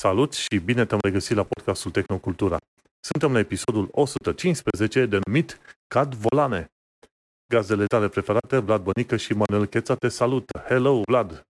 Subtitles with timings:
[0.00, 2.56] Salut și bine te-am regăsit la podcastul Tehnocultura.
[3.00, 6.66] Suntem la episodul 115 denumit Cad Volane.
[7.52, 10.58] Gazdele tale preferate, Vlad Bănică și Manuel Cheța te salută.
[10.68, 11.42] Hello, Vlad!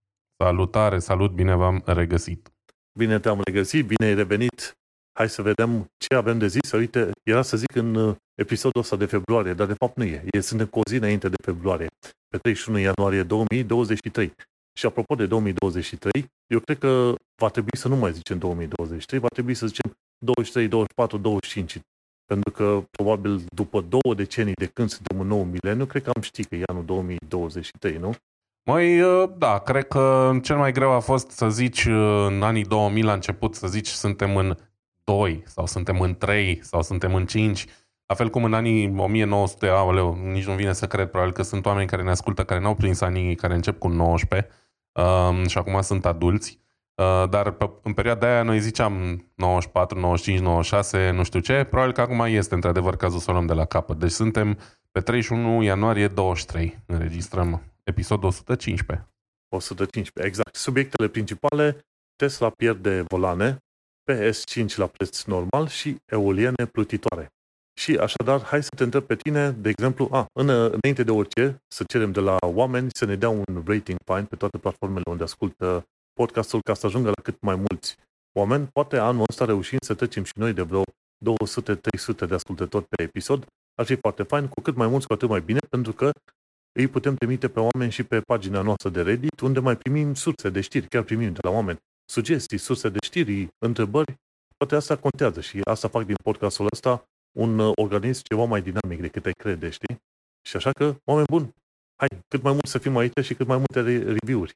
[0.42, 2.52] Salutare, salut, bine v-am regăsit.
[2.98, 4.76] Bine te-am regăsit, bine ai revenit.
[5.18, 6.72] Hai să vedem ce avem de zis.
[6.72, 10.24] Uite, era să zic în uh, episodul ăsta de februarie, dar de fapt nu e.
[10.30, 11.86] e suntem cu o zi înainte de februarie,
[12.28, 14.32] pe 31 ianuarie 2023.
[14.78, 19.28] Și apropo de 2023, eu cred că va trebui să nu mai zicem 2023, va
[19.28, 21.80] trebui să zicem 23, 24, 25.
[22.24, 26.22] Pentru că probabil după două decenii de când suntem în nou mileniu, cred că am
[26.22, 28.14] ști că e anul 2023, nu?
[28.70, 32.64] Mai, uh, da, cred că cel mai greu a fost să zici uh, în anii
[32.64, 34.56] 2000 la început, să zici suntem în
[35.04, 37.66] 2 sau suntem în 3 sau suntem în 5.
[38.06, 41.66] La fel cum în anii 1900, aoleu, nici nu vine să cred, probabil că sunt
[41.66, 44.50] oameni care ne ascultă care n-au prins anii care încep cu 19
[44.96, 46.60] um, și acum sunt adulți.
[46.94, 51.92] Uh, dar pe, în perioada aia noi ziceam 94, 95, 96, nu știu ce, probabil
[51.92, 53.98] că acum este într-adevăr cazul să o luăm de la capăt.
[53.98, 54.58] Deci suntem
[54.90, 59.08] pe 31 ianuarie 23, înregistrăm episodul 115.
[59.48, 60.54] 115, exact.
[60.54, 61.86] Subiectele principale,
[62.16, 63.56] Tesla pierde volane,
[64.10, 67.35] PS5 la preț normal și eoliene plutitoare.
[67.80, 71.62] Și așadar, hai să te întreb pe tine, de exemplu, a, în, înainte de orice,
[71.68, 75.22] să cerem de la oameni să ne dea un rating fine pe toate platformele unde
[75.22, 77.96] ascultă podcastul ca să ajungă la cât mai mulți
[78.38, 78.68] oameni.
[78.72, 83.46] Poate anul ăsta reușim să trecem și noi de vreo 200-300 de ascultători pe episod.
[83.74, 86.10] Ar fi foarte fain, cu cât mai mulți, cu atât mai bine, pentru că
[86.72, 90.50] îi putem trimite pe oameni și pe pagina noastră de Reddit, unde mai primim surse
[90.50, 91.78] de știri, chiar primim de la oameni
[92.12, 94.14] sugestii, surse de știri, întrebări,
[94.56, 97.04] toate astea contează și asta fac din podcastul ăsta
[97.36, 99.96] un uh, organism ceva mai dinamic decât ai crede, știi?
[100.48, 101.54] Și așa că, oameni buni,
[101.96, 104.52] hai, cât mai mult să fim aici și cât mai multe review-uri.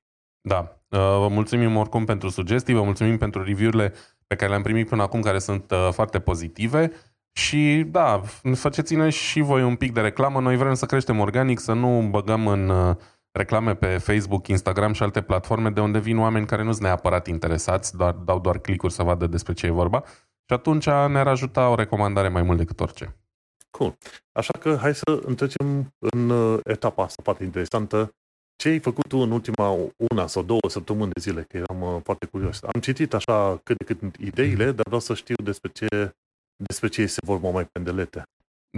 [0.48, 3.92] Da, uh, vă mulțumim oricum pentru sugestii, vă mulțumim pentru review-urile
[4.26, 6.92] pe care le-am primit până acum, care sunt uh, foarte pozitive.
[7.32, 8.20] Și da,
[8.54, 10.40] faceți-ne și voi un pic de reclamă.
[10.40, 12.96] Noi vrem să creștem organic, să nu băgăm în
[13.32, 17.26] reclame pe Facebook, Instagram și alte platforme de unde vin oameni care nu sunt neapărat
[17.26, 20.04] interesați, doar, dau doar clicuri să vadă despre ce e vorba.
[20.50, 23.16] Și atunci ne-ar ajuta o recomandare mai mult decât orice.
[23.70, 23.96] Cool.
[24.32, 28.14] Așa că hai să întrecem în uh, etapa asta foarte interesantă.
[28.56, 29.76] Ce ai făcut tu în ultima
[30.12, 31.42] una sau două săptămâni de zile?
[31.42, 32.62] Că eram uh, foarte curios.
[32.62, 36.14] Am citit așa cât de cât ideile, dar vreau să știu despre ce,
[36.56, 38.22] despre ce se vorba mai pendelete.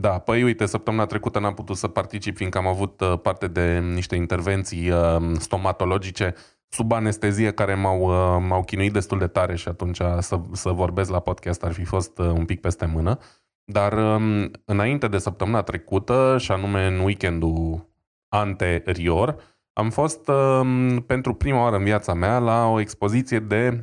[0.01, 3.79] Da, păi uite, săptămâna trecută n-am putut să particip fiindcă am avut uh, parte de
[3.79, 6.35] niște intervenții uh, stomatologice
[6.73, 11.11] sub anestezie care m-au, uh, m-au chinuit destul de tare și atunci să, să vorbesc
[11.11, 13.19] la podcast ar fi fost un pic peste mână.
[13.65, 17.89] Dar um, înainte de săptămâna trecută, și anume în weekendul
[18.29, 19.37] anterior,
[19.73, 23.83] am fost um, pentru prima oară în viața mea la o expoziție de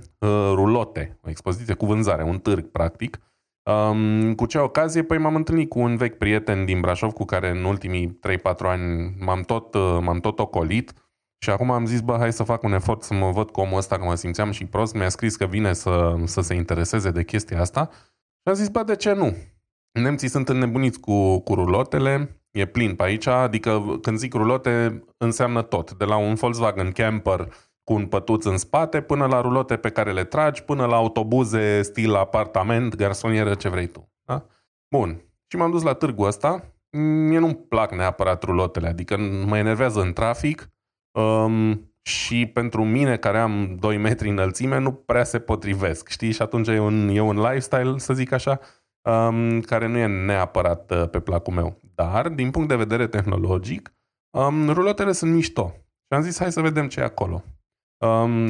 [0.53, 3.19] rulote, o expoziție cu vânzare, un târg practic,
[3.69, 5.03] Um, cu ce ocazie?
[5.03, 9.16] Păi m-am întâlnit cu un vechi prieten din Brașov cu care în ultimii 3-4 ani
[9.19, 10.94] m-am tot, uh, m-am tot ocolit
[11.39, 13.77] și acum am zis, bă, hai să fac un efort să mă văd cu omul
[13.77, 14.94] ăsta, că mă simțeam și prost.
[14.94, 18.83] Mi-a scris că vine să, să se intereseze de chestia asta și am zis, bă,
[18.83, 19.35] de ce nu?
[19.99, 25.61] Nemții sunt înnebuniți cu, cu rulotele, e plin pe aici, adică când zic rulote înseamnă
[25.61, 29.89] tot, de la un Volkswagen Camper cu un pătuț în spate, până la rulote pe
[29.89, 34.11] care le tragi, până la autobuze stil apartament, garsonieră, ce vrei tu.
[34.23, 34.45] Da?
[34.95, 35.22] Bun.
[35.47, 36.73] Și m-am dus la târgul ăsta.
[36.97, 40.69] Mie nu-mi plac neapărat rulotele, adică mă enervează în trafic
[41.22, 46.31] um, și pentru mine, care am 2 metri înălțime, nu prea se potrivesc, știi?
[46.31, 48.59] Și atunci e un, e un lifestyle, să zic așa,
[49.02, 51.79] um, care nu e neapărat uh, pe placul meu.
[51.96, 53.94] Dar, din punct de vedere tehnologic,
[54.38, 55.74] um, rulotele sunt mișto.
[55.78, 57.44] Și am zis, hai să vedem ce e acolo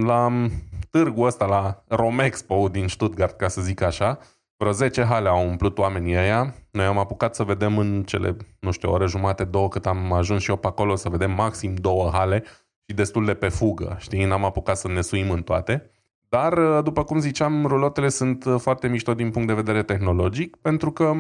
[0.06, 0.48] la
[0.90, 4.20] târgul ăsta, la Romexpo din Stuttgart, ca să zic așa,
[4.58, 6.56] vreo 10 hale au umplut oamenii ăia.
[6.72, 10.14] Noi am apucat să vedem în cele, nu știu, o oră jumate, două, cât am
[10.14, 12.44] ajuns și eu pe acolo, să vedem maxim două hale
[12.90, 14.26] și destul de pe fugă, știi?
[14.26, 15.92] N-am apucat să ne suim în toate.
[16.30, 21.14] Dar, după cum ziceam, rulotele sunt foarte mișto din punct de vedere tehnologic, pentru că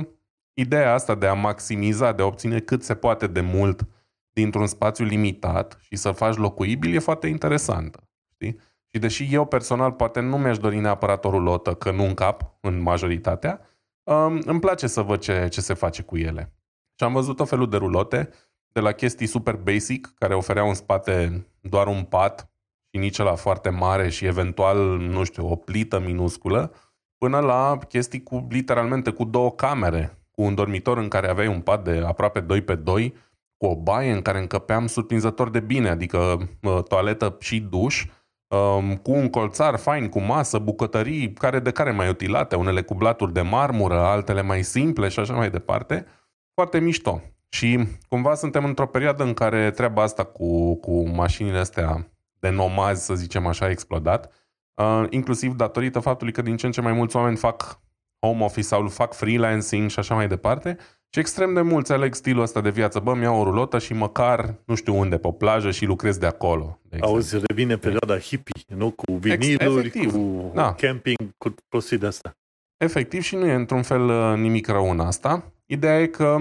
[0.53, 3.87] ideea asta de a maximiza, de a obține cât se poate de mult
[4.31, 8.09] dintr-un spațiu limitat și să faci locuibil e foarte interesantă.
[8.33, 8.59] Știi?
[8.85, 12.81] Și deși eu personal poate nu mi-aș dori neapărat o rulotă, că nu încap în
[12.81, 13.61] majoritatea,
[14.03, 16.53] um, îmi place să văd ce, ce se face cu ele.
[16.95, 18.29] Și am văzut o felul de rulote,
[18.71, 22.51] de la chestii super basic, care ofereau în spate doar un pat
[22.91, 26.73] și nici la foarte mare și eventual, nu știu, o plită minusculă,
[27.17, 31.61] până la chestii cu literalmente cu două camere, cu un dormitor în care aveai un
[31.61, 33.13] pat de aproape 2 pe 2,
[33.57, 36.49] cu o baie în care încăpeam surprinzător de bine, adică
[36.87, 38.05] toaletă și duș,
[38.47, 42.93] um, cu un colțar fain, cu masă, bucătării, care de care mai utilate, unele cu
[42.93, 46.05] blaturi de marmură, altele mai simple și așa mai departe.
[46.53, 47.21] Foarte mișto.
[47.49, 53.05] Și cumva suntem într-o perioadă în care treaba asta cu, cu mașinile astea de nomazi,
[53.05, 54.31] să zicem așa, a explodat,
[54.73, 57.81] uh, inclusiv datorită faptului că din ce în ce mai mulți oameni fac
[58.19, 60.77] home office sau fac freelancing și așa mai departe
[61.13, 62.99] și extrem de mulți aleg stilul ăsta de viață.
[62.99, 66.25] Bă, mi-au o rulotă și măcar nu știu unde, pe o plajă și lucrez de
[66.25, 66.79] acolo.
[66.83, 68.91] De Auzi, revine perioada hippie, nu?
[68.91, 70.73] Cu viniluri, Efectiv, cu da.
[70.73, 72.31] camping, cu prostii de asta.
[72.77, 75.51] Efectiv și nu e într-un fel uh, nimic rău în asta.
[75.65, 76.37] Ideea e că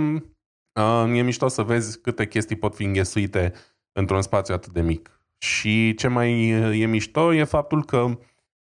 [0.79, 3.53] uh, e mișto să vezi câte chestii pot fi înghesuite
[3.93, 5.21] într-un spațiu atât de mic.
[5.39, 8.19] Și ce mai uh, e mișto e faptul că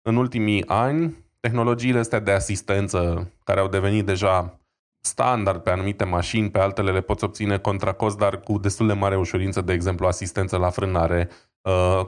[0.03, 4.59] în ultimii ani tehnologiile astea de asistență care au devenit deja
[5.01, 8.93] standard pe anumite mașini, pe altele le poți obține contra cost, dar cu destul de
[8.93, 11.29] mare ușurință, de exemplu asistență la frânare,
[11.63, 12.07] uh,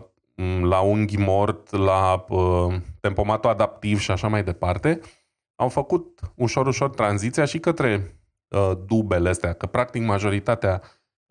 [0.62, 5.00] la unghi mort, la uh, tempomatul adaptiv și așa mai departe,
[5.56, 8.16] au făcut ușor, ușor tranziția și către
[8.48, 10.82] uh, dubele astea, că practic majoritatea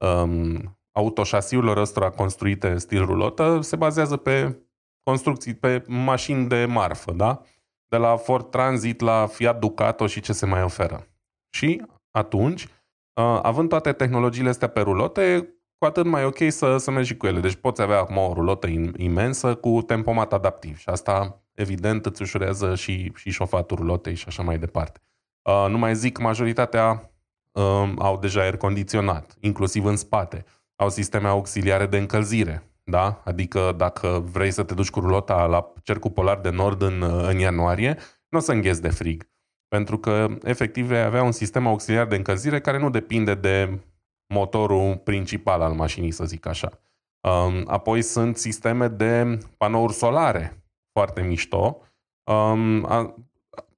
[0.06, 4.58] um, autoșasiurilor ăstora construite stil rulotă se bazează pe
[5.04, 7.42] construcții, pe mașini de marfă, da?
[7.88, 11.08] De la Ford Transit la Fiat Ducato și ce se mai oferă.
[11.56, 12.68] Și atunci,
[13.42, 17.40] având toate tehnologiile astea pe rulote, cu atât mai ok să, să mergi cu ele.
[17.40, 18.68] Deci poți avea acum o rulotă
[18.98, 24.44] imensă cu tempomat adaptiv și asta evident îți ușurează și, și șofatul rulotei și așa
[24.44, 25.00] mai departe.
[25.44, 27.12] Uh, nu mai zic, majoritatea
[27.52, 30.46] uh, au deja aer condiționat, inclusiv în spate.
[30.76, 33.22] Au sisteme auxiliare de încălzire, da?
[33.26, 37.40] Adică dacă vrei să te duci cu rulota la cercul polar de nord în, în
[37.40, 37.98] ianuarie,
[38.30, 39.30] nu o să înghezi de frig.
[39.68, 43.80] Pentru că, efectiv, vei avea un sistem auxiliar de încălzire care nu depinde de
[44.34, 46.70] motorul principal al mașinii, să zic așa.
[47.28, 51.82] Um, apoi sunt sisteme de panouri solare, foarte mișto.
[52.24, 52.88] Um,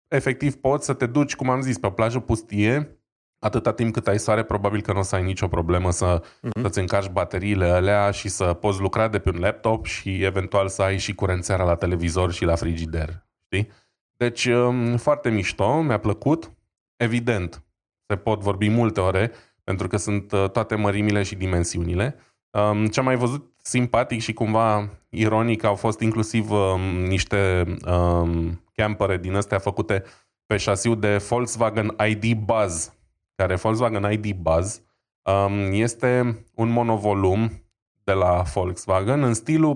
[0.08, 3.00] efectiv, poți să te duci, cum am zis, pe o plajă pustie,
[3.40, 6.62] atâta timp cât ai soare, probabil că nu o să ai nicio problemă să, uh-huh.
[6.62, 10.82] să-ți încarci bateriile alea și să poți lucra de pe un laptop și eventual să
[10.82, 13.26] ai și curențeara la televizor și la frigider.
[13.46, 13.72] Știi?
[14.18, 16.52] Deci, um, foarte mișto, mi-a plăcut.
[16.96, 17.64] Evident,
[18.08, 19.32] se pot vorbi multe ore,
[19.64, 22.16] pentru că sunt uh, toate mărimile și dimensiunile.
[22.50, 27.64] Um, ce am mai văzut simpatic și cumva ironic au fost inclusiv um, niște
[28.74, 30.04] campere din astea făcute
[30.46, 32.94] pe șasiu de Volkswagen ID Buzz,
[33.36, 34.82] care Volkswagen ID Buzz
[35.72, 37.52] este un monovolum
[38.04, 39.72] de la Volkswagen în stilul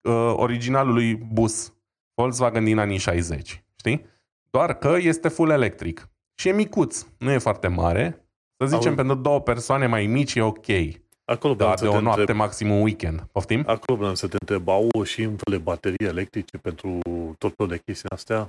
[0.00, 1.72] uh, originalului bus
[2.14, 4.06] Volkswagen din anii 60 știi?
[4.50, 6.08] Doar că este full electric.
[6.34, 8.28] Și e micuț, nu e foarte mare.
[8.56, 8.96] Să zicem, Auzi.
[8.96, 10.66] pentru două persoane mai mici e ok.
[11.26, 12.36] Acolo da, de o noapte, întreb...
[12.36, 13.20] maxim un weekend.
[13.32, 13.62] Poftim?
[13.66, 16.98] Acolo vreau să te întreb, au și un fel de baterii electrice pentru
[17.38, 18.48] tot felul de chestii astea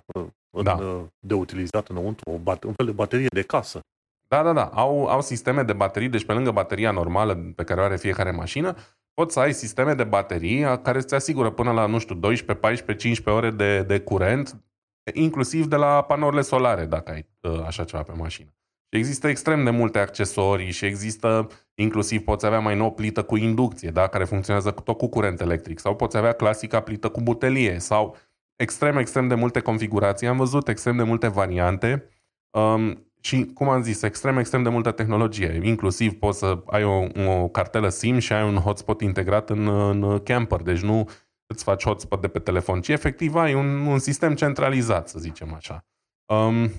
[0.52, 1.08] în, da.
[1.20, 3.80] de utilizat înăuntru, o bat- un fel de baterie de casă.
[4.28, 4.64] Da, da, da.
[4.64, 8.32] Au, au sisteme de baterii, deci pe lângă bateria normală pe care o are fiecare
[8.32, 8.76] mașină,
[9.14, 13.08] poți să ai sisteme de baterii care îți asigură până la, nu știu, 12, 14,
[13.08, 14.62] 15 ore de, de curent
[15.14, 18.50] inclusiv de la panourile solare, dacă ai ă, așa ceva pe mașină.
[18.92, 21.48] Și există extrem de multe accesorii și există,
[21.80, 24.08] inclusiv poți avea mai nou plită cu inducție, da?
[24.08, 28.16] care funcționează tot cu curent electric, sau poți avea clasica plită cu butelie, sau
[28.56, 30.28] extrem, extrem de multe configurații.
[30.28, 32.10] Am văzut extrem de multe variante
[32.50, 35.60] um, și, cum am zis, extrem, extrem de multă tehnologie.
[35.64, 40.20] Inclusiv poți să ai o, o cartelă SIM și ai un hotspot integrat în, în
[40.20, 41.10] camper, deci nu
[41.46, 45.54] îți faci hotspot de pe telefon, ci efectiv ai un, un sistem centralizat, să zicem
[45.54, 45.86] așa.
[46.26, 46.72] Um,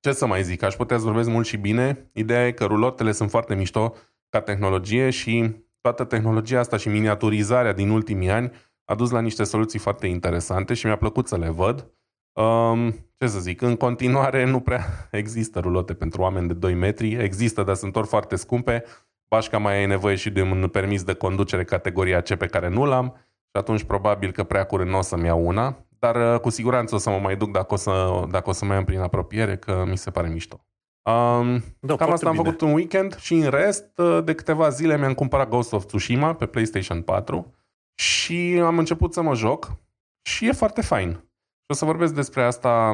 [0.00, 2.10] ce să mai zic, aș putea să vorbesc mult și bine.
[2.12, 3.94] Ideea e că rulotele sunt foarte mișto
[4.32, 8.52] ca tehnologie și toată tehnologia asta și miniaturizarea din ultimii ani
[8.84, 11.90] a dus la niște soluții foarte interesante și mi-a plăcut să le văd.
[12.32, 17.14] Um, ce să zic, în continuare nu prea există rulote pentru oameni de 2 metri,
[17.14, 18.84] există, dar sunt ori foarte scumpe.
[19.28, 22.84] Bașca mai ai nevoie și de un permis de conducere categoria C pe care nu
[22.84, 23.14] l-am
[23.54, 26.94] și atunci probabil că prea curând nu o să-mi iau una, dar uh, cu siguranță
[26.94, 29.56] o să mă mai duc dacă o să, dacă o să mai am prin apropiere,
[29.56, 30.66] că mi se pare mișto.
[31.04, 32.44] Um, da, cam asta am bine.
[32.44, 36.34] făcut un weekend și în rest, uh, de câteva zile mi-am cumpărat Ghost of Tsushima
[36.34, 37.54] pe PlayStation 4
[37.94, 39.76] și am început să mă joc
[40.22, 41.10] și e foarte fain.
[41.10, 42.92] Și o să vorbesc despre asta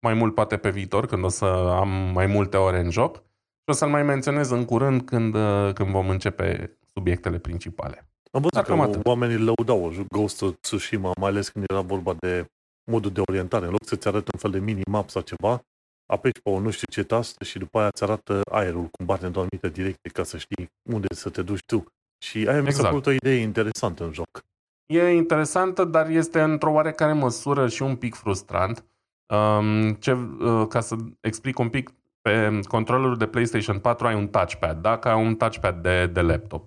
[0.00, 1.44] mai mult poate pe viitor, când o să
[1.80, 5.72] am mai multe ore în joc și o să-l mai menționez în curând când, uh,
[5.72, 8.08] când vom începe subiectele principale.
[8.30, 9.06] Am văzut că atât.
[9.06, 12.46] oamenii lăudau Ghost of Tsushima, mai ales când era vorba de
[12.90, 13.64] modul de orientare.
[13.64, 15.60] În loc să-ți arăte un fel de minimap sau ceva,
[16.06, 19.26] apeși pe o nu știu ce tastă și după aia îți arată aerul cum bate
[19.26, 21.84] într-o anumită direcție ca să știi unde să te duci tu.
[22.18, 23.06] Și aia mi s-a exact.
[23.06, 24.44] o idee interesantă în joc.
[24.86, 28.84] E interesantă, dar este într-o oarecare măsură și un pic frustrant.
[29.26, 34.28] Um, ce, uh, ca să explic un pic, pe controllerul de PlayStation 4 ai un
[34.28, 36.66] touchpad, dacă ai un touchpad de, de laptop.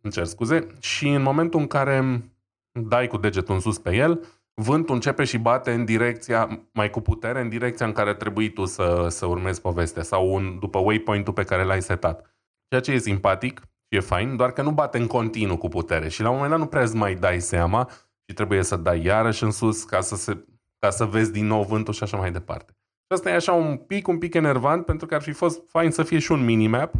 [0.00, 0.66] Îmi cer scuze.
[0.80, 2.24] Și în momentul în care
[2.72, 4.20] dai cu degetul în sus pe el,
[4.54, 8.64] vântul începe și bate în direcția, mai cu putere, în direcția în care trebuie tu
[8.64, 12.36] să, să urmezi povestea sau un, după waypoint-ul pe care l-ai setat.
[12.68, 16.08] Ceea ce e simpatic și e fain, doar că nu bate în continuu cu putere
[16.08, 17.88] și la un moment dat nu prea îți mai dai seama
[18.28, 20.44] și trebuie să dai iarăși în sus ca să, se,
[20.78, 22.72] ca să vezi din nou vântul și așa mai departe.
[22.72, 25.90] Și asta e așa un pic, un pic enervant pentru că ar fi fost fain
[25.90, 26.94] să fie și un minimap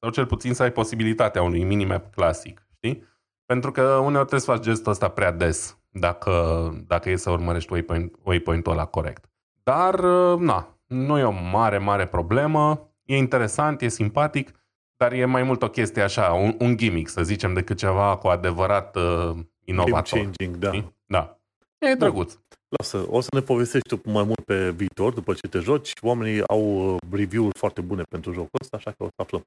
[0.00, 3.02] sau cel puțin să ai posibilitatea unui minimap clasic, știi?
[3.44, 7.72] Pentru că uneori trebuie să faci gestul ăsta prea des dacă, dacă e să urmărești
[7.72, 9.24] waypoint, waypoint-ul ăla corect.
[9.62, 14.50] Dar, uh, na, nu e o mare, mare problemă, e interesant, e simpatic,
[14.96, 18.26] dar e mai mult o chestie așa, un, un gimmick, să zicem, decât ceva cu
[18.26, 19.30] adevărat uh,
[19.64, 20.18] inovator.
[20.18, 20.92] Game changing, da.
[21.06, 21.38] Da.
[21.78, 22.36] E drăguț.
[22.68, 25.92] Lasă, o să ne povestești tu mai mult pe viitor, după ce te joci.
[26.02, 29.42] Oamenii au uh, review-uri foarte bune pentru jocul ăsta, așa că o să aflăm.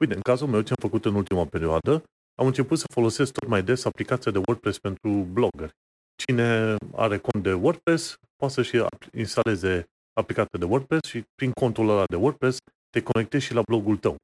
[0.00, 2.02] Uite, în cazul meu, ce am făcut în ultima perioadă,
[2.34, 5.70] am început să folosesc tot mai des aplicația de WordPress pentru blogger.
[6.14, 8.76] Cine are cont de WordPress poate să-și
[9.12, 12.58] instaleze aplicația de WordPress și prin contul ăla de WordPress
[12.90, 14.16] te conectezi și la blogul tău.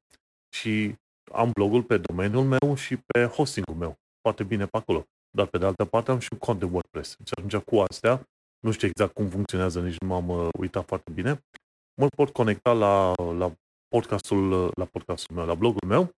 [0.55, 0.95] Și
[1.31, 3.95] am blogul pe domeniul meu și pe hostingul meu.
[4.21, 5.05] Foarte bine pe acolo.
[5.37, 7.09] Dar pe de altă parte am și un cont de WordPress.
[7.09, 8.27] Și atunci cu astea,
[8.59, 11.43] nu știu exact cum funcționează, nici nu m-am uh, uitat foarte bine,
[12.01, 13.53] mă pot conecta la, la
[13.87, 16.09] podcastul, la podcastul meu, la blogul meu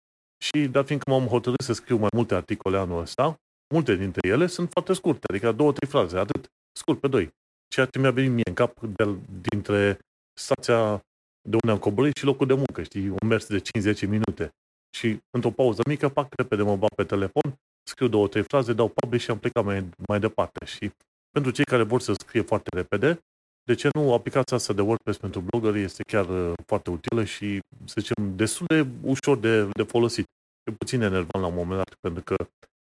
[0.43, 3.35] și dat fiindcă m-am hotărât să scriu mai multe articole anul ăsta,
[3.71, 7.29] multe dintre ele sunt foarte scurte, adică două, trei fraze, atât, scurt pe doi.
[7.67, 9.15] Ceea ce mi-a venit mie în cap de,
[9.49, 9.99] dintre
[10.33, 11.01] stația
[11.49, 13.61] de unde am coborât și locul de muncă, știi, un mers de
[13.93, 14.53] 5-10 minute.
[14.97, 18.87] Și într-o pauză mică, pac, repede mă bat pe telefon, scriu două, trei fraze, dau
[18.87, 20.65] publish și am plecat mai, mai departe.
[20.65, 20.91] Și
[21.31, 23.19] pentru cei care vor să scrie foarte repede,
[23.63, 27.59] de ce nu aplicația asta de WordPress pentru blogger este chiar uh, foarte utilă și,
[27.85, 30.25] să zicem, destul de ușor de, de folosit.
[30.63, 32.35] E puțin enervant la un moment dat, pentru că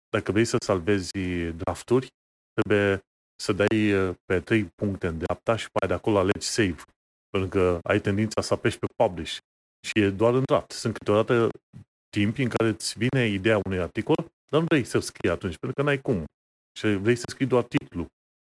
[0.09, 1.11] dacă vrei să salvezi
[1.51, 2.07] drafturi,
[2.53, 3.01] trebuie
[3.43, 6.81] să dai uh, pe trei puncte în dreapta și pe de acolo alegi save.
[7.29, 9.37] Pentru că ai tendința să apeși pe publish.
[9.87, 10.71] Și e doar în draft.
[10.71, 11.49] Sunt câteodată
[12.09, 14.15] timp în care îți vine ideea unui articol,
[14.49, 16.25] dar nu vrei să scrii atunci, pentru că n-ai cum.
[16.79, 18.05] Și vrei să scrii doar titlu.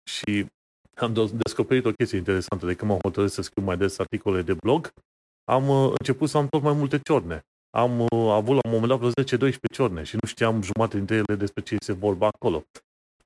[0.09, 0.45] Și
[0.95, 2.65] am descoperit o chestie interesantă.
[2.65, 4.89] De când m-am hotărât să scriu mai des articole de blog,
[5.43, 7.41] am uh, început să am tot mai multe ciorne.
[7.69, 11.15] Am uh, avut la un moment dat vreo 10-12 ciorne și nu știam jumătate dintre
[11.15, 12.63] ele despre ce se vorba acolo.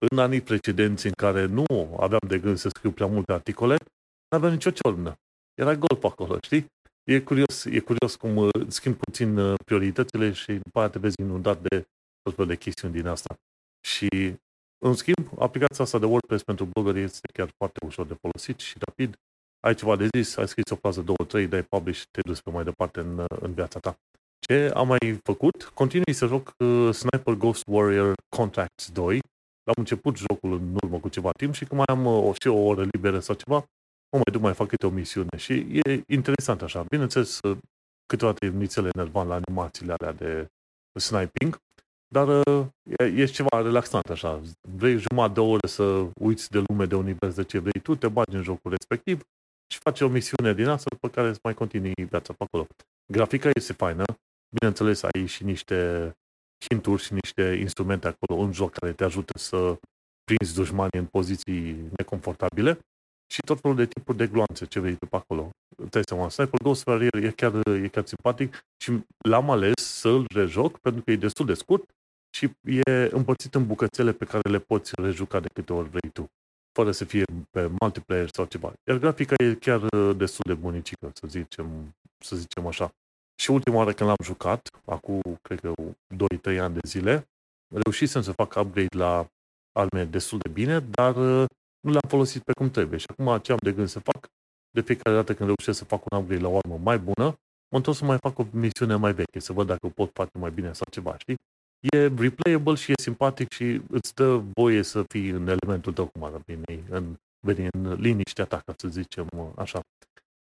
[0.09, 1.65] În anii precedenți în care nu
[1.99, 3.75] aveam de gând să scriu prea multe articole,
[4.29, 5.15] nu aveam nicio ciornă.
[5.53, 6.65] Era gol pe acolo, știi?
[7.03, 11.61] E curios, e curios cum uh, schimb puțin prioritățile și după aia te vezi inundat
[11.61, 11.85] de
[12.21, 13.35] tot felul de chestiuni din asta.
[13.87, 14.07] Și
[14.85, 18.75] în schimb, aplicația asta de WordPress pentru blogger este chiar foarte ușor de folosit și
[18.79, 19.15] rapid.
[19.59, 22.41] Ai ceva de zis, ai scris o frază, două, trei, dai publish și te duci
[22.41, 23.95] pe mai departe în, în viața ta.
[24.51, 25.71] Ce am mai făcut?
[25.73, 29.19] Continui să joc uh, Sniper Ghost Warrior Contracts 2.
[29.63, 32.47] Am început jocul în urmă cu ceva timp și când mai am uh, o, și
[32.47, 33.55] o oră liberă sau ceva,
[34.11, 35.53] mă mai duc, mai fac câte o misiune și
[35.83, 36.83] e interesant așa.
[36.89, 37.57] Bineînțeles, uh,
[38.05, 40.47] câteodată e nițele enervant la animațiile alea de
[40.99, 41.57] sniping,
[42.07, 42.65] dar uh,
[42.97, 44.41] e, e ceva relaxant așa.
[44.61, 48.07] Vrei jumătate de oră să uiți de lume, de univers, de ce vrei tu, te
[48.07, 49.21] bagi în jocul respectiv
[49.73, 52.67] și faci o misiune din asta, după care îți mai continui viața pe acolo.
[53.11, 54.03] Grafica este faină,
[54.55, 56.11] bineînțeles ai și niște
[56.69, 59.77] hinturi și niște instrumente acolo, un joc care te ajută să
[60.23, 62.79] prinzi dușmanii în poziții neconfortabile
[63.33, 65.49] și tot felul de tipuri de gloanțe ce vrei tu pe acolo.
[65.77, 70.79] Îți seama, Sniper Ghost Warrior e chiar, e chiar simpatic și l-am ales să-l rejoc
[70.79, 71.83] pentru că e destul de scurt
[72.37, 76.25] și e împărțit în bucățele pe care le poți rejuca de câte ori vrei tu,
[76.71, 78.73] fără să fie pe multiplayer sau ceva.
[78.89, 82.91] Iar grafica e chiar uh, destul de bunicică, să zicem, să zicem așa.
[83.41, 85.73] Și ultima oară când l-am jucat, acum, cred că
[86.53, 87.29] 2-3 ani de zile,
[87.83, 89.27] reușisem să fac upgrade la
[89.71, 91.45] arme destul de bine, dar uh,
[91.79, 92.99] nu le-am folosit pe cum trebuie.
[92.99, 94.27] Și acum ce am de gând să fac,
[94.69, 97.25] de fiecare dată când reușesc să fac un upgrade la o armă mai bună,
[97.71, 100.37] mă întorc să mai fac o misiune mai veche, să văd dacă o pot face
[100.37, 101.37] mai bine sau ceva, știi?
[101.79, 106.23] e replayable și e simpatic și îți dă voie să fii în elementul tău, cum
[106.23, 109.79] ar veni, în, veni în liniștea ta, ca să zicem așa.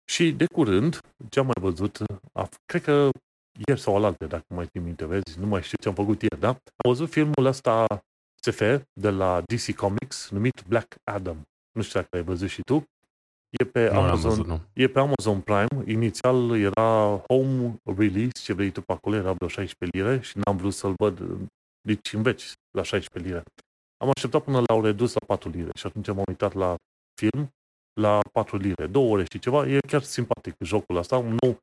[0.04, 1.99] Și de curând, ce am mai văzut,
[2.32, 3.11] a, cred că
[3.66, 6.40] ieri sau alaltă, dacă mai țin minte, vezi, nu mai știu ce am făcut ieri,
[6.40, 6.49] da?
[6.49, 7.87] Am văzut filmul ăsta
[8.42, 8.61] SF
[9.00, 11.42] de la DC Comics, numit Black Adam.
[11.73, 12.85] Nu știu dacă ai văzut și tu.
[13.61, 14.61] E pe, nu Amazon, văzut, nu.
[14.73, 15.90] e pe Amazon Prime.
[15.92, 20.56] Inițial era home release, ce vrei tu pe acolo, era vreo 16 lire și n-am
[20.56, 21.21] vrut să-l văd
[21.88, 23.42] nici în veci la 16 lire.
[23.97, 26.75] Am așteptat până l-au redus la 4 lire și atunci m-am uitat la
[27.21, 27.50] film
[28.00, 29.66] la 4 lire, 2 ore și ceva.
[29.66, 31.58] E chiar simpatic jocul ăsta, un nou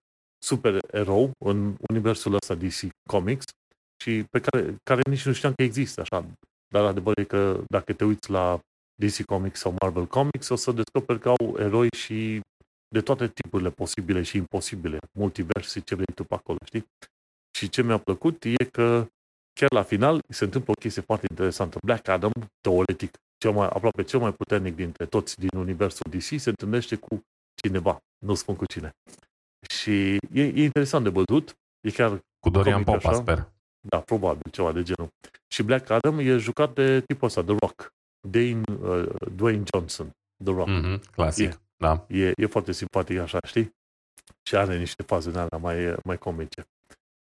[0.45, 3.45] super erou în universul ăsta DC Comics
[4.03, 6.25] și pe care, care nici nu știam că există așa.
[6.74, 8.59] Dar adevărul e că dacă te uiți la
[8.95, 12.41] DC Comics sau Marvel Comics, o să descoperi că au eroi și
[12.88, 16.86] de toate tipurile posibile și imposibile, multiverse, ce vrei tu pe acolo, știi?
[17.57, 19.07] Și ce mi-a plăcut e că
[19.53, 21.77] chiar la final se întâmplă o chestie foarte interesantă.
[21.86, 22.31] Black Adam,
[22.62, 27.22] teoretic, cel mai, aproape cel mai puternic dintre toți din universul DC, se întâlnește cu
[27.62, 28.91] cineva, nu spun cu cine.
[29.69, 33.51] Și e, e interesant de văzut, e chiar cu Dorian Popa, sper.
[33.81, 35.10] Da, probabil, ceva de genul.
[35.48, 37.93] Și Black Adam e jucat de tipul ăsta, The Rock.
[38.27, 40.10] Dane, uh, Dwayne Johnson,
[40.43, 40.69] The Rock.
[40.69, 42.05] Mm-hmm, clasic, e, da.
[42.08, 43.75] E, e foarte simpatic așa, știi?
[44.43, 46.65] Și are niște faze din alea mai, mai comice.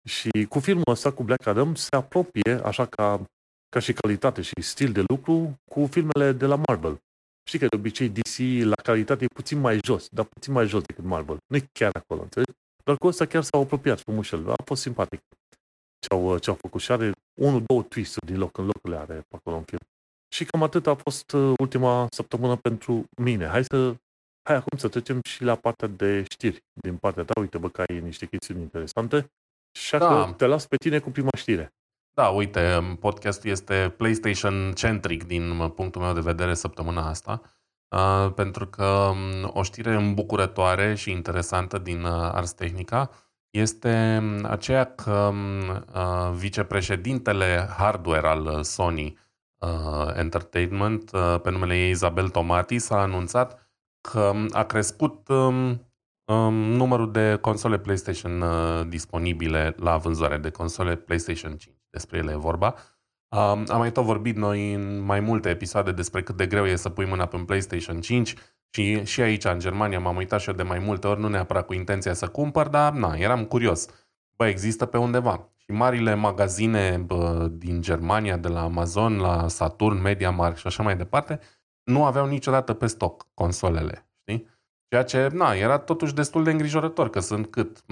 [0.08, 3.24] Și cu filmul ăsta, cu Black Adam, se apropie, așa ca,
[3.70, 7.00] ca și calitate și stil de lucru, cu filmele de la Marvel.
[7.44, 10.82] Știi că de obicei DC la calitate e puțin mai jos, dar puțin mai jos
[10.82, 11.36] decât Marvel.
[11.46, 12.52] Nu e chiar acolo, înțelegi?
[12.84, 14.50] Dar cu ăsta chiar s-au apropiat frumușel.
[14.50, 15.20] A fost simpatic
[15.98, 19.36] ce-au, ce-au făcut și are unul, două twist-uri din loc în loc le are pe
[19.36, 19.80] acolo în film.
[20.34, 23.46] Și cam atât a fost uh, ultima săptămână pentru mine.
[23.46, 23.94] Hai să
[24.42, 27.40] hai acum să trecem și la partea de știri din partea ta.
[27.40, 29.30] Uite, bă, că ai niște chestiuni interesante.
[29.78, 30.32] Și da.
[30.32, 31.72] te las pe tine cu prima știre.
[32.12, 37.40] Da, uite, um, podcastul este PlayStation-centric din punctul meu de vedere săptămâna asta,
[37.88, 43.10] uh, pentru că um, o știre îmbucurătoare și interesantă din uh, Ars Technica
[43.50, 45.32] este um, aceea că
[45.94, 49.18] uh, vicepreședintele hardware al Sony
[49.58, 55.86] uh, Entertainment, uh, pe numele ei Isabel Tomati, s-a anunțat că a crescut um,
[56.24, 61.79] um, numărul de console PlayStation uh, disponibile la vânzare, de console PlayStation 5.
[61.90, 62.74] Despre ele e vorba.
[63.28, 66.76] Um, am mai tot vorbit noi în mai multe episoade despre cât de greu e
[66.76, 68.34] să pui mâna pe un PlayStation 5
[68.70, 71.66] și, și aici, în Germania, m-am uitat și eu de mai multe ori, nu neapărat
[71.66, 73.86] cu intenția să cumpăr, dar na, eram curios.
[74.36, 75.48] Bă, există pe undeva.
[75.56, 80.96] Și marile magazine bă, din Germania, de la Amazon, la Saturn, MediaMarkt și așa mai
[80.96, 81.40] departe,
[81.82, 84.09] nu aveau niciodată pe stoc consolele, știi?
[84.90, 87.84] Ceea ce, na, era totuși destul de îngrijorător, că sunt cât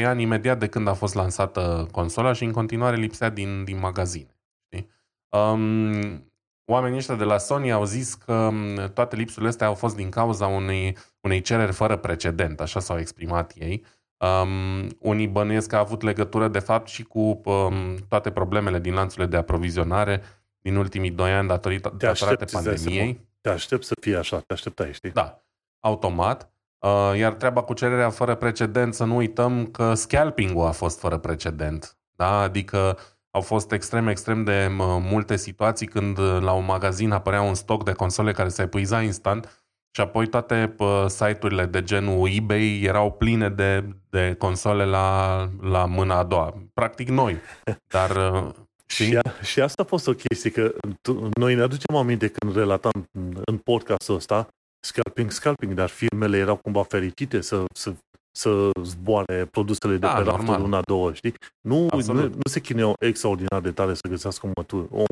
[0.00, 3.78] 2-3 ani imediat de când a fost lansată consola și în continuare lipsea din, din
[3.78, 4.36] magazine.
[4.64, 4.90] Știi?
[5.28, 6.30] Um,
[6.64, 10.08] oamenii ăștia de la Sony au zis că um, toate lipsurile astea au fost din
[10.08, 13.84] cauza unei, unei cereri fără precedent, așa s-au exprimat ei.
[14.16, 18.94] Um, unii bănuiesc că a avut legătură de fapt și cu um, toate problemele din
[18.94, 20.22] lanțurile de aprovizionare
[20.58, 23.20] din ultimii doi ani datorită, datorate pandemiei.
[23.40, 25.10] Te aștept să fie așa, te așteptai, știi?
[25.10, 25.42] Da,
[25.82, 26.52] automat.
[26.78, 31.18] Uh, iar treaba cu cererea fără precedent, să nu uităm că scalping-ul a fost fără
[31.18, 31.98] precedent.
[32.16, 32.40] Da?
[32.40, 32.98] Adică
[33.30, 34.68] au fost extrem, extrem de
[35.00, 39.62] multe situații când la un magazin apărea un stoc de console care se epuiza instant
[39.94, 40.74] și apoi toate
[41.06, 46.54] site-urile de genul eBay erau pline de, de console la, la mâna a doua.
[46.74, 47.36] Practic noi.
[47.94, 48.50] Dar uh,
[48.86, 52.56] și, a, și asta a fost o chestie, că tu, noi ne aducem aminte când
[52.56, 53.08] relatam
[53.44, 54.48] în podcastul ăsta
[54.86, 57.94] scalping, scalping, dar firmele erau cumva fericite să, să,
[58.30, 61.34] să zboare produsele de da, pe raftul luna două, știi?
[61.60, 65.04] Nu, nu, nu se chineau extraordinar de tare să găsească o, mătur, o,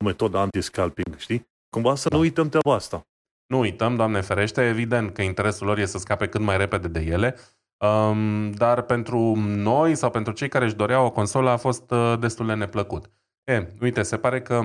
[0.00, 1.48] o metodă anti-scalping, știi?
[1.70, 2.16] Cumva să da.
[2.16, 3.02] nu uităm treaba asta.
[3.46, 7.00] Nu uităm, Doamne ferește, evident că interesul lor este să scape cât mai repede de
[7.00, 7.36] ele,
[7.84, 12.14] um, dar pentru noi sau pentru cei care își doreau o consolă a fost uh,
[12.20, 13.10] destul de neplăcut.
[13.44, 14.62] E, uite, se pare că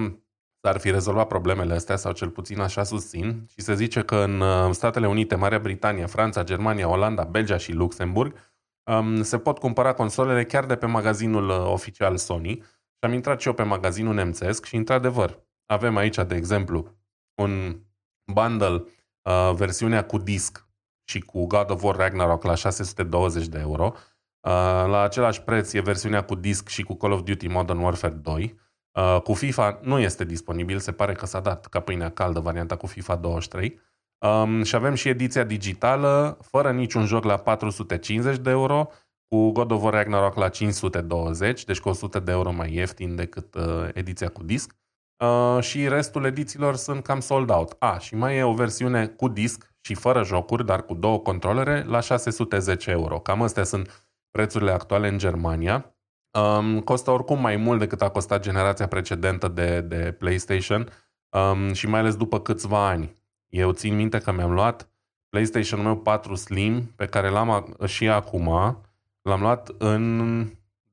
[0.67, 4.39] ar fi rezolvat problemele astea, sau cel puțin așa susțin, și se zice că în
[4.39, 8.35] uh, Statele Unite, Marea Britanie, Franța, Germania, Olanda, Belgia și Luxemburg
[8.83, 12.53] um, se pot cumpăra consolele chiar de pe magazinul uh, oficial Sony.
[12.95, 16.97] Și am intrat și eu pe magazinul nemțesc și, într-adevăr, avem aici, de exemplu,
[17.41, 17.79] un
[18.33, 18.83] bundle,
[19.21, 20.67] uh, versiunea cu disc
[21.03, 23.93] și cu God of War Ragnarok la 620 de euro.
[23.95, 24.51] Uh,
[24.87, 28.59] la același preț e versiunea cu disc și cu Call of Duty Modern Warfare 2.
[28.95, 32.75] Uh, cu FIFA nu este disponibil, se pare că s-a dat ca pâinea caldă varianta
[32.75, 33.79] cu FIFA 23.
[34.17, 38.89] Um, și avem și ediția digitală, fără niciun joc la 450 de euro,
[39.27, 43.55] cu God of War Ragnarok la 520, deci cu 100 de euro mai ieftin decât
[43.55, 44.75] uh, ediția cu disc.
[45.17, 47.75] Uh, și restul edițiilor sunt cam sold out.
[47.79, 51.83] A, și mai e o versiune cu disc și fără jocuri, dar cu două controlere,
[51.83, 53.19] la 610 euro.
[53.19, 55.94] Cam astea sunt prețurile actuale în Germania.
[56.35, 60.89] Um, costă oricum mai mult decât a costat generația precedentă de, de PlayStation
[61.29, 63.15] um, și mai ales după câțiva ani.
[63.47, 64.89] Eu țin minte că mi-am luat
[65.29, 68.47] PlayStation-ul meu 4 Slim, pe care l-am și acum,
[69.21, 70.45] l-am luat în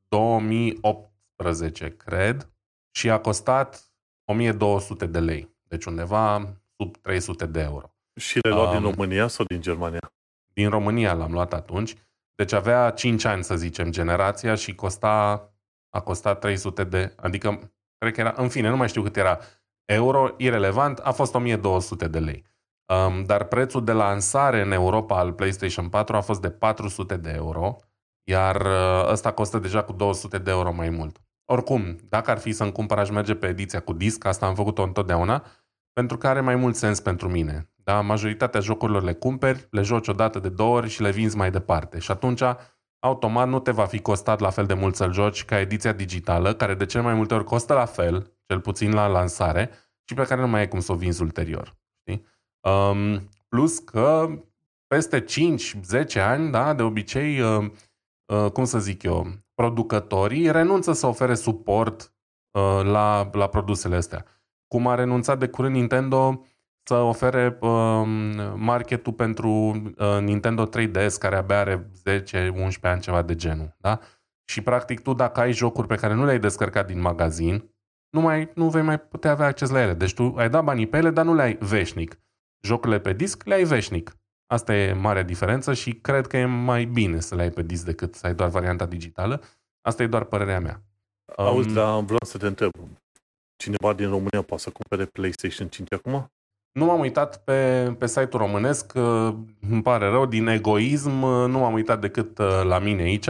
[0.09, 2.49] 2018, cred,
[2.91, 3.93] și a costat
[4.25, 5.57] 1200 de lei.
[5.63, 7.95] Deci undeva sub 300 de euro.
[8.15, 10.13] Și le luat um, din România sau din Germania?
[10.53, 11.95] Din România l-am luat atunci.
[12.35, 15.47] Deci avea 5 ani, să zicem, generația și costa,
[15.91, 17.15] a costat 300 de...
[17.17, 18.35] Adică, cred că era...
[18.37, 19.39] În fine, nu mai știu cât era
[19.85, 22.45] euro, irelevant, a fost 1200 de lei.
[22.93, 27.31] Um, dar prețul de lansare în Europa al PlayStation 4 a fost de 400 de
[27.31, 27.77] euro,
[28.25, 31.21] iar uh, ăsta costă deja cu 200 de euro mai mult.
[31.45, 34.83] Oricum, dacă ar fi să-mi cumpăr, aș merge pe ediția cu disc, asta am făcut-o
[34.83, 35.45] întotdeauna,
[35.93, 37.71] pentru că are mai mult sens pentru mine.
[37.85, 38.01] Da?
[38.01, 41.51] Majoritatea jocurilor le cumperi, le joci o dată de două ori și le vinzi mai
[41.51, 41.99] departe.
[41.99, 42.43] Și atunci,
[42.99, 46.55] automat, nu te va fi costat la fel de mult să-l joci ca ediția digitală,
[46.55, 49.71] care de cel mai multe ori costă la fel, cel puțin la lansare,
[50.09, 51.77] și pe care nu mai ai cum să o vinzi ulterior.
[52.01, 52.27] Știi?
[52.61, 54.29] Um, plus că
[54.87, 57.71] peste 5-10 ani, da, de obicei, uh,
[58.27, 62.15] uh, cum să zic eu, producătorii renunță să ofere suport
[62.51, 64.25] uh, la, la produsele astea.
[64.73, 66.47] Cum a renunțat de curând Nintendo
[66.83, 68.03] să ofere uh,
[68.57, 73.77] marketul pentru uh, Nintendo 3DS, care abia are 10-11 ani, ceva de genul.
[73.79, 74.01] Da?
[74.45, 77.71] Și practic tu dacă ai jocuri pe care nu le-ai descărcat din magazin,
[78.11, 79.95] nu, mai, nu vei mai putea avea acces la ele.
[79.95, 82.19] Deci tu ai dat banii pe ele, dar nu le ai veșnic.
[82.61, 84.17] Jocurile pe disc le ai veșnic.
[84.47, 87.85] Asta e marea diferență și cred că e mai bine să le ai pe disc
[87.85, 89.43] decât să ai doar varianta digitală.
[89.81, 90.83] Asta e doar părerea mea.
[91.37, 92.71] Auzi, um, dar vreau să te întreb.
[93.63, 96.33] Cineva din România poate să cumpere PlayStation 5 acum?
[96.73, 98.93] Nu m-am uitat pe, pe site-ul românesc,
[99.71, 101.11] îmi pare rău, din egoism,
[101.47, 103.29] nu m-am uitat decât uh, la mine aici,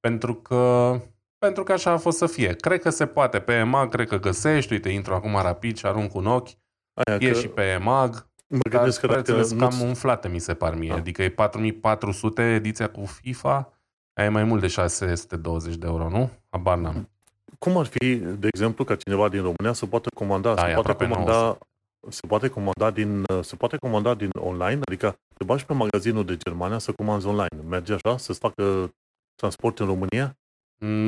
[0.00, 0.94] pentru că,
[1.38, 2.54] pentru că așa a fost să fie.
[2.54, 6.14] Cred că se poate pe EMAG, cred că găsești, uite, intru acum rapid și arunc
[6.14, 6.48] un ochi,
[6.92, 7.38] Aia e că...
[7.38, 10.88] și pe EMAG, Mă gândesc că prețurile sunt cam umflate, mi se par mie.
[10.88, 10.94] Da.
[10.94, 13.72] Adică e 4400 ediția cu FIFA,
[14.12, 16.30] aia e mai mult de 620 de euro, nu?
[16.50, 17.08] Abar n-am.
[17.58, 20.94] Cum ar fi, de exemplu, ca cineva din România să poată comanda, da, să poată
[20.94, 21.58] comanda 900
[22.08, 26.36] se poate comanda din, se poate comanda din online, adică te bagi pe magazinul de
[26.36, 27.62] Germania să comanzi online.
[27.68, 28.16] Merge așa?
[28.16, 28.92] Să-ți facă
[29.34, 30.36] transport în România?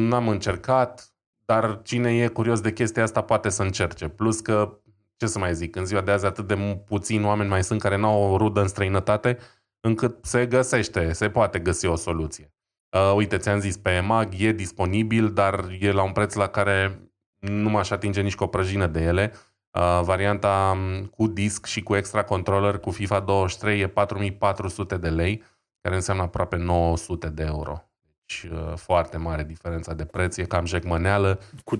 [0.08, 1.12] N-am încercat,
[1.44, 4.08] dar cine e curios de chestia asta poate să încerce.
[4.08, 4.80] Plus că,
[5.16, 7.96] ce să mai zic, în ziua de azi atât de puțini oameni mai sunt care
[7.96, 9.38] n-au o rudă în străinătate,
[9.80, 12.52] încât se găsește, se poate găsi o soluție.
[12.90, 17.00] Uh, uite, ți-am zis, pe EMAG e disponibil, dar e la un preț la care
[17.38, 19.32] nu m-aș atinge nici cu o prăjină de ele.
[19.70, 25.08] Uh, varianta um, cu disc și cu extra controller cu FIFA 23 e 4400 de
[25.08, 25.42] lei,
[25.80, 27.84] care înseamnă aproape 900 de euro.
[28.26, 31.40] Deci uh, foarte mare diferența de preț, e cam jecmăneală.
[31.64, 31.78] Cu 50%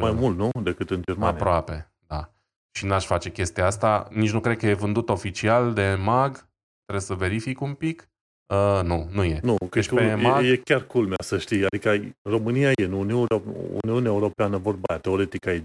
[0.00, 0.50] mai uh, mult, nu?
[0.62, 1.34] Decât în Germania.
[1.34, 2.30] Aproape, da.
[2.72, 4.08] Și n-aș face chestia asta.
[4.10, 6.48] Nici nu cred că e vândut oficial de MAG.
[6.84, 8.08] Trebuie să verific un pic.
[8.46, 9.40] Uh, nu, nu e.
[9.42, 10.44] Nu, deci pe e, MAG...
[10.44, 11.64] e, chiar culmea să știi.
[11.64, 14.98] Adică România e în Uniunea Europeană vorba aia.
[14.98, 15.60] Teoretic ai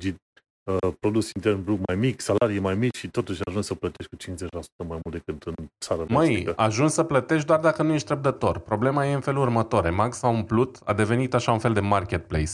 [0.64, 4.32] Uh, produs intern brut mai mic, salarii mai mici și totuși ajungi să plătești cu
[4.32, 5.54] 50% mai mult decât în
[5.86, 8.60] țară Măi, ajungi să plătești doar dacă nu ești răbdător.
[8.60, 9.90] Problema e în felul următor.
[9.90, 12.52] Max s-a umplut, a devenit așa un fel de marketplace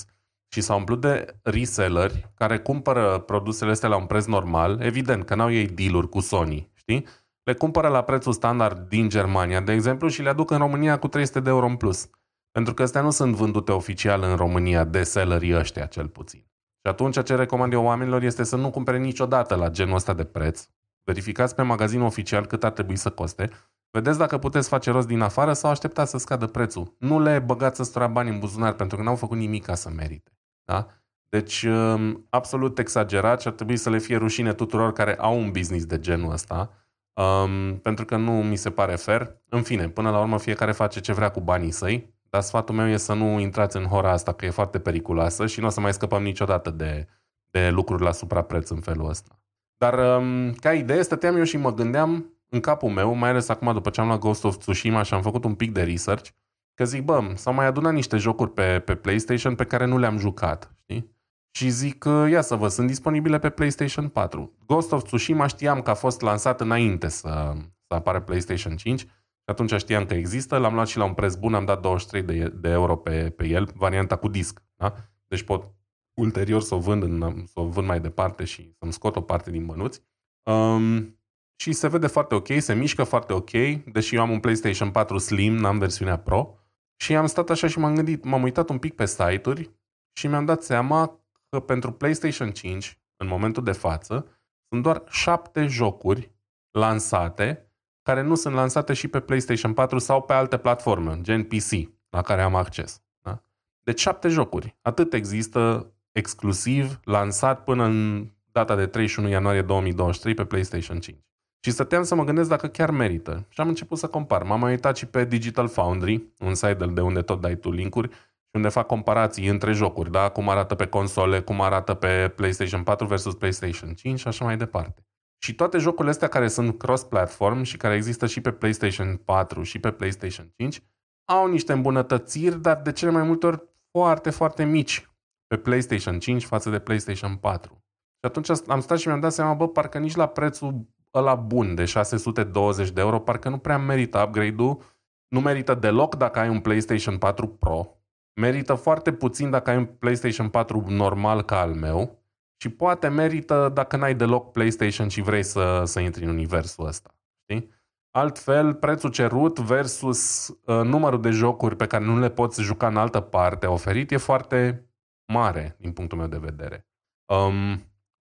[0.49, 5.35] și s-a umplut de reselleri care cumpără produsele astea la un preț normal, evident că
[5.35, 7.05] n-au ei deal cu Sony, știi?
[7.47, 11.07] Le cumpără la prețul standard din Germania, de exemplu, și le aduc în România cu
[11.07, 12.09] 300 de euro în plus.
[12.51, 16.39] Pentru că astea nu sunt vândute oficial în România de sellerii ăștia, cel puțin.
[16.39, 20.23] Și atunci ce recomand eu oamenilor este să nu cumpere niciodată la genul ăsta de
[20.23, 20.67] preț.
[21.03, 23.49] Verificați pe magazinul oficial cât ar trebui să coste.
[23.91, 26.95] Vedeți dacă puteți face rost din afară sau așteptați să scadă prețul.
[26.99, 29.89] Nu le băgați să stura bani în buzunar pentru că n-au făcut nimic ca să
[29.89, 30.31] merite.
[30.63, 30.87] Da?
[31.29, 35.51] Deci, um, absolut exagerat și ar trebui să le fie rușine tuturor care au un
[35.51, 36.71] business de genul ăsta,
[37.17, 39.37] um, pentru că nu mi se pare fair.
[39.49, 42.87] În fine, până la urmă fiecare face ce vrea cu banii săi dar sfatul meu
[42.87, 45.79] e să nu intrați în hora asta, că e foarte periculoasă și nu o să
[45.79, 47.07] mai scăpăm niciodată de,
[47.49, 49.39] de lucruri la suprapreț în felul ăsta.
[49.77, 53.73] Dar um, ca idee stăteam eu și mă gândeam în capul meu, mai ales acum
[53.73, 56.29] după ce am luat Ghost of Tsushima și am făcut un pic de research,
[56.73, 60.17] că zic, bă, s-au mai adunat niște jocuri pe, pe PlayStation pe care nu le-am
[60.17, 61.15] jucat, știi?
[61.57, 64.57] Și zic, ia să vă, sunt disponibile pe PlayStation 4.
[64.65, 67.53] Ghost of Tsushima știam că a fost lansat înainte să,
[67.87, 69.07] să apară PlayStation 5
[69.45, 72.49] atunci știam că există, l-am luat și la un preț bun, am dat 23 de,
[72.49, 74.63] de euro pe, pe el, varianta cu disc.
[74.75, 74.95] Da?
[75.27, 75.71] Deci pot
[76.13, 79.51] ulterior să o vând, în, să o vând mai departe și să-mi scot o parte
[79.51, 80.01] din bănuți.
[80.43, 81.19] Um,
[81.55, 83.51] și se vede foarte ok, se mișcă foarte ok,
[83.91, 86.55] deși eu am un PlayStation 4 Slim, n-am versiunea Pro.
[86.95, 89.71] Și am stat așa și m-am gândit, m-am uitat un pic pe site-uri
[90.13, 94.27] și mi-am dat seama că pentru PlayStation 5, în momentul de față,
[94.69, 96.31] sunt doar șapte jocuri
[96.71, 101.71] lansate care nu sunt lansate și pe PlayStation 4 sau pe alte platforme, gen PC,
[102.09, 103.01] la care am acces.
[103.21, 103.41] Da?
[103.83, 104.77] Deci șapte jocuri.
[104.81, 111.17] Atât există exclusiv, lansat până în data de 31 ianuarie 2023 pe PlayStation 5.
[111.59, 113.45] Și stăteam să mă gândesc dacă chiar merită.
[113.49, 114.43] Și am început să compar.
[114.43, 118.09] M-am mai uitat și pe Digital Foundry, un site de unde tot dai tu linkuri,
[118.09, 118.15] și
[118.57, 120.29] unde fac comparații între jocuri, da?
[120.29, 124.57] cum arată pe console, cum arată pe PlayStation 4 versus PlayStation 5 și așa mai
[124.57, 125.05] departe.
[125.37, 129.79] Și toate jocurile astea care sunt cross-platform și care există și pe PlayStation 4 și
[129.79, 130.83] pe PlayStation 5
[131.25, 135.09] au niște îmbunătățiri, dar de cele mai multe ori foarte, foarte mici
[135.47, 137.83] pe PlayStation 5 față de PlayStation 4.
[138.19, 141.75] Și atunci am stat și mi-am dat seama, bă, parcă nici la prețul ăla bun
[141.75, 144.81] de 620 de euro, parcă nu prea merită upgrade-ul,
[145.27, 147.96] nu merită deloc dacă ai un PlayStation 4 Pro,
[148.37, 152.19] merită foarte puțin dacă ai un PlayStation 4 normal ca al meu
[152.57, 157.15] și poate merită dacă n-ai deloc PlayStation și vrei să, să intri în universul ăsta.
[157.41, 157.69] Știi?
[158.11, 162.97] Altfel, prețul cerut versus uh, numărul de jocuri pe care nu le poți juca în
[162.97, 164.89] altă parte oferit e foarte
[165.33, 166.87] mare din punctul meu de vedere.
[167.33, 167.75] Um,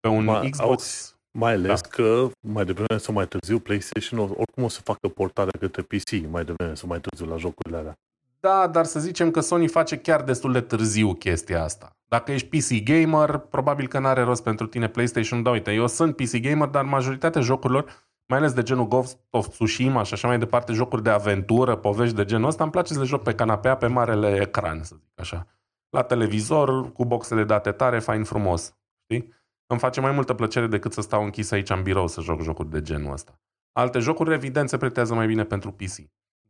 [0.00, 0.58] pe un Ma, Xbox...
[0.58, 1.88] Auzi, mai ales da.
[1.88, 6.44] că mai devreme sau mai târziu PlayStation oricum o să facă portarea către PC mai
[6.44, 7.98] devreme sau mai târziu la jocurile alea.
[8.40, 11.96] Da, dar să zicem că Sony face chiar destul de târziu chestia asta.
[12.08, 15.42] Dacă ești PC gamer, probabil că n-are rost pentru tine PlayStation.
[15.42, 19.48] Da, uite, eu sunt PC gamer, dar majoritatea jocurilor, mai ales de genul Ghost of
[19.48, 22.98] Tsushima și așa mai departe, jocuri de aventură, povești de genul ăsta, îmi place să
[22.98, 25.46] le joc pe canapea, pe marele ecran, să zic așa.
[25.88, 28.78] La televizor, cu boxe de date tare, fain frumos.
[29.02, 29.34] Știi?
[29.66, 32.70] Îmi face mai multă plăcere decât să stau închis aici în birou să joc jocuri
[32.70, 33.40] de genul ăsta.
[33.72, 35.96] Alte jocuri, evident, se pretează mai bine pentru PC.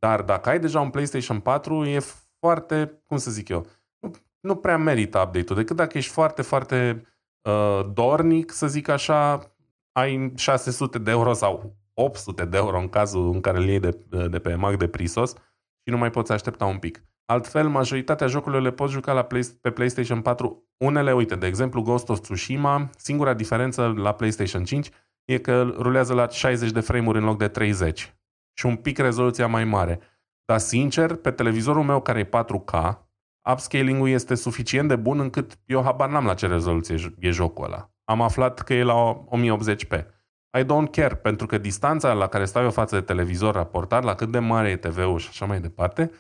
[0.00, 1.98] Dar dacă ai deja un PlayStation 4, e
[2.38, 3.66] foarte, cum să zic eu,
[3.98, 4.10] nu,
[4.40, 7.06] nu prea merită update-ul, decât dacă ești foarte, foarte
[7.42, 9.52] uh, dornic, să zic așa,
[9.92, 13.98] ai 600 de euro sau 800 de euro în cazul în care îl iei de,
[14.30, 15.30] de pe Mac de Prisos
[15.84, 17.04] și nu mai poți aștepta un pic.
[17.24, 20.68] Altfel, majoritatea jocurilor le poți juca la play, pe PlayStation 4.
[20.76, 24.90] Unele, uite, de exemplu, Ghost of Tsushima, singura diferență la PlayStation 5
[25.24, 28.14] e că rulează la 60 de frame-uri în loc de 30
[28.52, 30.00] și un pic rezoluția mai mare.
[30.44, 32.98] Dar, sincer, pe televizorul meu care e 4K,
[33.52, 37.90] upscaling-ul este suficient de bun încât eu habar n-am la ce rezoluție e jocul ăla.
[38.04, 40.04] Am aflat că e la 1080p.
[40.58, 44.14] I don't care, pentru că distanța la care stau eu față de televizor raportat, la
[44.14, 46.10] cât de mare e TV-ul și așa mai departe,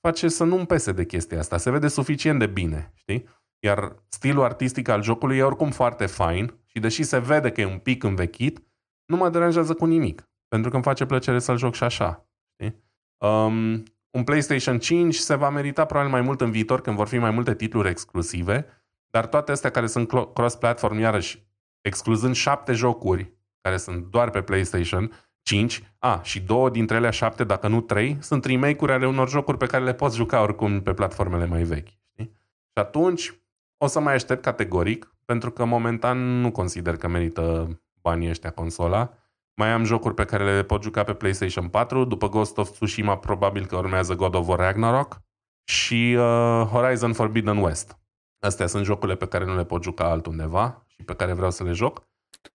[0.00, 1.56] face să nu-mi pese de chestia asta.
[1.56, 3.28] Se vede suficient de bine, știi?
[3.64, 7.66] Iar stilul artistic al jocului e oricum foarte fain și deși se vede că e
[7.66, 8.62] un pic învechit,
[9.04, 10.29] nu mă deranjează cu nimic.
[10.50, 12.26] Pentru că îmi face plăcere să-l joc și așa.
[12.52, 12.82] Știi?
[13.16, 17.18] Um, un PlayStation 5 se va merita probabil mai mult în viitor când vor fi
[17.18, 18.66] mai multe titluri exclusive,
[19.10, 21.46] dar toate astea care sunt cross-platform, iarăși,
[21.80, 27.44] excluzând șapte jocuri care sunt doar pe PlayStation 5, a, și două dintre ele șapte,
[27.44, 30.92] dacă nu trei, sunt remake-uri ale unor jocuri pe care le poți juca oricum pe
[30.92, 31.88] platformele mai vechi.
[31.88, 32.26] Știi?
[32.66, 33.34] Și atunci
[33.76, 37.68] o să mai aștept categoric, pentru că momentan nu consider că merită
[38.00, 39.14] banii ăștia consola.
[39.60, 42.04] Mai am jocuri pe care le pot juca pe PlayStation 4.
[42.04, 45.20] După Ghost of Tsushima, probabil că urmează God of War Ragnarok
[45.64, 47.98] și uh, Horizon Forbidden West.
[48.38, 51.64] Astea sunt jocurile pe care nu le pot juca altundeva și pe care vreau să
[51.64, 52.02] le joc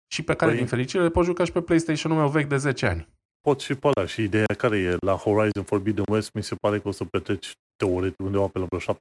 [0.07, 2.57] și pe care, păi, din fericire, le pot juca și pe PlayStation-ul meu vechi de
[2.57, 3.07] 10 ani.
[3.41, 4.07] Pot și pe ăla.
[4.07, 7.51] Și ideea care e la Horizon Forbidden West, mi se pare că o să petreci
[7.75, 8.97] teoretic undeva pe la vreo 70-100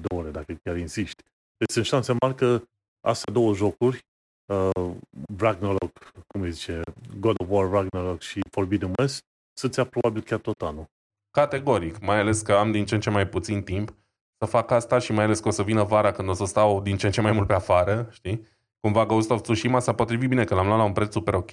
[0.00, 1.22] de ore, dacă chiar insisti.
[1.56, 2.62] Deci sunt șanse mari că
[3.00, 4.04] astea două jocuri
[4.46, 4.90] uh,
[5.38, 5.92] Ragnarok,
[6.26, 6.80] cum îi zice,
[7.18, 10.86] God of War Ragnarok și Forbidden West, să-ți ia probabil chiar tot anul.
[11.30, 13.94] Categoric, mai ales că am din ce în ce mai puțin timp
[14.38, 16.82] să fac asta și mai ales că o să vină vara când o să stau
[16.82, 18.46] din ce în ce mai mult pe afară, știi?
[18.80, 21.50] Cumva Ghost of Tsushima s-a potrivit bine că l-am luat la un preț super ok.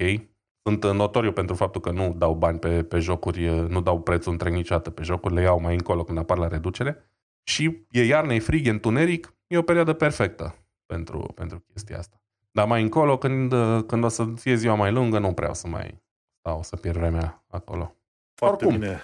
[0.64, 4.54] Sunt notoriu pentru faptul că nu dau bani pe, pe jocuri, nu dau prețul întreg
[4.54, 7.10] niciodată pe jocuri, le iau mai încolo când apar la reducere.
[7.44, 12.23] Și e iarnă, e frig, e întuneric, e o perioadă perfectă pentru, pentru chestia asta.
[12.54, 13.54] Dar mai încolo, când,
[13.86, 16.02] când o să fie ziua mai lungă, nu prea o să mai
[16.40, 17.96] stau să pierd vremea acolo.
[18.36, 19.02] Foarte Oricum, bine.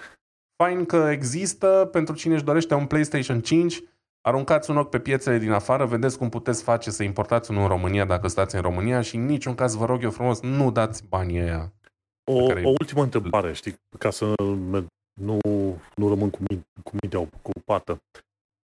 [0.62, 3.82] fain că există pentru cine își dorește un PlayStation 5,
[4.20, 7.68] aruncați un ochi pe piețele din afară, vedeți cum puteți face să importați unul în
[7.68, 11.06] România dacă stați în România și în niciun caz, vă rog eu frumos, nu dați
[11.08, 11.72] banii aia.
[12.24, 14.34] O, o ultimă întrebare, știi, ca să
[15.20, 15.38] nu,
[15.94, 16.38] nu rămân cu,
[16.82, 18.02] cu mintea ocupată.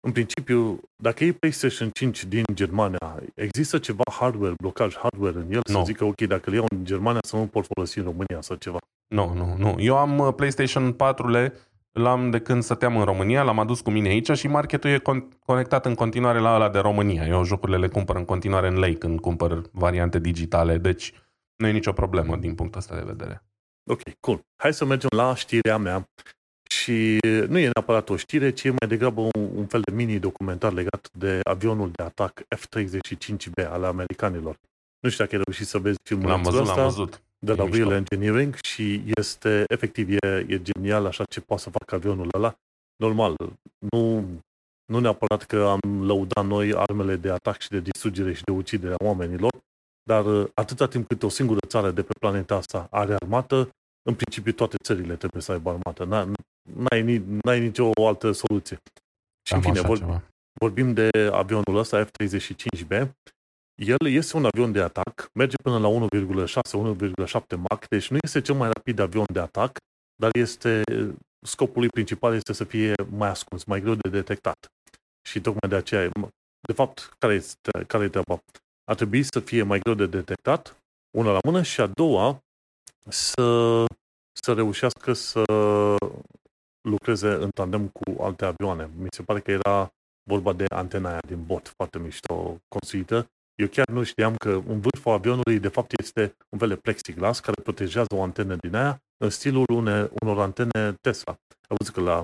[0.05, 5.61] În principiu, dacă e PlayStation 5 din Germania, există ceva hardware, blocaj hardware în el?
[5.71, 5.77] No.
[5.77, 8.55] Să zică, ok, dacă îl iau în Germania, să nu pot folosi în România sau
[8.55, 8.77] ceva?
[9.07, 9.75] Nu, nu, nu.
[9.79, 11.53] Eu am uh, PlayStation 4-le,
[11.91, 15.39] l-am de când stăteam în România, l-am adus cu mine aici și marketul e con-
[15.45, 17.25] conectat în continuare la ăla de România.
[17.25, 21.13] Eu jocurile le cumpăr în continuare în lei când cumpăr variante digitale, deci
[21.55, 23.43] nu e nicio problemă din punctul ăsta de vedere.
[23.91, 24.39] Ok, cool.
[24.55, 26.09] Hai să mergem la știrea mea
[26.85, 27.17] și
[27.47, 31.09] nu e neapărat o știre, ci e mai degrabă un, un fel de mini-documentar legat
[31.13, 34.55] de avionul de atac F-35B al americanilor.
[34.99, 37.21] Nu știu dacă ai reușit să vezi filmul L-am văzut, ăsta l-am văzut.
[37.39, 37.93] de la E Real mișto.
[37.93, 42.53] Engineering și este, efectiv, e, e genial așa ce poate să facă avionul ăla.
[42.95, 43.35] Normal,
[43.91, 44.25] nu,
[44.85, 48.93] nu neapărat că am lăudat noi armele de atac și de distrugere și de ucidere
[48.93, 49.51] a oamenilor,
[50.03, 53.69] dar uh, atâta timp cât o singură țară de pe planeta asta are armată,
[54.09, 56.05] în principiu toate țările trebuie să aibă armată.
[56.05, 56.31] N-
[56.73, 58.77] N-ai, ni- n-ai nicio altă soluție.
[59.47, 60.23] Și în Cam fine, așa vor, ceva.
[60.59, 63.09] vorbim de avionul ăsta F-35B.
[63.81, 68.55] El este un avion de atac, merge până la 1,6-1,7 Mach, deci nu este cel
[68.55, 69.77] mai rapid avion de atac,
[70.15, 70.81] dar este
[71.45, 74.65] scopul lui principal este să fie mai ascuns, mai greu de detectat.
[75.27, 76.09] Și tocmai de aceea,
[76.67, 78.39] de fapt, care este, care e treaba?
[78.83, 80.77] Ar trebui să fie mai greu de detectat,
[81.17, 82.39] una la mână, și a doua,
[83.09, 83.85] să,
[84.43, 85.43] să reușească să
[86.89, 88.89] lucreze în tandem cu alte avioane.
[88.97, 89.89] Mi se pare că era
[90.29, 93.29] vorba de antena aia din bot, foarte mișto construită.
[93.55, 97.39] Eu chiar nu știam că în vârful avionului, de fapt, este un fel de plexiglas
[97.39, 101.37] care protejează o antenă din aia în stilul une, unor antene Tesla.
[101.67, 102.19] Am văzut că la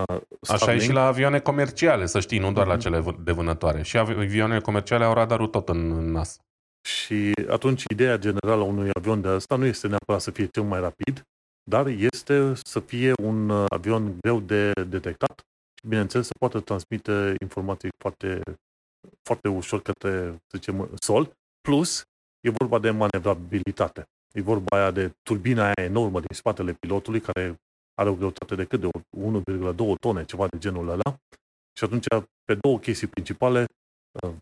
[0.00, 3.32] uh, Așa e și la avioane comerciale, să știi, nu doar la cele vâ- de
[3.32, 3.82] vânătoare.
[3.82, 6.38] Și avi- avioanele comerciale au radarul tot în în nas.
[6.80, 10.62] Și atunci ideea generală a unui avion de ăsta nu este neapărat să fie cel
[10.62, 11.22] mai rapid,
[11.70, 15.42] dar este să fie un uh, avion greu de detectat
[15.78, 18.40] și, bineînțeles, să poată transmite informații foarte,
[19.22, 21.36] foarte ușor către, să zicem, sol.
[21.60, 22.02] Plus,
[22.40, 24.04] e vorba de manevrabilitate.
[24.32, 27.60] E vorba aia de turbina aia enormă din spatele pilotului, care
[27.94, 28.88] are o greutate de cât de
[29.74, 31.16] 1,2 tone, ceva de genul ăla.
[31.72, 32.06] Și atunci,
[32.44, 33.64] pe două chestii principale,
[34.22, 34.34] uh,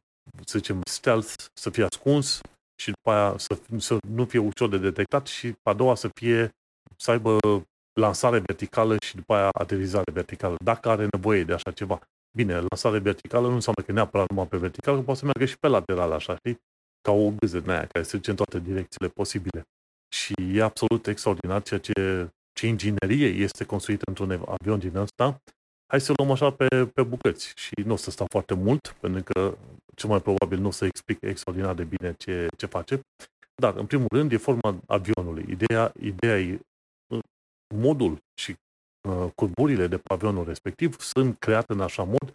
[0.44, 2.40] să zicem, stealth, să fie ascuns
[2.82, 6.08] și după aia să, să nu fie ușor de detectat și pe a doua să
[6.14, 6.50] fie,
[6.96, 7.38] să aibă
[8.00, 11.98] lansare verticală și după aia aterizare verticală, dacă are nevoie de așa ceva.
[12.36, 15.58] Bine, lansare verticală nu înseamnă că neapărat numai pe vertical, că poate să meargă și
[15.58, 16.58] pe lateral, așa, știi?
[17.00, 19.62] Ca o gâză din aia, care se duce în toate direcțiile posibile.
[20.08, 25.40] Și e absolut extraordinar ceea ce, ce inginerie este construită într-un avion din ăsta.
[25.88, 28.96] Hai să o luăm așa pe, pe bucăți și nu o să stau foarte mult,
[29.00, 29.56] pentru că
[29.94, 33.00] cel mai probabil nu o să explic extraordinar de bine ce, ce face.
[33.54, 35.44] Dar, în primul rând, e forma avionului.
[35.48, 36.60] Ideea, ideea e
[37.06, 37.20] uh,
[37.74, 38.54] modul și
[39.08, 42.34] uh, curburile de pe avionul respectiv sunt create în așa mod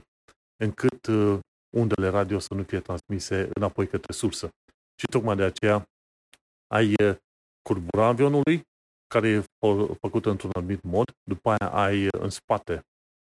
[0.64, 1.40] încât uh,
[1.78, 4.50] undele radio să nu fie transmise înapoi către sursă.
[5.00, 5.84] Și tocmai de aceea
[6.68, 7.16] ai uh,
[7.62, 8.62] curbura avionului,
[9.08, 12.82] care e fă- făcută într-un anumit mod, după aia ai uh, în spate,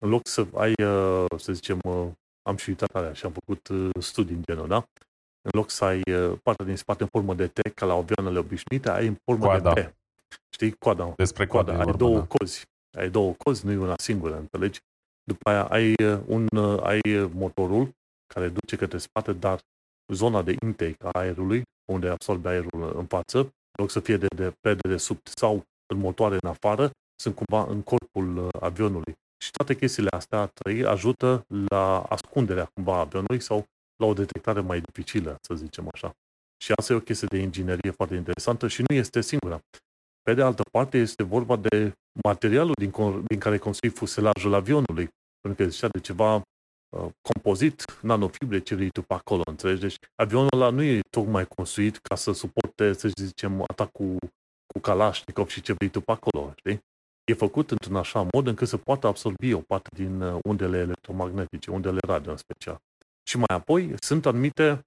[0.03, 2.07] în loc să ai, uh, să zicem, uh,
[2.41, 4.75] am și uitat alea și am făcut uh, studii în genul, da?
[5.41, 8.39] În loc să ai uh, partea din spate în formă de T, ca la avioanele
[8.39, 9.73] obișnuite, ai în formă Coada.
[9.73, 9.95] de T.
[10.49, 10.71] Știi?
[10.71, 11.13] Coada.
[11.15, 11.71] Despre Coada.
[11.71, 12.25] coadă e Ai vorba, două da.
[12.25, 12.65] cozi.
[12.97, 14.79] Ai două cozi, nu e una singură, înțelegi?
[15.23, 17.89] După aia ai uh, un, uh, ai uh, motorul
[18.33, 19.59] care duce către spate, dar
[20.13, 24.27] zona de intake a aerului, unde absorbe aerul în față, în loc să fie de,
[24.35, 25.63] de pe dedesubt sau
[25.93, 29.13] în motoare în afară, sunt cumva în corpul uh, avionului.
[29.43, 34.59] Și toate chestiile astea trei ajută la ascunderea cumva a avionului sau la o detectare
[34.59, 36.11] mai dificilă, să zicem așa.
[36.63, 39.59] Și asta e o chestie de inginerie foarte interesantă și nu este singura.
[40.21, 45.07] Pe de altă parte, este vorba de materialul din, con- din care construi fuselajul avionului.
[45.41, 49.81] Pentru că zicea de ceva uh, compozit, nanofibre, ce vrei tu pe acolo, înțelegi?
[49.81, 54.17] Deci avionul ăla nu e tocmai construit ca să suporte, să zicem, atacul
[54.65, 56.79] cu Kalashnikov și ce vrei tu pe acolo, știi?
[57.25, 61.71] E făcut într-un așa mod încât să poată absorbi o parte din uh, undele electromagnetice,
[61.71, 62.77] undele radio în special.
[63.23, 64.85] Și mai apoi sunt anumite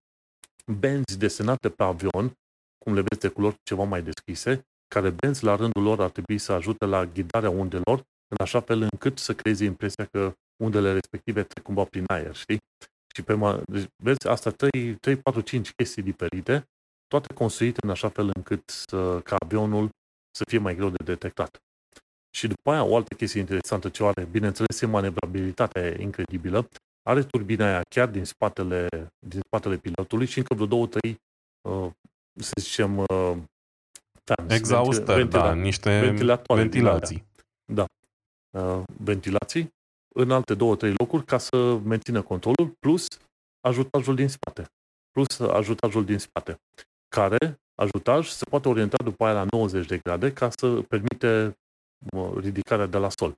[0.80, 2.32] benzi desenate pe avion,
[2.84, 6.38] cum le vezi de culori ceva mai deschise, care benzi la rândul lor ar trebui
[6.38, 11.42] să ajute la ghidarea undelor, în așa fel încât să creeze impresia că undele respective
[11.42, 12.58] trec cumva prin aer, știi?
[13.14, 16.68] Și pe ma- deci, vezi, asta 3, 3, 4, 5 chestii diferite,
[17.06, 19.90] toate construite în așa fel încât să, ca avionul
[20.30, 21.58] să fie mai greu de detectat.
[22.36, 26.68] Și după aia, o altă chestie interesantă ce o are, bineînțeles, e manevrabilitatea incredibilă.
[27.02, 28.88] Are turbina aia chiar din spatele,
[29.26, 31.20] din spatele pilotului și încă vreo două, trei,
[31.68, 31.90] uh,
[32.34, 33.36] să zicem, uh,
[34.24, 37.24] fans, Exhaustări, ventila- da, niște ventilatoare din ventilații.
[38.50, 39.74] uh, ventilații
[40.14, 43.06] în alte două, trei locuri ca să mențină controlul, plus
[43.60, 44.64] ajutajul din spate.
[45.10, 46.60] Plus ajutajul din spate,
[47.08, 51.52] care ajutaj se poate orienta după aia la 90 de grade ca să permite uh,
[52.36, 53.34] ridicarea de la sol.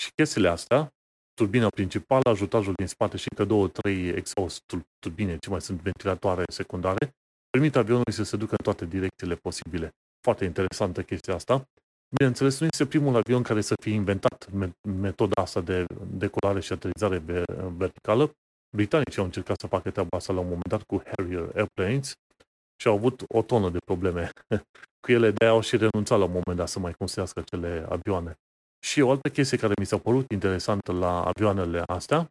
[0.00, 0.92] Și chestiile astea,
[1.34, 5.80] turbina principală, ajutajul din spate și încă două, trei exhaust tur- turbine, ce mai sunt
[5.80, 7.10] ventilatoare secundare,
[7.50, 9.90] permit avionului să se ducă în toate direcțiile posibile.
[10.20, 11.64] Foarte interesantă chestia asta.
[12.16, 16.72] Bineînțeles, nu este primul avion care să fie inventat me- metoda asta de decolare și
[16.72, 17.44] aterizare ve-
[17.76, 18.30] verticală.
[18.76, 22.12] Britanicii au încercat să facă treaba asta la un moment dat cu Harrier Airplanes
[22.76, 24.30] și au avut o tonă de probleme
[25.06, 28.34] cu ele, de au și renunțat la un moment dat să mai construiască acele avioane.
[28.84, 32.30] Și o altă chestie care mi s-a părut interesantă la avioanele astea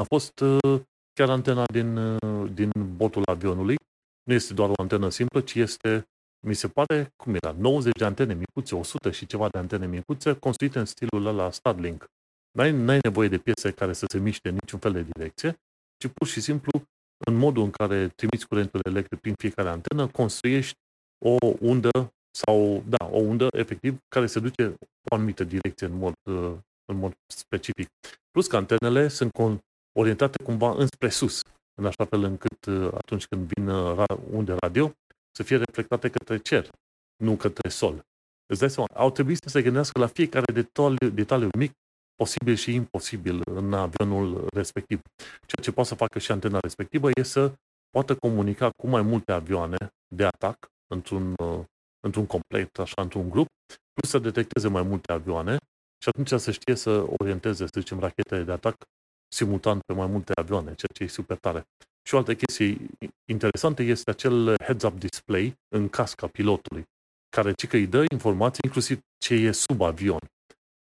[0.00, 0.80] a fost uh,
[1.12, 3.76] chiar antena din, uh, din botul avionului.
[4.22, 6.08] Nu este doar o antenă simplă, ci este,
[6.46, 10.32] mi se pare, cum era, 90 de antene micuțe, 100 și ceva de antene micuțe,
[10.32, 12.06] construite în stilul ăla Starlink.
[12.56, 15.60] N-ai, n-ai nevoie de piese care să se miște în niciun fel de direcție,
[15.96, 16.82] ci pur și simplu,
[17.26, 20.78] în modul în care trimiți curentul electric prin fiecare antenă, construiești
[21.24, 21.90] o undă
[22.30, 24.74] sau, da, o undă, efectiv, care se duce
[25.10, 26.14] o anumită direcție în mod,
[26.84, 27.88] în mod specific.
[28.30, 29.30] Plus că antenele sunt
[29.98, 31.42] orientate cumva înspre sus,
[31.74, 33.68] în așa fel încât atunci când vin
[34.30, 34.92] unde radio,
[35.36, 36.70] să fie reflectate către cer,
[37.16, 38.02] nu către sol.
[38.46, 41.72] Îți dai seama, au trebuit să se gândească la fiecare detaliu, detaliu mic
[42.14, 45.00] posibil și imposibil în avionul respectiv.
[45.46, 47.52] Ceea ce poate să facă și antena respectivă e să
[47.90, 49.76] poată comunica cu mai multe avioane
[50.14, 51.64] de atac într-un, uh,
[52.00, 53.46] într-un complet, așa, într-un grup,
[53.92, 55.56] plus să detecteze mai multe avioane
[56.02, 58.76] și atunci să știe să orienteze, să zicem, rachetele de atac
[59.32, 61.64] simultan pe mai multe avioane, ceea ce e super tare.
[62.02, 62.76] Și o altă chestie
[63.30, 66.84] interesantă este acel heads-up display în casca pilotului,
[67.28, 70.20] care ci că îi dă informații inclusiv ce e sub avion.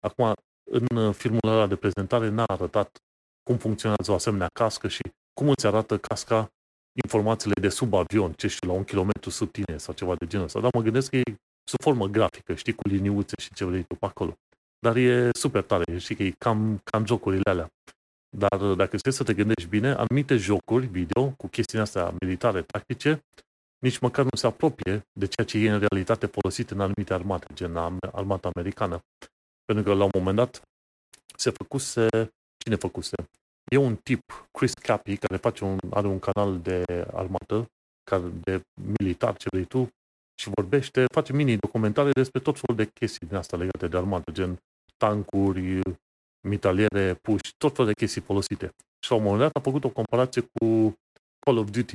[0.06, 0.32] Acum,
[0.70, 2.98] în filmul ăla de prezentare n-a arătat
[3.42, 6.48] cum funcționează o asemenea cască și cum îți arată casca
[7.02, 10.46] informațiile de sub avion, ce știu, la un kilometru sub tine sau ceva de genul
[10.46, 10.60] ăsta.
[10.60, 11.22] Dar mă gândesc că e
[11.64, 14.36] sub formă grafică, știi, cu liniuțe și ce vrei tu pe acolo.
[14.78, 17.68] Dar e super tare, știi că e cam, cam jocurile alea.
[18.36, 23.24] Dar dacă trebuie să te gândești bine, anumite jocuri video cu chestiile astea militare, tactice,
[23.78, 27.46] nici măcar nu se apropie de ceea ce e în realitate folosit în anumite armate,
[27.54, 27.76] gen
[28.12, 29.00] armata americană.
[29.64, 30.62] Pentru că la un moment dat
[31.36, 32.08] se făcuse,
[32.58, 33.16] cine făcuse?
[33.68, 37.70] E un tip, Chris Cappy, care face un, are un canal de armată,
[38.10, 38.60] care de
[38.98, 39.88] militar, ce vrei tu,
[40.40, 44.58] și vorbește, face mini-documentare despre tot felul de chestii din asta legate de armată, gen
[44.96, 45.80] tancuri,
[46.48, 48.70] mitaliere, puși, tot felul de chestii folosite.
[49.04, 50.94] Și la un moment dat a făcut o comparație cu
[51.38, 51.94] Call of Duty,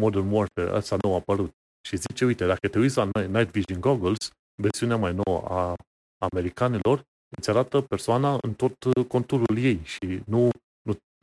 [0.00, 1.52] Modern Warfare, asta nou a apărut.
[1.88, 4.30] Și zice, uite, dacă te uiți la Night Vision Goggles,
[4.62, 5.74] versiunea mai nouă a
[6.18, 7.04] americanilor,
[7.36, 8.74] îți arată persoana în tot
[9.08, 10.50] conturul ei și nu, nu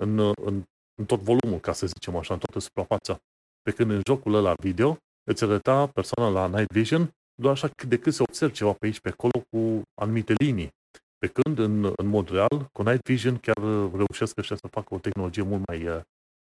[0.01, 0.63] în, în,
[0.99, 3.19] în tot volumul, ca să zicem așa, în toată suprafața.
[3.61, 7.89] Pe când în jocul ăla video, îți arăta persoana la Night Vision doar așa cât
[7.89, 10.69] de cât se observ ceva pe aici, pe acolo, cu anumite linii.
[11.17, 13.57] Pe când, în, în mod real, cu Night Vision chiar
[13.93, 15.79] reușesc ăștia să facă o tehnologie mult mai,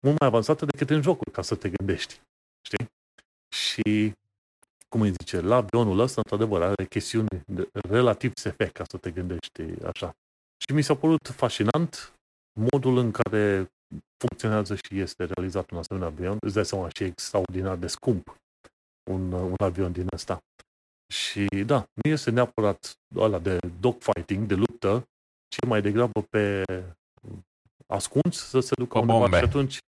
[0.07, 2.21] mult mai avansată decât în jocul, ca să te gândești.
[2.67, 2.87] Știi?
[3.55, 4.13] Și
[4.89, 7.29] cum îi zice, la avionul ăsta, într-adevăr, are chestiuni
[7.73, 10.13] relativ SF, ca să te gândești așa.
[10.57, 12.13] Și mi s-a părut fascinant
[12.53, 13.71] modul în care
[14.17, 16.37] funcționează și este realizat un asemenea avion.
[16.41, 18.37] Îți dai seama și extraordinar de scump
[19.11, 20.39] un, un avion din ăsta.
[21.13, 25.09] Și da, nu este neapărat ăla de dogfighting, de luptă,
[25.49, 26.63] ci mai degrabă pe
[27.87, 29.79] ascuns să se ducă undeva și atunci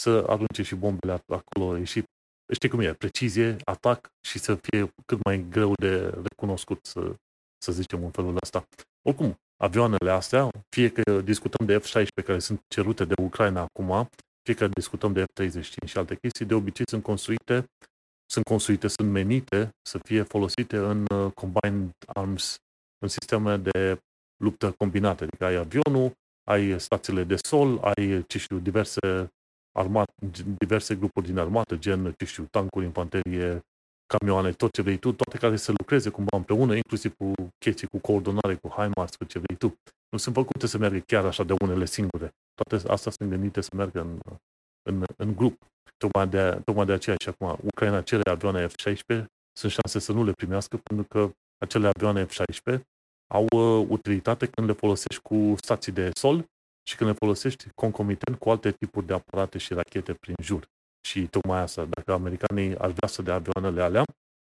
[0.00, 1.84] să arunce și bombele acolo.
[1.84, 2.04] Și
[2.52, 7.14] știi cum e, precizie, atac și să fie cât mai greu de recunoscut, să,
[7.64, 8.64] să zicem în felul ăsta.
[9.02, 14.08] Oricum, avioanele astea, fie că discutăm de F-16 care sunt cerute de Ucraina acum,
[14.42, 17.64] fie că discutăm de F-35 și alte chestii, de obicei sunt construite,
[18.30, 22.56] sunt construite, sunt menite să fie folosite în uh, combined arms,
[22.98, 23.98] în sisteme de
[24.36, 25.24] luptă combinate.
[25.24, 26.12] Adică ai avionul,
[26.44, 29.32] ai stațiile de sol, ai, ce știu, diverse
[29.78, 30.10] armat,
[30.58, 33.60] diverse grupuri din armată, gen, ce știu, tancuri, infanterie,
[34.12, 37.98] camioane, tot ce vrei tu, toate care să lucreze cumva împreună, inclusiv cu chestii, cu
[37.98, 39.74] coordonare, cu HIMARS, cu ce vrei tu.
[40.10, 42.30] Nu sunt făcute să meargă chiar așa de unele singure.
[42.54, 44.18] Toate astea sunt gândite să meargă în,
[44.88, 45.56] în, în grup.
[45.96, 50.24] Tocmai de, tocmai de aceea și acum Ucraina cere avioane F-16, sunt șanse să nu
[50.24, 52.80] le primească, pentru că acele avioane F-16
[53.34, 56.44] au uh, utilitate când le folosești cu stații de sol
[56.88, 60.68] și când le folosești concomitent cu alte tipuri de aparate și rachete prin jur.
[61.00, 64.04] Și tocmai asta, dacă americanii ar vrea să dea avioanele alea,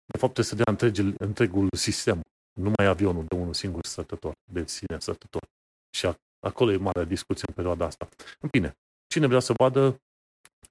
[0.06, 2.22] de fapt trebuie să dea întregul, întregul sistem,
[2.54, 5.42] nu mai avionul de unul singur stătător, de sine stătător.
[5.90, 8.10] Și acolo e marea discuție în perioada asta.
[8.40, 8.78] În fine,
[9.08, 10.02] cine vrea să vadă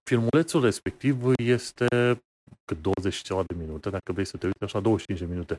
[0.02, 1.86] filmulețul respectiv este
[2.64, 5.56] cât 20 ceva de minute, dacă vrei să te uiți așa, 25 de minute.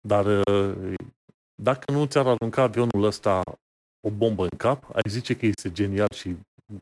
[0.00, 0.42] Dar
[1.62, 3.42] dacă nu ți-ar arunca avionul ăsta
[4.00, 6.36] o bombă în cap, ai zice că este genial și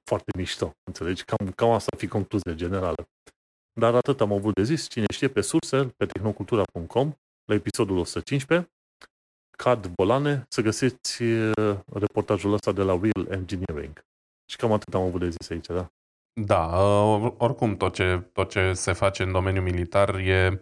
[0.04, 0.72] foarte mișto.
[0.84, 1.24] Înțelegi?
[1.24, 3.08] Cam, cam asta ar fi concluzia generală.
[3.80, 4.88] Dar atât am avut de zis.
[4.88, 7.12] Cine știe pe surse, pe tehnocultura.com,
[7.44, 8.70] la episodul 115,
[9.50, 14.04] cad volane, să găsiți uh, reportajul ăsta de la Real Engineering.
[14.50, 15.90] Și cam atât am avut de zis aici, da?
[16.40, 20.58] Da, uh, oricum tot ce, tot ce se face în domeniul militar e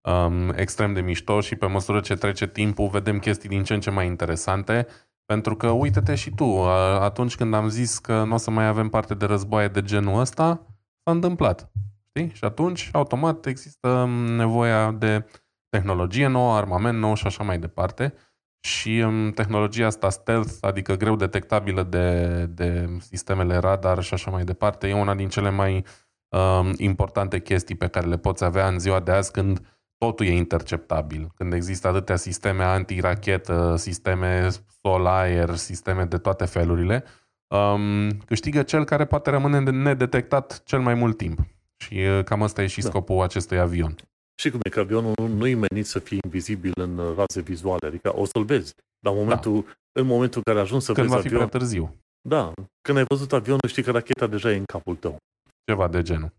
[0.00, 3.80] um, extrem de mișto și pe măsură ce trece timpul vedem chestii din ce în
[3.80, 4.86] ce mai interesante.
[5.26, 6.68] Pentru că, uite-te și tu, uh,
[7.00, 10.20] atunci când am zis că nu o să mai avem parte de războaie de genul
[10.20, 10.66] ăsta,
[11.02, 11.70] s-a întâmplat.
[12.08, 12.30] Știi?
[12.34, 15.26] Și atunci, automat, există um, nevoia de
[15.68, 18.14] tehnologie nouă, armament nou și așa mai departe.
[18.60, 24.44] Și um, tehnologia asta stealth, adică greu detectabilă de, de sistemele radar și așa mai
[24.44, 25.84] departe, e una din cele mai
[26.28, 30.32] um, importante chestii pe care le poți avea în ziua de azi când totul e
[30.32, 31.28] interceptabil.
[31.34, 34.48] Când există atâtea sisteme antirachetă, sisteme
[34.82, 37.04] sol-aer, sisteme de toate felurile,
[37.46, 41.38] um, câștigă cel care poate rămâne nedetectat cel mai mult timp.
[41.76, 42.88] Și uh, cam asta e și da.
[42.88, 43.94] scopul acestui avion.
[44.38, 48.16] Și cum e că avionul nu e menit să fie invizibil în raze vizuale, adică
[48.16, 48.74] o să-l vezi.
[48.98, 50.00] Dar în momentul, da.
[50.00, 51.96] în momentul în care ajungi să Când vezi va fi avion, prea târziu.
[52.28, 55.16] Da, când ai văzut avionul, știi că racheta deja e în capul tău.
[55.64, 56.32] Ceva de genul.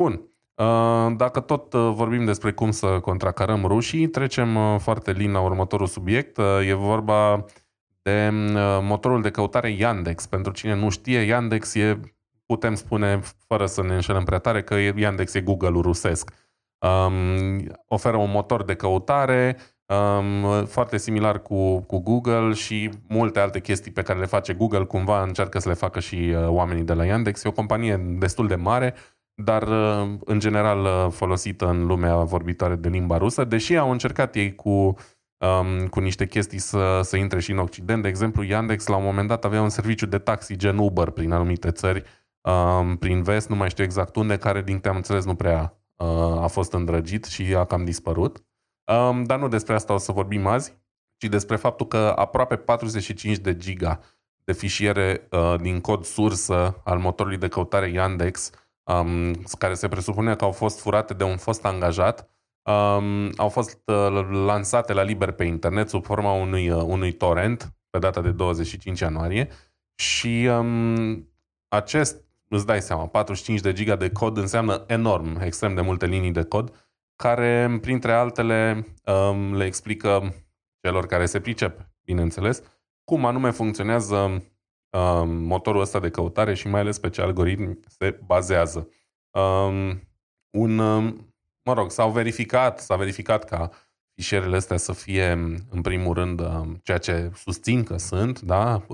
[0.00, 0.20] Bun.
[0.56, 5.40] Uh, dacă tot uh, vorbim despre cum să contracarăm rușii, trecem uh, foarte lin la
[5.40, 6.38] următorul subiect.
[6.66, 7.44] E vorba
[8.02, 8.30] de
[8.82, 10.26] motorul de căutare Yandex.
[10.26, 12.00] Pentru cine nu știe, Yandex e,
[12.46, 16.30] putem spune, fără să ne înșelăm prea tare, că Yandex e Google-ul rusesc
[16.84, 23.60] um, oferă un motor de căutare um, foarte similar cu, cu Google și multe alte
[23.60, 26.92] chestii pe care le face Google, cumva încearcă să le facă și uh, oamenii de
[26.92, 27.44] la Yandex.
[27.44, 28.94] E o companie destul de mare,
[29.34, 34.34] dar uh, în general uh, folosită în lumea vorbitoare de limba rusă, deși au încercat
[34.34, 38.02] ei cu um, cu niște chestii să, să intre și în Occident.
[38.02, 41.32] De exemplu, Yandex la un moment dat avea un serviciu de taxi gen Uber prin
[41.32, 42.02] anumite țări,
[42.40, 45.78] um, prin vest, nu mai știu exact unde, care din câte am înțeles nu prea
[45.96, 48.44] Uh, a fost îndrăgit și a cam dispărut.
[48.84, 50.76] Um, dar nu despre asta o să vorbim azi,
[51.16, 54.00] ci despre faptul că aproape 45 de giga
[54.44, 58.50] de fișiere uh, din cod sursă al motorului de căutare Yandex,
[58.84, 62.28] um, care se presupune că au fost furate de un fost angajat,
[62.62, 67.98] um, au fost uh, lansate la liber pe internet sub forma unui, unui torrent pe
[67.98, 69.48] data de 25 ianuarie
[69.94, 71.28] și um,
[71.68, 76.32] acest îți dai seama, 45 de giga de cod înseamnă enorm, extrem de multe linii
[76.32, 78.86] de cod, care, printre altele,
[79.30, 80.34] um, le explică
[80.80, 82.62] celor care se pricep, bineînțeles,
[83.04, 84.42] cum anume funcționează um,
[85.24, 88.88] motorul ăsta de căutare și mai ales pe ce algoritmi se bazează.
[89.30, 90.02] Um,
[90.50, 90.74] un,
[91.64, 93.70] mă rog, s-au verificat, s-a verificat ca
[94.14, 95.30] fișierele astea să fie,
[95.70, 96.42] în primul rând,
[96.82, 98.86] ceea ce susțin că sunt, da?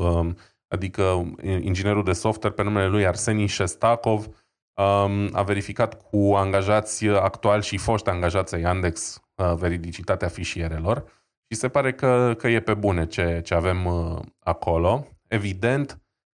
[0.69, 4.27] adică inginerul de software pe numele lui Arseni Shestakov,
[4.75, 11.05] um, a verificat cu angajați actuali și foști angajați ai Yandex uh, veridicitatea fișierelor
[11.51, 15.07] și se pare că, că e pe bune ce, ce avem uh, acolo.
[15.31, 15.91] Evident,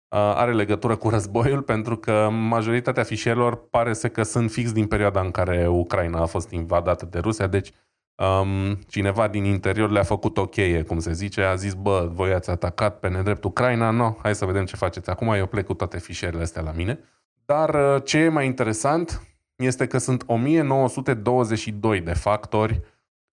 [0.09, 4.87] uh, are legătură cu războiul pentru că majoritatea fișierelor pare să că sunt fix din
[4.87, 7.71] perioada în care Ucraina a fost invadată de Rusia, deci
[8.15, 12.33] um, cineva din interior le-a făcut o cheie, cum se zice, a zis, bă, voi
[12.33, 15.11] ați atacat pe nedrept Ucraina, no, hai să vedem ce faceți.
[15.11, 16.99] Acum eu plec cu toate fișierele astea la mine.
[17.45, 19.23] Dar uh, ce e mai interesant
[19.57, 22.81] este că sunt 1922 de factori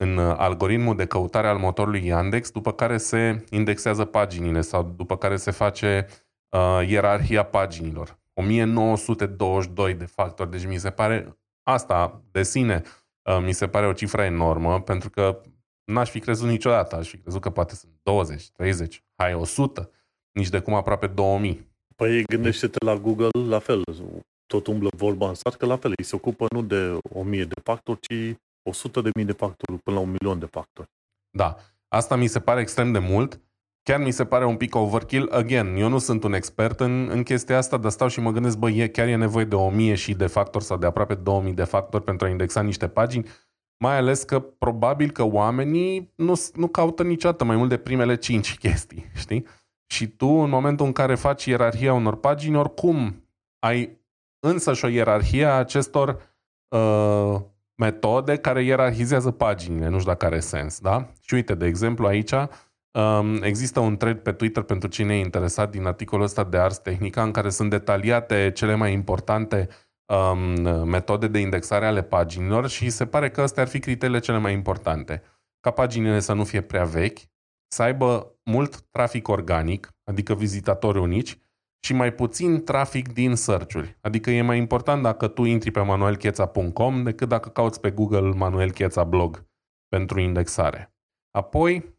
[0.02, 5.18] în uh, algoritmul de căutare al motorului Yandex, după care se indexează paginile sau după
[5.18, 6.08] care se face
[6.50, 8.20] uh, ierarhia paginilor.
[8.34, 12.84] 1922 de factori, deci mi se pare asta de sine
[13.30, 15.42] Uh, mi se pare o cifră enormă, pentru că
[15.84, 16.96] n-aș fi crezut niciodată.
[16.96, 19.90] Aș fi crezut că poate sunt 20, 30, hai 100,
[20.32, 21.70] nici de cum aproape 2000.
[21.96, 23.84] Păi gândește-te la Google la fel.
[24.46, 25.94] Tot umblă vorba în sat că la fel.
[25.96, 29.96] Ei se ocupă nu de 1000 de factori, ci 100 de mii de factori până
[29.96, 30.88] la un milion de factori.
[31.30, 31.56] Da.
[31.88, 33.42] Asta mi se pare extrem de mult
[33.84, 35.32] chiar mi se pare un pic overkill.
[35.32, 38.58] Again, eu nu sunt un expert în, în chestia asta, dar stau și mă gândesc,
[38.58, 41.64] bă, e, chiar e nevoie de 1000 și de factori sau de aproape 2000 de
[41.64, 43.28] factori pentru a indexa niște pagini,
[43.78, 48.58] mai ales că probabil că oamenii nu, nu caută niciodată mai mult de primele 5
[48.64, 49.46] chestii, știi?
[49.94, 53.26] Și tu, în momentul în care faci ierarhia unor pagini, oricum
[53.60, 54.00] ai
[54.40, 56.38] însăși o ierarhie a acestor
[56.76, 57.42] uh,
[57.82, 61.12] metode care ierarhizează paginile, nu știu dacă are sens, da?
[61.22, 62.34] Și uite, de exemplu, aici
[62.94, 66.78] Um, există un thread pe Twitter pentru cine e interesat din articolul ăsta de Ars
[66.78, 69.68] Technica în care sunt detaliate cele mai importante
[70.06, 70.40] um,
[70.88, 74.54] metode de indexare ale paginilor și se pare că astea ar fi criteriile cele mai
[74.54, 75.24] importante.
[75.60, 77.20] Ca paginile să nu fie prea vechi,
[77.68, 81.38] să aibă mult trafic organic, adică vizitatori unici,
[81.84, 87.04] și mai puțin trafic din search Adică e mai important dacă tu intri pe manuelcheța.com
[87.04, 89.46] decât dacă cauți pe Google Manuel Cheța blog
[89.88, 90.94] pentru indexare.
[91.32, 91.96] Apoi,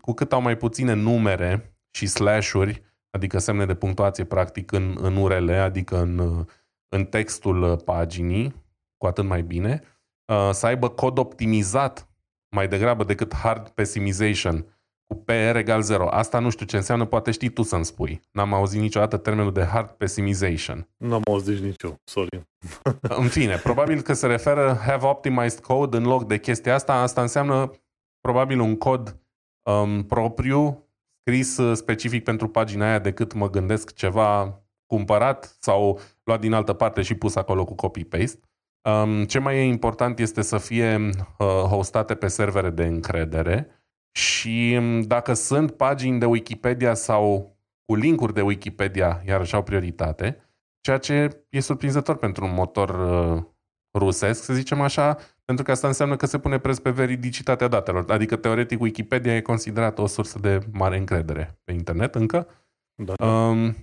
[0.00, 5.16] cu cât au mai puține numere și slash-uri, adică semne de punctuație practic în, în
[5.16, 6.44] URL, adică în,
[6.88, 8.64] în textul paginii,
[8.96, 9.82] cu atât mai bine,
[10.32, 12.08] uh, să aibă cod optimizat
[12.56, 14.75] mai degrabă decât hard pessimization,
[15.06, 16.08] cu PR egal 0.
[16.08, 18.20] Asta nu știu ce înseamnă, poate știi tu să-mi spui.
[18.32, 20.88] N-am auzit niciodată termenul de hard pessimization.
[20.96, 22.48] N-am auzit nici eu, sorry.
[23.22, 26.94] în fine, probabil că se referă have optimized code în loc de chestia asta.
[26.94, 27.70] Asta înseamnă
[28.20, 29.20] probabil un cod
[29.70, 30.88] um, propriu,
[31.20, 36.72] scris uh, specific pentru pagina aia decât mă gândesc ceva cumpărat sau luat din altă
[36.72, 38.40] parte și pus acolo cu copy-paste.
[38.88, 40.96] Um, ce mai e important este să fie
[41.38, 43.75] uh, hostate pe servere de încredere
[44.16, 50.40] și um, dacă sunt pagini de Wikipedia sau cu linkuri de Wikipedia, iarăși au prioritate,
[50.80, 53.42] ceea ce e surprinzător pentru un motor uh,
[53.98, 58.10] rusesc, să zicem așa, pentru că asta înseamnă că se pune preț pe veridicitatea datelor.
[58.10, 62.48] Adică, teoretic, Wikipedia e considerată o sursă de mare încredere pe internet încă.
[62.94, 63.26] Da.
[63.26, 63.76] Um,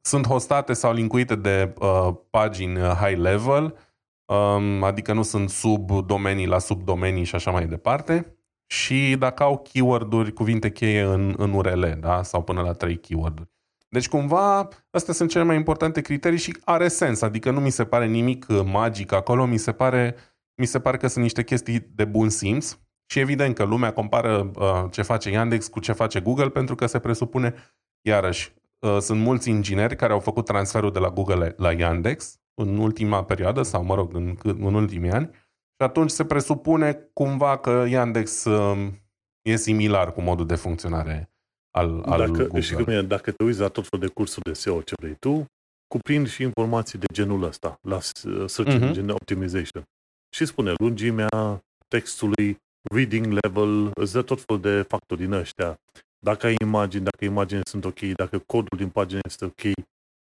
[0.00, 3.76] sunt hostate sau linkuite de uh, pagini high level,
[4.24, 8.37] um, adică nu sunt sub domenii la subdomenii și așa mai departe.
[8.70, 12.22] Și dacă au keyword-uri, cuvinte cheie în, în URL, da?
[12.22, 13.50] sau până la trei keyword-uri.
[13.88, 17.84] Deci cumva astea sunt cele mai importante criterii și are sens, adică nu mi se
[17.84, 20.16] pare nimic uh, magic acolo, mi se pare,
[20.54, 24.50] mi se pare că sunt niște chestii de bun simț și evident că lumea compară
[24.54, 27.54] uh, ce face Yandex cu ce face Google pentru că se presupune,
[28.00, 32.78] iarăși, uh, sunt mulți ingineri care au făcut transferul de la Google la Yandex în
[32.78, 35.30] ultima perioadă sau, mă rog, în, în ultimii ani
[35.80, 38.92] și atunci se presupune cumva că Yandex uh,
[39.42, 41.30] e similar cu modul de funcționare
[41.70, 42.60] al, al dacă, Google.
[42.60, 45.14] Și cum e, dacă te uiți la tot felul de cursuri de SEO ce vrei
[45.14, 45.44] tu,
[45.86, 48.82] cuprind și informații de genul ăsta, la Search uh-huh.
[48.82, 49.82] Engine Optimization.
[50.36, 52.56] Și spune lungimea textului,
[52.94, 55.78] reading level, îți dă tot felul de factori din ăștia.
[56.18, 59.62] Dacă ai imagini, dacă imaginile sunt ok, dacă codul din pagină este ok,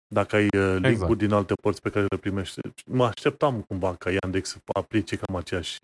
[0.07, 1.17] dacă ai uh, link exact.
[1.17, 2.59] din alte părți pe care le primești.
[2.85, 5.79] Mă așteptam cumva ca Yandex să aplice cam aceeași,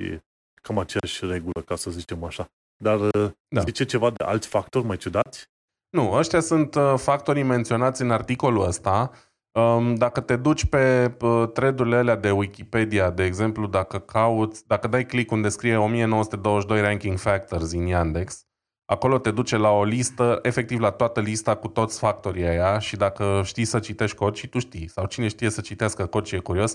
[0.61, 2.47] cam aceeași regulă, ca să zicem așa.
[2.77, 3.61] Dar uh, da.
[3.61, 5.51] zice ceva de alți factori mai ciudați?
[5.89, 9.11] Nu, ăștia sunt uh, factorii menționați în articolul ăsta.
[9.59, 14.87] Um, dacă te duci pe uh, thread-urile alea de Wikipedia, de exemplu, dacă cauți, dacă
[14.87, 18.45] dai click unde scrie 1922 ranking factors în Yandex,
[18.93, 22.95] acolo te duce la o listă, efectiv la toată lista cu toți factorii aia și
[22.95, 26.35] dacă știi să citești cod și tu știi, sau cine știe să citească cod și
[26.35, 26.73] e curios,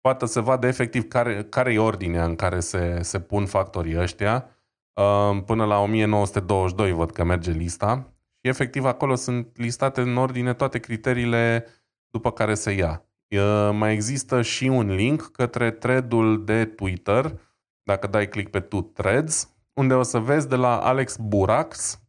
[0.00, 4.48] poate să vadă efectiv care, care e ordinea în care se, se pun factorii ăștia.
[4.92, 8.12] Um, până la 1922 văd că merge lista
[8.42, 11.66] și efectiv acolo sunt listate în ordine toate criteriile
[12.10, 13.04] după care se ia.
[13.72, 17.40] Mai există și un link către thread-ul de Twitter,
[17.82, 22.00] dacă dai click pe tu threads, unde o să vezi de la Alex Burax,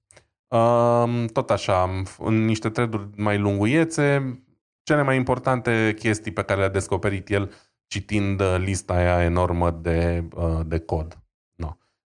[1.33, 4.39] tot așa, în niște thread mai lunguiețe,
[4.83, 7.51] cele mai importante chestii pe care le-a descoperit el
[7.87, 10.23] citind lista aia enormă de,
[10.65, 11.21] de cod.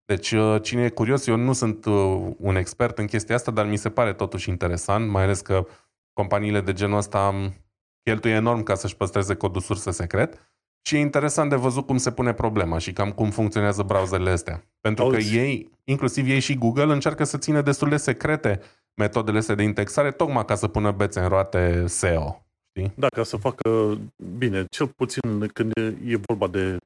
[0.06, 3.66] Deci, uh, cine e curios, eu nu sunt uh, un expert în chestia asta, dar
[3.66, 5.68] mi se pare totuși interesant, mai ales că
[6.14, 7.54] companiile de genul ăsta um,
[8.04, 10.40] cheltuie enorm ca să-și păstreze codul sursă secret
[10.88, 14.64] și e interesant de văzut cum se pune problema și cam cum funcționează browserele astea.
[14.82, 15.32] Pentru Auzi.
[15.32, 18.62] că ei, inclusiv ei și Google, încearcă să țină destul de secrete
[19.02, 22.46] metodele astea de indexare, tocmai ca să pună bețe în roate SEO.
[22.70, 22.94] Știi?
[22.96, 23.98] Da, ca să facă
[24.38, 25.72] bine, cel puțin când
[26.06, 26.78] e vorba de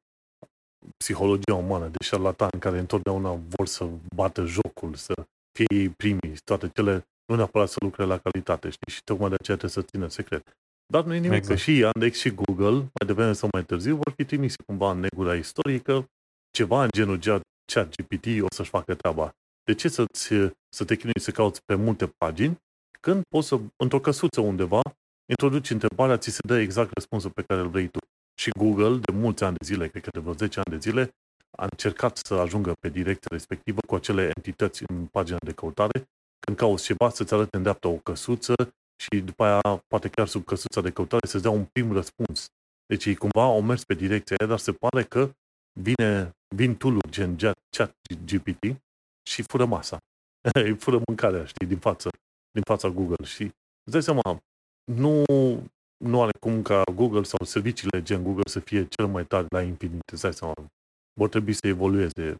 [0.97, 5.13] psihologia umană de șarlatani care întotdeauna vor să bată jocul, să
[5.57, 8.93] fie ei primii, toate cele, nu neapărat să lucre la calitate, știi?
[8.93, 10.57] Și tocmai de aceea trebuie să țină secret.
[10.93, 11.55] Dar nu e nimic, exact.
[11.55, 14.99] că și Yandex și Google, mai devreme sau mai târziu, vor fi trimise cumva în
[14.99, 16.05] negura istorică,
[16.51, 17.19] ceva în genul
[17.73, 19.31] chat GPT o să-și facă treaba.
[19.63, 20.27] De ce să-ți,
[20.69, 22.57] să te chinui să cauți pe multe pagini,
[22.99, 24.81] când poți să, într-o căsuță undeva,
[25.29, 27.99] introduci întrebarea, ți se dă exact răspunsul pe care îl vrei tu.
[28.41, 31.09] Și Google, de mulți ani de zile, cred că de vreo 10 ani de zile,
[31.57, 36.09] a încercat să ajungă pe direcția respectivă cu acele entități în pagina de căutare.
[36.39, 38.53] Când cauți ceva, să-ți arate în dreapta o căsuță
[39.01, 42.47] și după aia, poate chiar sub căsuța de căutare, să-ți dea un prim răspuns.
[42.85, 45.31] Deci ei cumva au mers pe direcția aia, dar se pare că
[45.79, 47.37] vine, vin tool gen
[47.69, 47.91] chat
[48.25, 48.81] GPT
[49.29, 49.97] și fură masa.
[50.63, 52.09] Îi fură mâncarea, știi, din față,
[52.51, 53.25] din fața Google.
[53.25, 53.43] Și
[53.83, 54.39] îți dai seama,
[54.91, 55.23] nu,
[55.97, 59.61] nu are cum ca Google sau serviciile gen Google să fie cel mai tare la
[59.61, 60.09] infinit.
[60.11, 60.53] Îți dai seama,
[61.13, 62.35] vor trebui să evolueze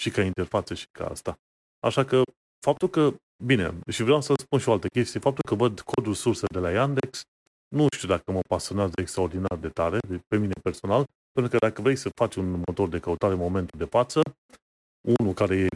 [0.00, 1.38] și ca interfață și ca asta.
[1.80, 2.22] Așa că
[2.60, 6.14] faptul că, bine, și vreau să spun și o altă chestie, faptul că văd codul
[6.14, 7.22] sursă de la Yandex,
[7.68, 11.96] nu știu dacă mă pasionează extraordinar de tare, pe mine personal, pentru că dacă vrei
[11.96, 14.20] să faci un motor de căutare în momentul de față,
[15.20, 15.68] unul care e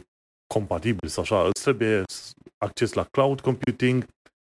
[0.53, 2.03] compatibil sau așa, îți trebuie
[2.57, 4.05] acces la cloud computing,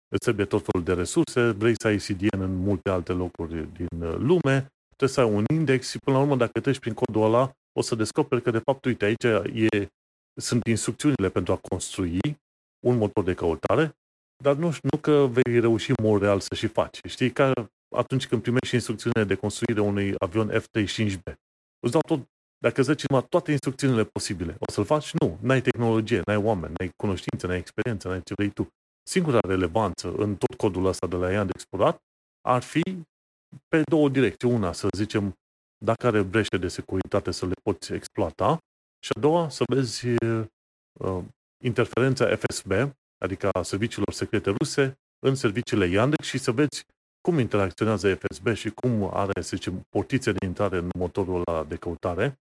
[0.09, 4.03] îți trebuie tot felul de resurse, vrei să ai CDN în multe alte locuri din
[4.03, 7.23] uh, lume, trebuie să ai un index și până la urmă dacă treci prin codul
[7.23, 9.25] ăla, o să descoperi că de fapt, uite, aici
[9.73, 9.89] e,
[10.41, 12.19] sunt instrucțiunile pentru a construi
[12.87, 13.97] un motor de căutare,
[14.43, 16.99] dar nu, nu că vei reuși în mod real să și faci.
[17.07, 17.53] Știi, ca
[17.97, 21.35] atunci când primești instrucțiunile de construire unui avion F-35B.
[21.81, 22.21] Îți dau tot,
[22.59, 24.57] dacă zici toate instrucțiunile posibile.
[24.59, 25.13] O să-l faci?
[25.13, 25.39] Nu.
[25.41, 28.69] N-ai tehnologie, n-ai oameni, n-ai cunoștință, n-ai experiență, n-ai ce vrei tu.
[29.03, 32.03] Singura relevanță în tot codul ăsta de la Ian de explorat
[32.41, 32.83] ar fi
[33.69, 34.49] pe două direcții.
[34.49, 35.35] Una, să zicem,
[35.85, 38.59] dacă are brește de securitate să le poți exploata
[38.99, 41.25] și a doua, să vezi uh,
[41.65, 42.73] interferența FSB,
[43.19, 46.85] adică a serviciilor secrete ruse, în serviciile Yandex și să vezi
[47.21, 51.77] cum interacționează FSB și cum are, să zicem, portițe de intrare în motorul ăla de
[51.77, 52.39] căutare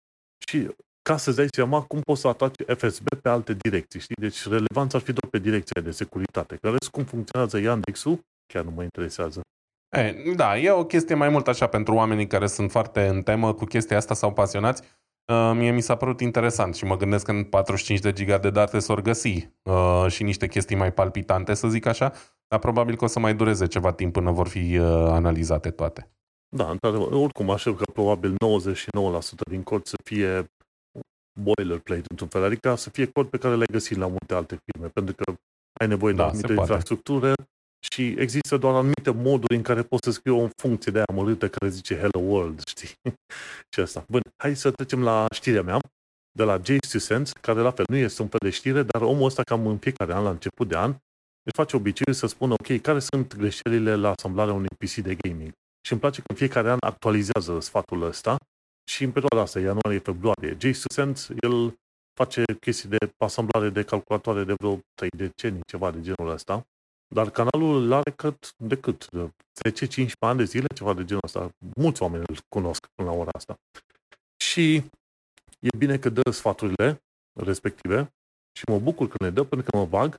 [0.48, 0.68] și
[1.02, 4.16] ca să-ți dai seama cum poți să ataci FSB pe alte direcții, știi?
[4.16, 6.56] Deci relevanța ar fi doar pe direcția de securitate.
[6.56, 8.20] Care cum funcționează Yandex-ul,
[8.54, 9.42] chiar nu mă interesează.
[9.90, 13.54] E, da, e o chestie mai mult așa pentru oamenii care sunt foarte în temă
[13.54, 14.84] cu chestia asta sau pasionați.
[15.34, 18.50] Uh, mie mi s-a părut interesant și mă gândesc că în 45 de giga de
[18.50, 22.14] date s-or găsi uh, și niște chestii mai palpitante, să zic așa,
[22.48, 26.12] dar probabil că o să mai dureze ceva timp până vor fi uh, analizate toate.
[26.56, 28.36] Da, într-adevăr, oricum aștept că probabil 99%
[29.50, 30.52] din cod să fie
[31.40, 34.88] boilerplate într-un fel, adică să fie cod pe care le-ai găsit la multe alte firme,
[34.88, 35.34] pentru că
[35.80, 37.34] ai nevoie da, de anumite infrastructură
[37.80, 41.50] și există doar anumite moduri în care poți să scrii o funcție de aia mărâtă
[41.50, 42.90] care zice Hello World, știi?
[43.74, 44.06] și asta.
[44.08, 45.80] Bun, hai să trecem la știrea mea
[46.32, 49.26] de la Jace Sense, care la fel nu este un fel de știre, dar omul
[49.26, 50.90] ăsta cam în fiecare an, la început de an,
[51.44, 55.52] își face obiceiul să spună, ok, care sunt greșelile la asamblarea unui PC de gaming.
[55.86, 58.38] Și îmi place că în fiecare an actualizează sfatul ăsta
[58.90, 60.58] și în perioada asta, ianuarie-februarie.
[60.60, 61.74] Jace Sense, el
[62.14, 66.66] face chestii de asamblare de calculatoare de vreo 3 decenii, ceva de genul ăsta.
[67.08, 69.10] Dar canalul îl are cât, de cât?
[69.14, 71.50] 10-15 ani de zile, ceva de genul ăsta.
[71.76, 73.56] Mulți oameni îl cunosc până la ora asta.
[74.44, 74.76] Și
[75.60, 77.02] e bine că dă sfaturile
[77.40, 78.14] respective
[78.58, 80.16] și mă bucur că ne dă pentru că mă bag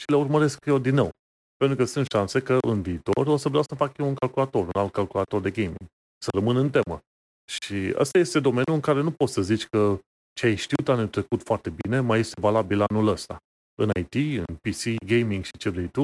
[0.00, 1.10] și le urmăresc eu din nou.
[1.56, 4.62] Pentru că sunt șanse că în viitor o să vreau să fac eu un calculator,
[4.62, 5.86] un alt calculator de gaming.
[6.18, 7.00] Să rămân în temă.
[7.44, 9.98] Și asta este domeniul în care nu poți să zici că
[10.32, 13.36] ce ai știut anul trecut foarte bine mai este valabil anul ăsta.
[13.74, 14.14] În IT,
[14.48, 16.02] în PC, gaming și ce vrei tu,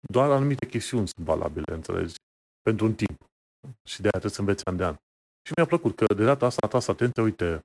[0.00, 2.14] doar anumite chestiuni sunt valabile, înțelegi?
[2.62, 3.18] Pentru un timp.
[3.84, 4.94] Și de aia trebuie să înveți an de an.
[5.42, 7.60] Și mi-a plăcut că de data asta a tras atenție, uite,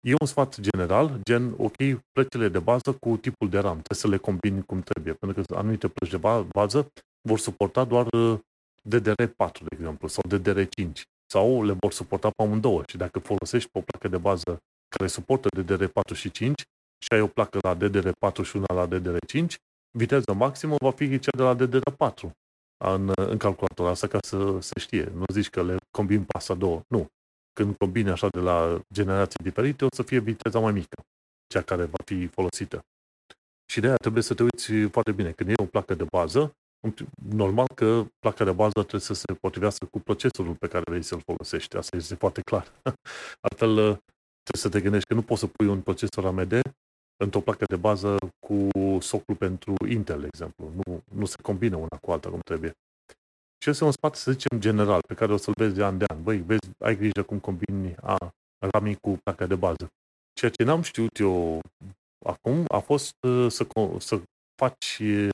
[0.00, 1.76] e un sfat general, gen, ok,
[2.12, 5.56] plăcile de bază cu tipul de RAM, trebuie să le combini cum trebuie, pentru că
[5.56, 6.92] anumite plăci de bază
[7.28, 8.38] vor suporta doar uh,
[8.88, 10.90] DDR4, de exemplu, sau DDR5,
[11.26, 12.82] sau le vor suporta pe amândouă.
[12.88, 16.62] Și dacă folosești pe o placă de bază care suportă DDR4 și 5
[16.98, 19.54] și ai o placă la DDR4 și una la DDR5,
[19.96, 22.30] viteza maximă va fi cea de la DDR4
[22.84, 23.88] în, în calculator.
[23.88, 25.04] Asta ca să se știe.
[25.14, 26.82] Nu zici că le combin pasa două.
[26.88, 27.06] Nu.
[27.52, 31.02] Când combini așa de la generații diferite, o să fie viteza mai mică,
[31.46, 32.84] cea care va fi folosită.
[33.70, 35.32] Și de aia trebuie să te uiți foarte bine.
[35.32, 36.56] Când e o placă de bază,
[37.30, 41.22] normal că placa de bază trebuie să se potrivească cu procesorul pe care vrei să-l
[41.24, 41.76] folosești.
[41.76, 42.72] Asta este foarte clar.
[43.46, 43.74] Altfel,
[44.42, 46.60] trebuie să te gândești că nu poți să pui un procesor AMD
[47.16, 48.68] într-o placă de bază cu
[49.00, 50.70] socul pentru Intel, de exemplu.
[50.84, 52.72] Nu, nu se combină una cu alta cum trebuie.
[53.62, 56.04] Și este un spate, să zicem, general, pe care o să-l vezi de an de
[56.08, 56.22] an.
[56.22, 58.16] Băi, vezi, ai grijă cum combini a,
[58.58, 59.88] RAM cu placa de bază.
[60.32, 61.60] Ceea ce n-am știut eu
[62.24, 63.66] acum a fost uh, să,
[63.98, 64.20] să
[64.54, 65.28] faci uh,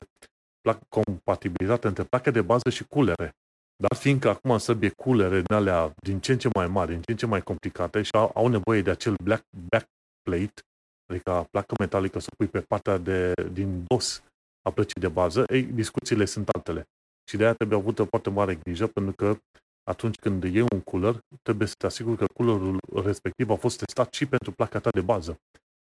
[0.89, 3.31] compatibilitate între placa de bază și culere.
[3.75, 7.11] Dar fiindcă acum să culere din alea din ce în ce mai mari, din ce
[7.11, 10.61] în ce mai complicate și au, au nevoie de acel black, backplate,
[11.05, 14.23] adică placă metalică să pui pe partea de, din dos
[14.61, 16.83] a plăcii de bază, ei, discuțiile sunt altele.
[17.29, 19.37] Și de aia trebuie avută foarte mare grijă, pentru că
[19.83, 24.13] atunci când iei un cooler, trebuie să te asiguri că coolerul respectiv a fost testat
[24.13, 25.39] și pentru placa ta de bază.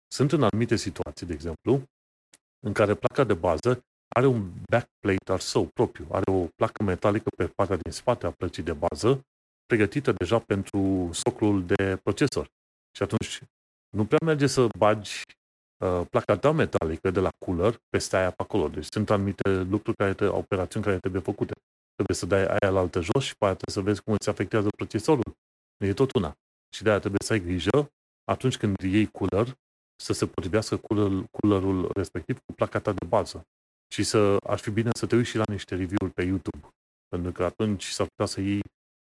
[0.07, 1.84] Sunt în anumite situații, de exemplu,
[2.60, 3.84] în care placa de bază
[4.16, 8.32] are un backplate al său propriu, are o placă metalică pe partea din spate a
[8.32, 9.22] plăcii de bază,
[9.66, 12.49] pregătită deja pentru socul de procesor.
[12.95, 13.41] Și atunci
[13.90, 15.22] nu prea merge să bagi
[15.78, 18.68] uh, placa ta metalică de la cooler peste aia pe acolo.
[18.68, 21.54] Deci sunt anumite lucruri care, te, operațiuni care trebuie făcute.
[21.96, 24.30] Trebuie să dai aia la altă jos și pe aia trebuie să vezi cum îți
[24.30, 25.38] afectează procesorul.
[25.78, 26.34] Nu e tot una.
[26.76, 27.92] Și de aia trebuie să ai grijă
[28.24, 29.58] atunci când iei cooler
[30.04, 33.48] să se potrivească cooler, coolerul respectiv cu placa ta de bază.
[33.94, 36.68] Și să ar fi bine să te uiți și la niște review-uri pe YouTube.
[37.08, 38.62] Pentru că atunci s-ar putea să iei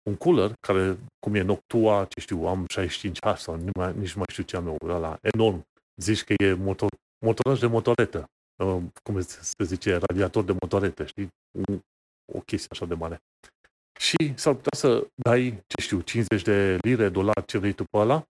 [0.09, 4.25] un cooler care, cum e Noctua, ce știu, am 65H sau nici, mai, nici mai
[4.31, 5.65] știu ce am eu, ăla enorm.
[5.95, 6.89] Zici că e motor,
[7.25, 8.29] motoraj de motoretă.
[8.63, 11.27] uh, cum se zice, radiator de motorete, știi?
[12.33, 13.17] O chestie așa de mare.
[13.99, 17.97] Și s-ar putea să dai, ce știu, 50 de lire, dolari, ce vrei tu pe
[17.97, 18.23] ăla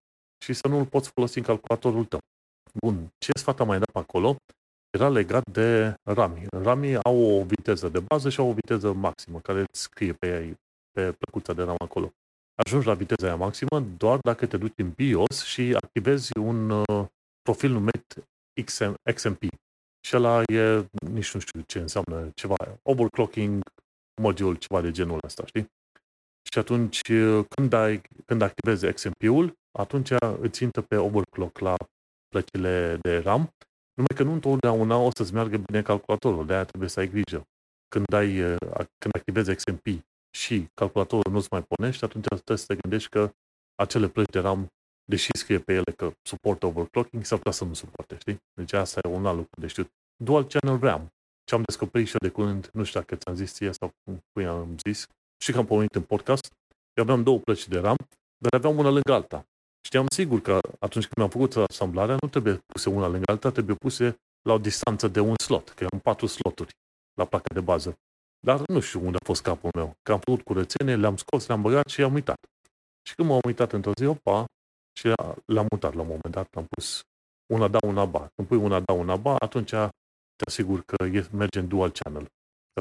[0.43, 2.19] și să nu-l poți folosi în calculatorul tău.
[2.79, 4.37] Bun, ce sfat am mai dat pe acolo
[4.89, 6.45] era legat de rami.
[6.49, 10.27] Ramii au o viteză de bază și au o viteză maximă, care îți scrie pe,
[10.27, 10.55] ei,
[10.91, 12.13] pe plăcuța de ram acolo.
[12.55, 17.05] Ajungi la viteza aia maximă doar dacă te duci în BIOS și activezi un uh,
[17.41, 18.15] profil numit
[18.65, 19.41] XM, XMP.
[20.07, 23.61] Și ăla e, nici nu știu ce înseamnă, ceva, overclocking
[24.21, 25.71] module, ceva de genul ăsta, știi?
[26.51, 27.01] Și atunci,
[27.55, 31.75] când, ai, când activezi XMP-ul, atunci îți intră pe overclock la
[32.27, 33.53] plăcile de RAM,
[33.93, 37.43] numai că nu întotdeauna o să-ți meargă bine calculatorul, de aia trebuie să ai grijă.
[37.87, 38.35] Când, ai,
[38.97, 39.85] când activezi XMP
[40.37, 43.31] și calculatorul nu-ți mai pornește, atunci trebuie să te gândești că
[43.75, 44.67] acele plăci de RAM,
[45.05, 48.37] deși scrie pe ele că suportă overclocking, s-ar putea să nu suporte, știi?
[48.53, 49.89] Deci asta e un alt lucru de știut.
[50.23, 51.07] Dual Channel RAM.
[51.43, 54.21] Ce am descoperit și eu de curând, nu știu dacă ți-am zis ție sau cum
[54.45, 55.07] am zis,
[55.43, 56.53] și că am pomenit în podcast,
[56.93, 57.97] eu aveam două plăci de RAM,
[58.37, 59.45] dar aveam una lângă alta.
[59.81, 63.75] Știam sigur că atunci când mi-am făcut asamblarea, nu trebuie puse una lângă alta, trebuie
[63.75, 66.75] puse la o distanță de un slot, că am patru sloturi
[67.13, 67.97] la placa de bază.
[68.39, 69.93] Dar nu știu unde a fost capul meu.
[70.03, 72.39] Că am făcut curățenie, le-am scos, le-am băgat și i-am uitat.
[73.07, 74.45] Și când m-am uitat într-o zi, opa,
[74.97, 75.13] și
[75.45, 77.03] le-am mutat la un moment dat, am pus
[77.53, 78.27] una da, una ba.
[78.35, 80.95] Când pui una da, una ba, atunci te asigur că
[81.31, 82.25] merge în dual channel.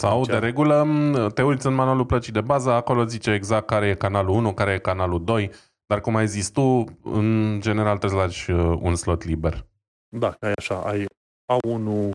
[0.01, 0.87] Sau, de regulă,
[1.35, 4.73] te uiți în manualul plăcii de bază, acolo zice exact care e canalul 1, care
[4.73, 5.51] e canalul 2,
[5.87, 9.67] dar cum ai zis tu, în general trebuie să lași uh, un slot liber.
[10.09, 11.05] Da, ai așa, ai
[11.53, 12.11] A1,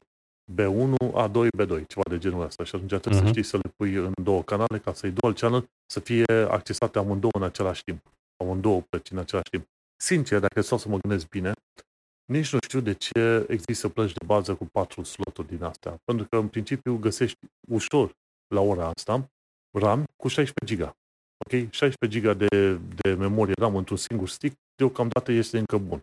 [0.52, 2.64] B1, A2, B2, ceva de genul ăsta.
[2.64, 3.24] Și atunci trebuie uh-huh.
[3.24, 3.32] să mhm.
[3.32, 7.32] știi să le pui în două canale ca să-i dual channel, să fie accesate amândouă
[7.36, 8.02] în același timp.
[8.38, 9.66] Amândouă plăci în același timp.
[9.96, 11.52] Sincer, dacă stau să mă gândesc bine,
[12.26, 15.96] nici nu știu de ce există plăci de bază cu patru sloturi din astea.
[16.04, 17.38] Pentru că, în principiu, găsești
[17.70, 18.16] ușor
[18.48, 19.30] la ora asta
[19.78, 20.96] RAM cu 16 GB.
[21.46, 21.72] Ok?
[21.72, 26.02] 16 GB de, de memorie RAM într-un singur stick, deocamdată este încă bun.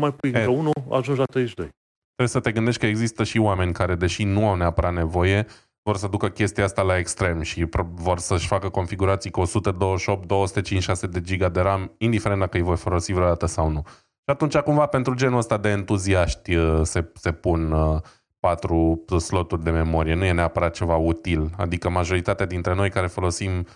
[0.00, 1.68] Mai pui încă unul, ajungi la 32.
[2.14, 5.46] Trebuie să te gândești că există și oameni care, deși nu au neapărat nevoie,
[5.82, 11.06] vor să ducă chestia asta la extrem și vor să-și facă configurații cu 128, 256
[11.06, 13.82] de giga de RAM, indiferent dacă îi voi folosi vreodată sau nu.
[14.24, 18.00] Și atunci, cumva, pentru genul ăsta de entuziaști uh, se, se pun uh,
[18.40, 20.14] patru sloturi de memorie.
[20.14, 21.50] Nu e neapărat ceva util.
[21.56, 23.66] Adică majoritatea dintre noi care folosim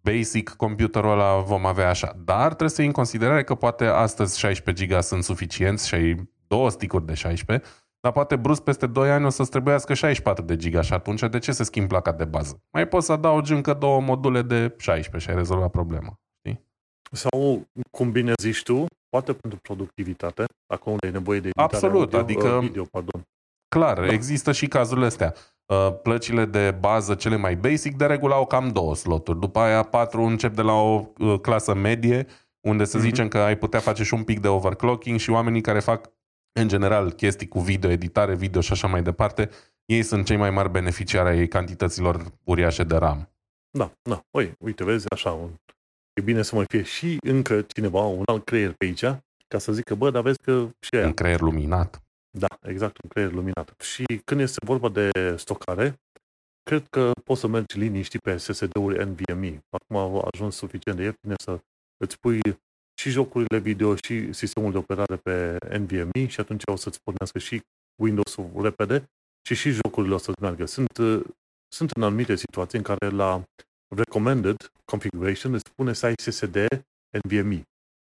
[0.00, 2.12] basic computerul ăla vom avea așa.
[2.24, 6.28] Dar trebuie să iei în considerare că poate astăzi 16 GB sunt suficienți și ai
[6.46, 7.68] două sticuri de 16,
[8.04, 11.38] dar poate brusc peste 2 ani o să-ți trebuiască 64 de giga și atunci de
[11.38, 12.62] ce se schimb placa de bază?
[12.72, 16.20] Mai poți să adaugi încă două module de 16 și ai rezolvat problema.
[16.38, 16.64] Știi?
[17.12, 22.14] Sau, cum bine zici tu, poate pentru productivitate, acolo unde e nevoie de editare Absolut,
[22.14, 23.22] audio, adică, video, pardon.
[23.68, 24.12] Clar, da.
[24.12, 25.34] există și cazurile astea.
[25.66, 29.40] Uh, plăcile de bază cele mai basic de regulă au cam două sloturi.
[29.40, 32.26] După aia patru încep de la o uh, clasă medie,
[32.60, 33.00] unde să mm-hmm.
[33.00, 36.10] zicem că ai putea face și un pic de overclocking și oamenii care fac
[36.60, 39.50] în general chestii cu video, editare, video și așa mai departe,
[39.84, 43.28] ei sunt cei mai mari beneficiari ai cantităților uriașe de RAM.
[43.70, 44.24] Da, da.
[44.30, 45.50] Oi, uite, vezi, așa, un...
[46.12, 49.04] e bine să mai fie și încă cineva, un alt creier pe aici,
[49.48, 51.06] ca să zică, bă, dar vezi că și aia.
[51.06, 52.02] Un creier luminat.
[52.30, 53.74] Da, exact, un creier luminat.
[53.80, 56.00] Și când este vorba de stocare,
[56.62, 59.64] cred că poți să mergi liniștit pe SSD-uri NVMe.
[59.70, 61.60] Acum au ajuns suficient de ieftine să
[61.96, 62.40] îți pui
[62.94, 67.62] și jocurile video și sistemul de operare pe NVMe și atunci o să-ți pornească și
[68.02, 69.04] Windows-ul repede
[69.46, 70.66] și și jocurile o să-ți meargă.
[70.66, 70.98] Sunt,
[71.68, 73.42] sunt în anumite situații în care la
[73.96, 76.56] recommended configuration îți spune să ai SSD
[77.22, 77.62] NVMe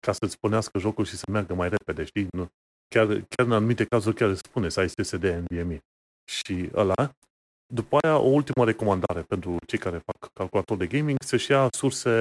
[0.06, 2.26] ca să-ți pornească jocul și să meargă mai repede, știi?
[2.30, 2.46] Nu,
[2.88, 5.78] chiar, chiar în anumite cazuri chiar îți spune să ai SSD NVMe.
[6.24, 7.10] Și ăla,
[7.74, 12.20] după aia, o ultimă recomandare pentru cei care fac calculator de gaming, să-și ia surse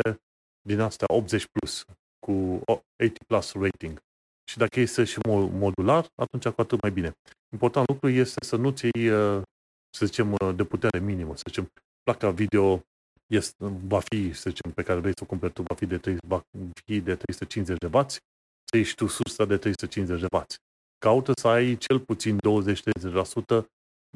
[0.61, 1.85] din astea 80+, plus,
[2.25, 3.99] cu 80 plus rating.
[4.51, 5.19] Și dacă este și
[5.51, 7.11] modular, atunci cu atât mai bine.
[7.53, 9.41] Important lucru este să nu-ți iei, uh,
[9.97, 11.35] să zicem, uh, de putere minimă.
[11.35, 11.71] Să zicem,
[12.03, 12.83] placa video
[13.27, 13.55] este,
[13.87, 16.17] va fi, să zicem, pe care vrei să o cumperi tu, va fi de, 3,
[16.27, 16.41] va
[16.85, 18.05] fi de 350 de W,
[18.69, 20.43] să ieși tu sursa de 350 de W.
[20.97, 23.65] Caută să ai cel puțin 20-30%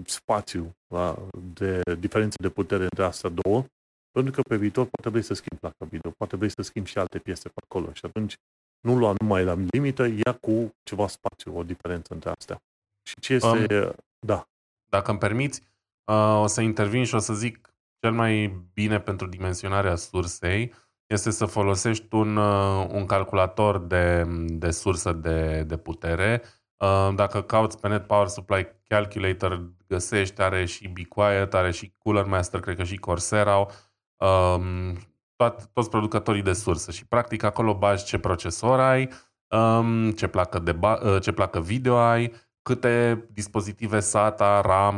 [0.05, 3.65] spațiu la, de diferență de putere între astea două,
[4.23, 6.97] pentru că pe viitor poate vrei să schimbi placa video, poate vrei să schimbi și
[6.97, 8.35] alte piese pe acolo și atunci
[8.79, 12.61] nu lua numai la limită, ia cu ceva spațiu, o diferență între astea.
[13.07, 13.85] Și ce este...
[13.85, 14.47] Um, da.
[14.89, 15.61] Dacă îmi permiți,
[16.05, 20.73] uh, o să intervin și o să zic cel mai bine pentru dimensionarea sursei
[21.05, 26.41] este să folosești un, uh, un calculator de, de sursă de, de putere.
[26.77, 31.93] Uh, dacă cauți pe Net Power Supply Calculator, găsești, are și Be Quiet, are și
[31.97, 33.71] Cooler Master, cred că și Corsair au,
[34.19, 34.97] um,
[35.35, 39.09] toat, toți producătorii de sursă și practic acolo bagi ce procesor ai,
[39.47, 44.97] um, ce, placă de ba- uh, ce placă video ai, câte dispozitive SATA, RAM,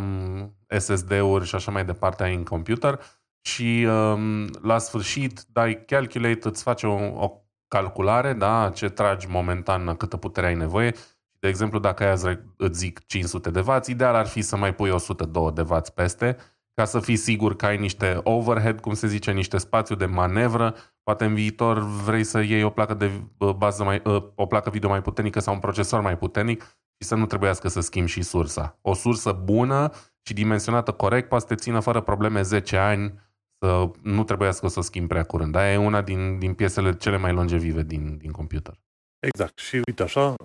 [0.78, 3.00] SSD-uri și așa mai departe ai în computer
[3.42, 9.96] și um, la sfârșit dai calculate, îți face o, o calculare, da, ce tragi momentan,
[9.96, 10.94] câtă putere ai nevoie.
[11.40, 14.90] De exemplu, dacă azi îți zic 500 de W, ideal ar fi să mai pui
[14.90, 16.38] 102 de W peste,
[16.74, 20.76] ca să fii sigur că ai niște overhead, cum se zice, niște spațiu de manevră.
[21.04, 23.12] Poate în viitor vrei să iei o placă de
[23.58, 24.02] bază mai,
[24.36, 27.80] o placă video mai puternică sau un procesor mai puternic și să nu trebuiască să
[27.80, 28.78] schimbi și sursa.
[28.82, 29.92] O sursă bună
[30.22, 33.14] și dimensionată corect poate să te țină fără probleme 10 ani
[33.60, 35.56] să nu trebuiască să o schimbi prea curând.
[35.56, 38.82] Aia e una din, din piesele cele mai longevive din, din computer.
[39.20, 39.60] Exact.
[39.60, 40.36] Și uite așa,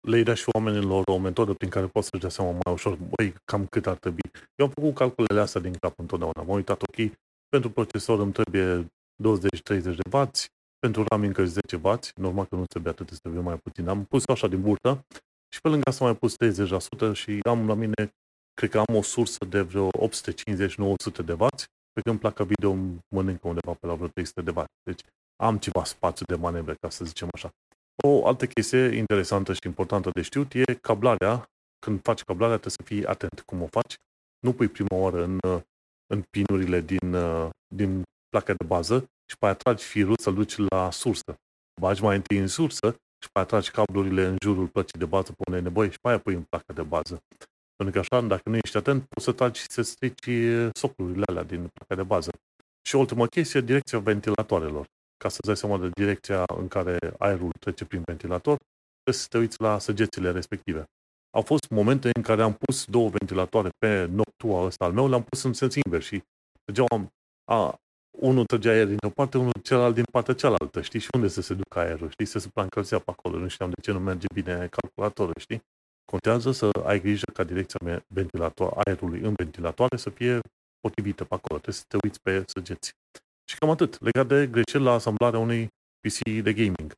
[0.00, 3.34] le dai și oamenilor o metodă prin care poți să-și dea seama mai ușor, băi,
[3.44, 4.30] cam cât ar trebui.
[4.54, 6.42] Eu am făcut calculele astea din cap întotdeauna.
[6.42, 7.12] M-am uitat, ok,
[7.48, 8.86] pentru procesor îmi trebuie 20-30
[9.66, 10.30] de W,
[10.78, 13.88] pentru RAM încă 10 W, normal că nu trebuie atât, trebuie mai puțin.
[13.88, 15.06] Am pus așa din burtă
[15.52, 16.36] și pe lângă asta mai pus
[17.10, 18.14] 30% și am la mine,
[18.54, 21.46] cred că am o sursă de vreo 850-900 de W
[21.92, 22.76] pe când placa video
[23.14, 24.64] mănâncă undeva pe la vreo 300 de W.
[24.82, 25.00] Deci
[25.36, 27.50] am ceva spațiu de manevre, ca să zicem așa.
[28.02, 31.50] O altă chestie interesantă și importantă de știut e cablarea.
[31.78, 33.94] Când faci cablarea trebuie să fii atent cum o faci.
[34.40, 35.38] Nu pui prima oară în,
[36.06, 37.16] în pinurile din,
[37.74, 38.96] din placa de bază
[39.30, 41.34] și pe aia tragi firul să-l duci la sursă.
[41.80, 45.32] Bagi mai întâi în sursă și pe aia tragi cablurile în jurul plăcii de bază
[45.32, 47.22] pe unde e nevoie și pe aia pui în placa de bază.
[47.76, 50.30] Pentru că așa, dacă nu ești atent, poți să tragi și să strici
[50.72, 52.30] soclurile alea din placa de bază.
[52.82, 54.86] Și o ultimă chestie, direcția ventilatoarelor.
[55.22, 58.56] Ca să dai seama de direcția în care aerul trece prin ventilator,
[59.02, 60.84] trebuie să te uiți la săgețile respective.
[61.30, 65.22] Au fost momente în care am pus două ventilatoare pe Noctua ăsta al meu, le-am
[65.22, 66.22] pus în sens invers și
[66.64, 67.08] trăgeau,
[67.44, 67.74] a,
[68.18, 71.00] unul trăgea aer din o parte, unul celălalt din partea cealaltă, știi?
[71.00, 72.26] Și unde să se ducă aerul, știi?
[72.26, 73.38] Să se supraîncălzea pe acolo.
[73.38, 75.60] Nu știam de ce nu merge bine calculatorul, știi?
[76.04, 80.40] Contează să ai grijă ca direcția ventilator, aerului în ventilatoare să fie
[80.80, 81.60] potrivită pe acolo.
[81.60, 82.90] Trebuie să te uiți pe săgeți.
[83.50, 84.00] Și cam atât.
[84.00, 85.68] Legat de greșeli la asamblarea unui
[86.00, 86.92] PC de gaming.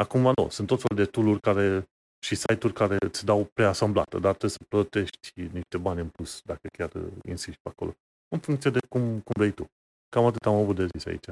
[0.00, 1.84] Acum, nu, sunt tot fel de tool care
[2.24, 6.60] și site-uri care îți dau preasamblată, dar trebuie să plătești niște bani în plus dacă
[6.78, 6.90] chiar
[7.28, 7.92] insisti pe acolo.
[8.28, 9.64] În funcție de cum, cum vrei tu.
[10.08, 11.24] Cam atât am avut de zis aici.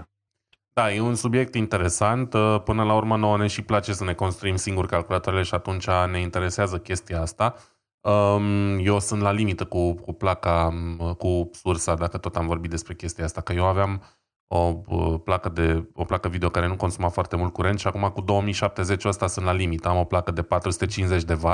[0.72, 2.34] Da, e un subiect interesant.
[2.34, 5.86] Uh, până la urmă nouă ne și place să ne construim singur calculatoarele și atunci
[6.10, 7.56] ne interesează chestia asta.
[8.00, 12.70] Um, eu sunt la limită cu, cu placa, um, cu sursa, dacă tot am vorbit
[12.70, 14.02] despre chestia asta, că eu aveam
[14.54, 18.20] o placă, de, o placă video care nu consuma foarte mult curent și acum cu
[18.20, 19.88] 2070 ăsta sunt la limită.
[19.88, 21.48] Am o placă de 450 de W,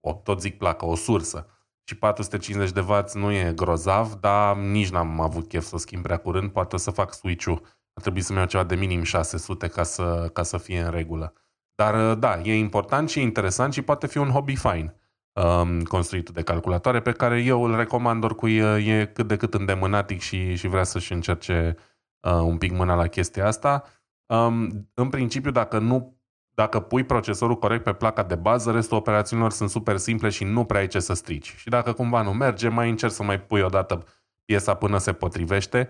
[0.00, 1.46] o, tot zic placă, o sursă.
[1.84, 6.02] Și 450 de W nu e grozav, dar nici n-am avut chef să o schimb
[6.02, 6.50] prea curând.
[6.50, 7.62] Poate o să fac switch-ul
[7.94, 11.32] ar trebui să-mi iau ceva de minim 600 ca să, ca să fie în regulă.
[11.74, 14.94] Dar uh, da, e important și e interesant și poate fi un hobby fine
[15.32, 19.54] um, construit de calculatoare pe care eu îl recomand oricui uh, e cât de cât
[19.54, 21.82] îndemânatic și, și vrea să-și încerce uh,
[22.30, 23.84] un pic mâna la chestia asta.
[24.26, 26.18] Um, în principiu, dacă nu
[26.54, 30.64] dacă pui procesorul corect pe placa de bază, restul operațiunilor sunt super simple și nu
[30.64, 31.54] prea ai ce să strici.
[31.56, 34.04] Și dacă cumva nu merge, mai încerci să mai pui o dată
[34.44, 35.88] piesa până se potrivește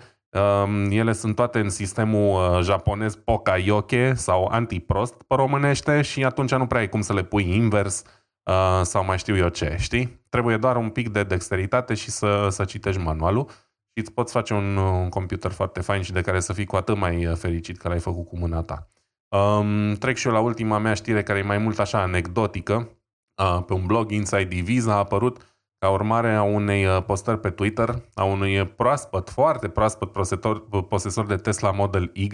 [0.91, 6.67] ele sunt toate în sistemul uh, japonez Pokayoke sau antiprost pe românește și atunci nu
[6.67, 8.03] prea ai cum să le pui invers
[8.43, 10.21] uh, sau mai știu eu ce, știi?
[10.29, 13.49] Trebuie doar un pic de dexteritate și să, să citești manualul
[13.95, 16.77] și îți poți face un, un computer foarte fain și de care să fii cu
[16.77, 18.89] atât mai uh, fericit că l-ai făcut cu mâna ta.
[19.29, 22.99] Um, trec și eu la ultima mea știre care e mai mult așa anecdotică.
[23.43, 27.51] Uh, pe un blog Inside Divisa a apărut ca urmare a unei uh, postări pe
[27.51, 32.29] Twitter a unui proaspăt, foarte proaspăt posesor, posesor de Tesla Model Y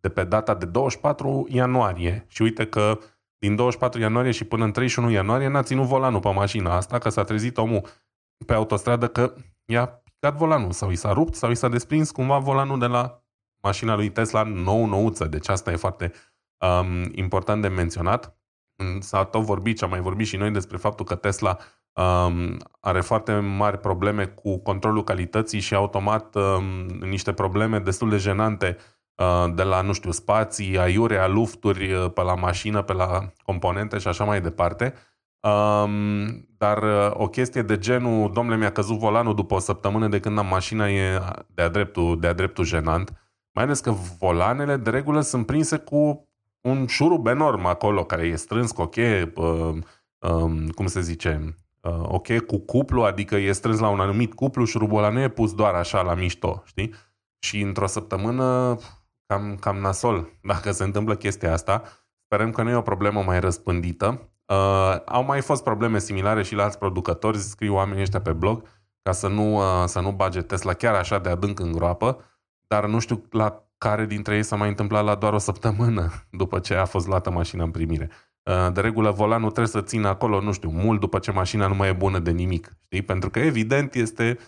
[0.00, 2.24] de pe data de 24 ianuarie.
[2.28, 2.98] Și uite că
[3.38, 7.08] din 24 ianuarie și până în 31 ianuarie n-a ținut volanul pe mașina asta, că
[7.08, 7.82] s-a trezit omul
[8.46, 9.34] pe autostradă că
[9.64, 13.22] i-a picat volanul sau i s-a rupt sau i s-a desprins cumva volanul de la
[13.62, 15.24] mașina lui Tesla nou-nouță.
[15.24, 16.12] Deci asta e foarte
[16.58, 18.36] um, important de menționat.
[19.00, 21.56] S-a tot vorbit și am mai vorbit și noi despre faptul că Tesla
[21.92, 28.16] um, are foarte mari probleme cu controlul calității și automat um, niște probleme destul de
[28.16, 28.76] jenante
[29.14, 33.98] uh, de la, nu știu, spații, aiurea, lufturi uh, pe la mașină, pe la componente
[33.98, 34.94] și așa mai departe.
[35.40, 40.20] Um, dar uh, o chestie de genul, domnule, mi-a căzut volanul după o săptămână de
[40.20, 43.12] când am mașina e de-a dreptul, de-a dreptul jenant.
[43.52, 46.28] Mai ales că volanele de regulă sunt prinse cu
[46.60, 49.74] un șurub enorm acolo, care e strâns cu o cheie, uh,
[50.18, 54.64] uh, cum se zice, uh, ok, cu cuplu, adică e strâns la un anumit cuplu,
[54.64, 56.94] șurubul ăla nu e pus doar așa la mișto, știi?
[57.38, 58.76] Și într-o săptămână
[59.26, 61.82] cam, cam nasol dacă se întâmplă chestia asta.
[62.24, 64.30] Sperăm că nu e o problemă mai răspândită.
[64.48, 68.62] Uh, au mai fost probleme similare și la alți producători, scriu oamenii ăștia pe blog,
[69.02, 72.24] ca să nu, uh, să nu bage Tesla chiar așa de adânc în groapă,
[72.66, 76.58] dar nu știu la care dintre ei s-a mai întâmplat la doar o săptămână după
[76.58, 78.10] ce a fost luată mașina în primire.
[78.42, 81.74] Uh, de regulă, volanul trebuie să țină acolo, nu știu, mult după ce mașina nu
[81.74, 82.76] mai e bună de nimic.
[82.84, 83.02] Știi?
[83.02, 84.38] Pentru că, evident, este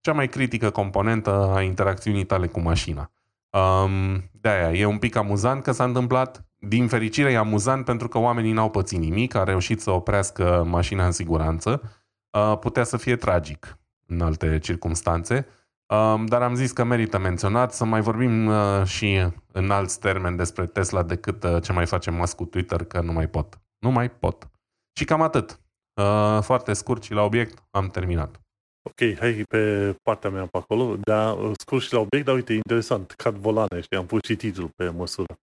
[0.00, 3.10] cea mai critică componentă a interacțiunii tale cu mașina.
[3.50, 6.49] Um, de-aia, e un pic amuzant că s-a întâmplat.
[6.66, 11.04] Din fericire e amuzant pentru că oamenii n-au pățit nimic, a reușit să oprească mașina
[11.04, 11.82] în siguranță.
[12.30, 15.46] Uh, putea să fie tragic în alte circunstanțe,
[15.86, 20.36] um, dar am zis că merită menționat să mai vorbim uh, și în alți termeni
[20.36, 23.60] despre Tesla decât uh, ce mai face Musk cu Twitter, că nu mai pot.
[23.78, 24.50] Nu mai pot.
[24.98, 25.60] Și cam atât.
[25.94, 28.40] Uh, foarte scurt și la obiect am terminat.
[28.82, 32.52] Ok, hai pe partea mea pe acolo, dar uh, scurt și la obiect, dar uite,
[32.52, 35.34] interesant, cad volane, știi, am pus și titlul pe măsură.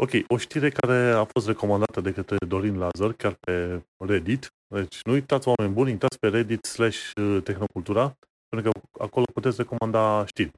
[0.00, 4.52] Ok, o știre care a fost recomandată de către Dorin Lazar, chiar pe Reddit.
[4.74, 8.16] Deci nu uitați, oameni buni, intrați pe Reddit slash uh, Tehnocultura,
[8.48, 10.50] pentru că acolo puteți recomanda știri.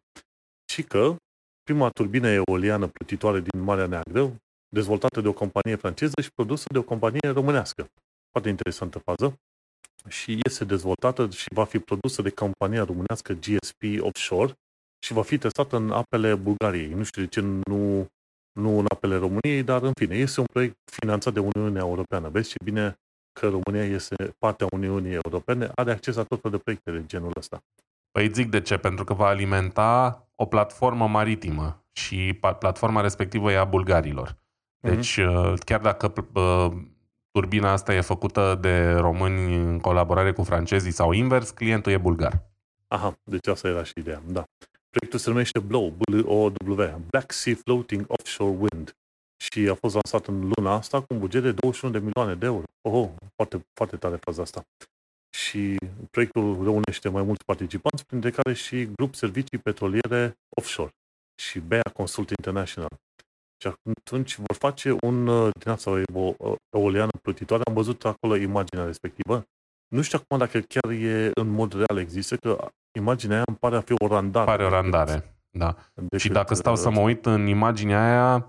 [0.73, 1.17] Și că
[1.63, 6.79] prima turbină eoliană plutitoare din Marea Neagră, dezvoltată de o companie franceză și produsă de
[6.79, 7.87] o companie românească.
[8.31, 9.39] Foarte interesantă fază
[10.09, 14.53] și este dezvoltată și va fi produsă de compania românească GSP Offshore
[15.05, 16.93] și va fi testată în apele Bulgariei.
[16.93, 18.09] Nu știu de ce nu,
[18.53, 22.29] nu în apele României, dar în fine, este un proiect finanțat de Uniunea Europeană.
[22.29, 22.99] Vezi ce bine
[23.33, 27.33] că România este partea Uniunii Europene, are acces la tot felul de proiecte de genul
[27.37, 27.63] ăsta.
[28.13, 33.59] Păi zic de ce, pentru că va alimenta o platformă maritimă și platforma respectivă e
[33.59, 34.37] a bulgarilor.
[34.81, 34.95] Mhm.
[34.95, 35.55] Deci, mm-hmm.
[35.65, 36.13] chiar dacă
[37.31, 42.43] turbina asta e făcută de români în colaborare cu francezii sau invers, clientul e bulgar.
[42.89, 44.45] Aha, deci asta era și ideea, da.
[44.91, 48.95] Proiectul se numește BLOW, B-L-O-W, Black Sea Floating Offshore Wind
[49.37, 52.47] și a fost lansat în luna asta cu un buget de 21 de milioane de
[52.47, 52.65] euro.
[52.81, 54.63] Oh, foarte, foarte tare faza asta.
[55.37, 55.77] Și
[56.11, 60.91] proiectul reunește mai mulți participanți, printre care și grup servicii petroliere offshore
[61.43, 62.89] și Bea Consult International.
[63.63, 63.73] Și
[64.03, 66.35] atunci vor face un, uh, din asta, o
[66.77, 67.63] eoliană plutitoare.
[67.67, 69.45] Am văzut acolo imaginea respectivă.
[69.89, 72.69] Nu știu acum dacă chiar e în mod real există, că
[72.99, 74.45] imaginea aia îmi pare a fi o randare.
[74.45, 75.77] Pare o randare, da.
[75.95, 78.47] Decât, și dacă stau să mă uit în imaginea aia,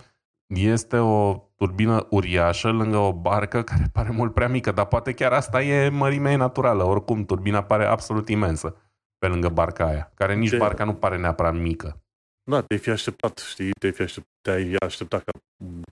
[0.48, 5.34] este o turbină uriașă lângă o barcă care pare mult prea mică, dar poate chiar
[5.34, 6.84] asta e mărimea naturală.
[6.84, 8.76] Oricum, turbina pare absolut imensă
[9.18, 10.58] pe lângă barca aia, care nici de...
[10.58, 12.02] barca nu pare neapărat mică.
[12.44, 15.32] Da, te-ai fi așteptat, știi, te-ai, fi așteptat, te-ai așteptat ca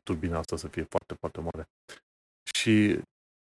[0.04, 1.68] turbina asta să fie foarte, foarte mare.
[2.54, 3.00] Și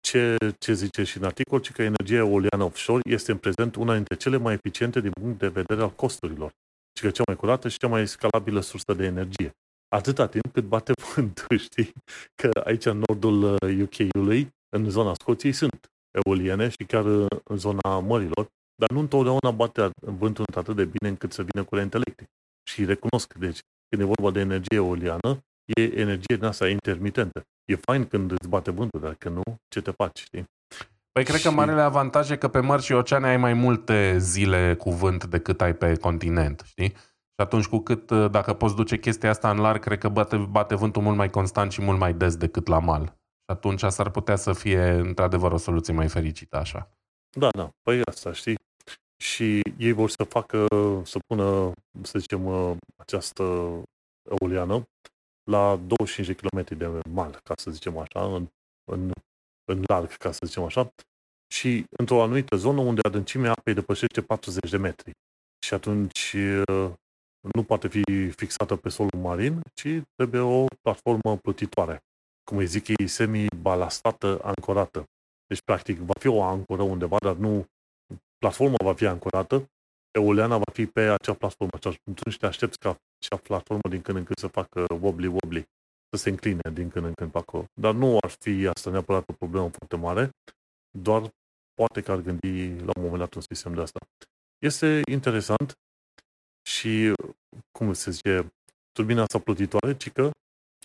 [0.01, 3.95] ce, ce zice și în articol, ci că energia eoliană offshore este în prezent una
[3.95, 6.53] dintre cele mai eficiente din punct de vedere al costurilor.
[7.01, 9.51] Și că cea mai curată și cea mai scalabilă sursă de energie.
[9.89, 11.93] Atâta timp cât bate vântul, știi?
[12.35, 15.91] Că aici, în nordul UK-ului, uh, în zona Scoției, sunt
[16.25, 21.09] eoliene și chiar uh, în zona mărilor, dar nu întotdeauna bate vântul atât de bine
[21.09, 22.29] încât să vină curent electric
[22.69, 27.43] și recunosc, deci, când e vorba de energie eoliană, e energie din asta intermitentă.
[27.65, 30.45] E fain când îți bate vântul, dacă nu, ce te faci, știi?
[31.13, 31.45] Păi cred și...
[31.45, 35.25] că marele avantaj e că pe mări și oceane ai mai multe zile cu vânt
[35.25, 36.89] decât ai pe continent, știi?
[36.89, 40.75] Și atunci cu cât, dacă poți duce chestia asta în larg, cred că bate, bate
[40.75, 43.05] vântul mult mai constant și mult mai des decât la mal.
[43.05, 46.91] Și atunci s-ar putea să fie, într-adevăr, o soluție mai fericită așa.
[47.39, 47.69] Da, da.
[47.83, 48.59] Păi asta, știi?
[49.21, 50.67] și ei vor să facă,
[51.05, 51.73] să pună,
[52.03, 53.43] să zicem, uh, această
[54.41, 54.89] eoliană
[55.51, 58.47] la 25 de km de mal, ca să zicem așa, în,
[58.91, 59.11] în,
[59.65, 60.93] în larg, ca să zicem așa,
[61.53, 65.11] și într-o anumită zonă unde adâncimea apei depășește 40 de metri.
[65.67, 66.37] Și atunci
[66.69, 66.91] uh,
[67.55, 72.01] nu poate fi fixată pe solul marin, ci trebuie o platformă plutitoare.
[72.45, 75.05] Cum îi zic ei, semi-balastată, ancorată.
[75.47, 77.67] Deci, practic, va fi o ancoră undeva, dar nu
[78.39, 79.71] platforma va fi ancorată,
[80.11, 84.17] Euleana va fi pe acea platformă și atunci te aștepți ca acea platformă din când
[84.19, 85.63] în când să facă wobbly-wobbly,
[86.11, 87.65] să se încline din când în când pe acolo.
[87.81, 90.31] Dar nu ar fi asta neapărat o problemă foarte mare,
[90.99, 91.31] doar
[91.75, 93.99] poate că ar gândi la un moment dat un sistem de asta.
[94.59, 95.79] Este interesant
[96.63, 97.13] și,
[97.71, 98.53] cum se zice,
[98.93, 100.31] turbina asta plutitoare, ci că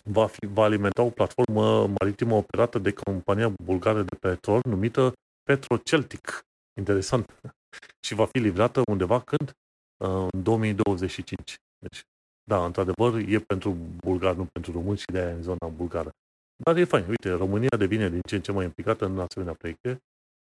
[0.04, 6.44] va, fi, va alimenta o platformă maritimă operată de compania bulgară de petrol numită Petroceltic.
[6.78, 7.40] Interesant.
[8.06, 9.52] Și va fi livrată undeva când?
[9.96, 11.54] Uh, în 2025.
[11.78, 12.02] Deci,
[12.44, 16.10] da, într-adevăr, e pentru bulgar, nu pentru români și de aia în zona bulgară.
[16.56, 17.04] Dar e fain.
[17.08, 19.98] Uite, România devine din ce în ce mai implicată în asemenea proiecte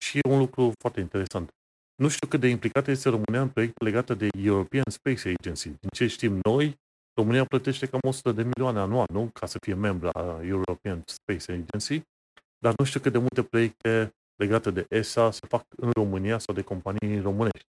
[0.03, 1.49] Și e un lucru foarte interesant.
[1.95, 5.67] Nu știu cât de implicată este România în proiecte legate de European Space Agency.
[5.67, 6.79] Din ce știm noi,
[7.13, 9.29] România plătește cam 100 de milioane anual, nu?
[9.33, 12.01] Ca să fie membru a European Space Agency.
[12.57, 16.53] Dar nu știu cât de multe proiecte legate de ESA se fac în România sau
[16.53, 17.67] de companii românești.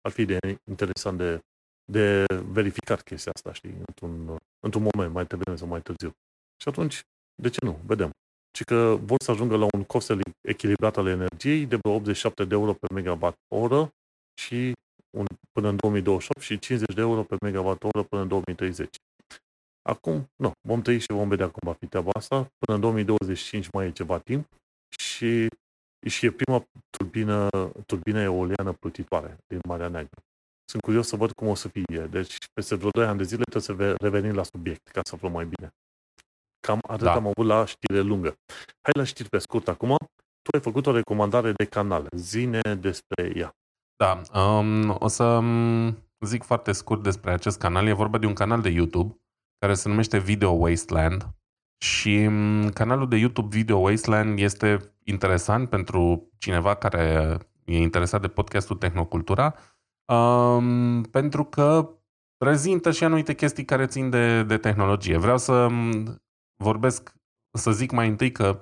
[0.00, 0.38] Ar fi de
[0.70, 1.40] interesant de,
[1.84, 6.10] de verificat chestia asta, știi, într-un, într-un moment, mai devreme sau mai târziu.
[6.62, 7.02] Și atunci,
[7.42, 7.78] de ce nu?
[7.86, 8.10] Vedem.
[8.56, 12.72] Și că vor să ajungă la un cost echilibrat al energiei de 87 de euro
[12.72, 13.88] pe megawatt oră
[14.40, 14.72] și
[15.16, 18.96] un, până în 2028 și 50 de euro pe megawatt oră până în 2030.
[19.88, 22.36] Acum, nu, vom trăi și vom vedea cum va fi treaba asta.
[22.58, 24.46] Până în 2025 mai e ceva timp
[24.98, 25.46] și,
[26.06, 27.48] și e prima turbină,
[27.86, 30.22] turbină eoliană plutitoare din Marea Neagră.
[30.70, 32.06] Sunt curios să văd cum o să fie.
[32.10, 35.32] Deci, peste vreo 2 ani de zile trebuie să revenim la subiect, ca să aflăm
[35.32, 35.72] mai bine.
[36.66, 37.12] Cam atât da.
[37.12, 38.34] am avut la știre lungă.
[38.82, 39.96] Hai la știri pe scurt acum.
[40.42, 42.06] Tu ai făcut o recomandare de canal.
[42.16, 43.50] Zine despre ea.
[43.96, 45.40] Da, um, o să
[46.20, 47.86] zic foarte scurt despre acest canal.
[47.86, 49.20] E vorba de un canal de YouTube
[49.58, 51.26] care se numește Video Wasteland
[51.84, 52.28] și
[52.74, 59.54] canalul de YouTube Video Wasteland este interesant pentru cineva care e interesat de podcastul Tehnocultura
[60.04, 61.90] um, pentru că
[62.36, 65.16] prezintă și anumite chestii care țin de, de tehnologie.
[65.16, 65.66] Vreau să
[66.64, 67.14] vorbesc,
[67.50, 68.58] să zic mai întâi că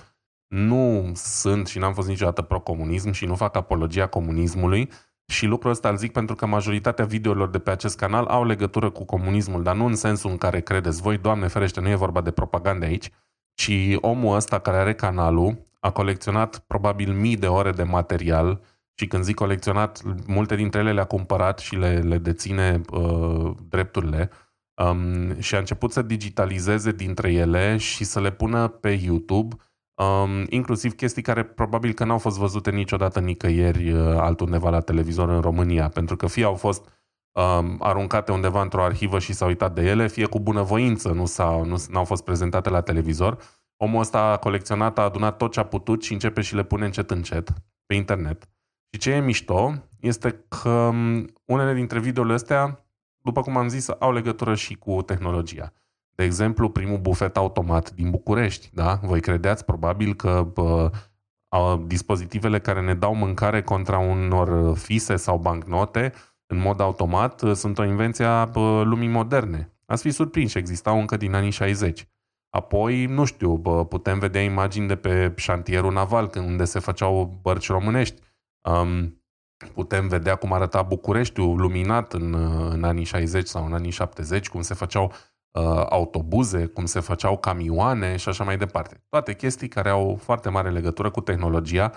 [0.48, 4.90] nu sunt și n-am fost niciodată pro-comunism și nu fac apologia comunismului
[5.26, 8.90] și lucrul ăsta îl zic pentru că majoritatea videolor de pe acest canal au legătură
[8.90, 12.20] cu comunismul, dar nu în sensul în care credeți voi, Doamne ferește, nu e vorba
[12.20, 13.10] de propagandă aici,
[13.54, 18.60] ci omul ăsta care are canalul a colecționat probabil mii de ore de material
[18.94, 24.30] și când zic colecționat, multe dintre ele le-a cumpărat și le, le deține uh, drepturile
[24.74, 29.56] um, și a început să digitalizeze dintre ele și să le pună pe YouTube,
[29.94, 35.28] um, inclusiv chestii care probabil că n-au fost văzute niciodată nicăieri uh, altundeva la televizor
[35.28, 36.88] în România, pentru că fie au fost
[37.32, 41.64] um, aruncate undeva într-o arhivă și s-au uitat de ele, fie cu bunăvoință nu, s-au,
[41.64, 43.36] nu n-au fost prezentate la televizor.
[43.76, 46.84] Omul ăsta a colecționat, a adunat tot ce a putut și începe și le pune
[46.84, 47.52] încet încet
[47.86, 48.48] pe internet.
[48.92, 52.86] Și ce e mișto este că um, unele dintre videourile astea
[53.22, 55.72] după cum am zis, au legătură și cu tehnologia.
[56.14, 58.98] De exemplu, primul bufet automat din București, da?
[59.02, 60.90] Voi credeați probabil că bă,
[61.86, 66.12] dispozitivele care ne dau mâncare contra unor fise sau bancnote
[66.46, 68.50] în mod automat sunt o invenție a
[68.82, 69.72] lumii moderne.
[69.86, 72.08] Ați fi surprins, existau încă din anii 60.
[72.50, 77.68] Apoi, nu știu, bă, putem vedea imagini de pe șantierul naval, unde se făceau bărci
[77.68, 78.20] românești.
[78.60, 79.21] Um,
[79.74, 82.34] putem vedea cum arăta Bucureștiul luminat în,
[82.72, 85.12] în anii 60 sau în anii 70, cum se făceau
[85.52, 89.04] uh, autobuze, cum se făceau camioane și așa mai departe.
[89.08, 91.92] Toate chestii care au foarte mare legătură cu tehnologia.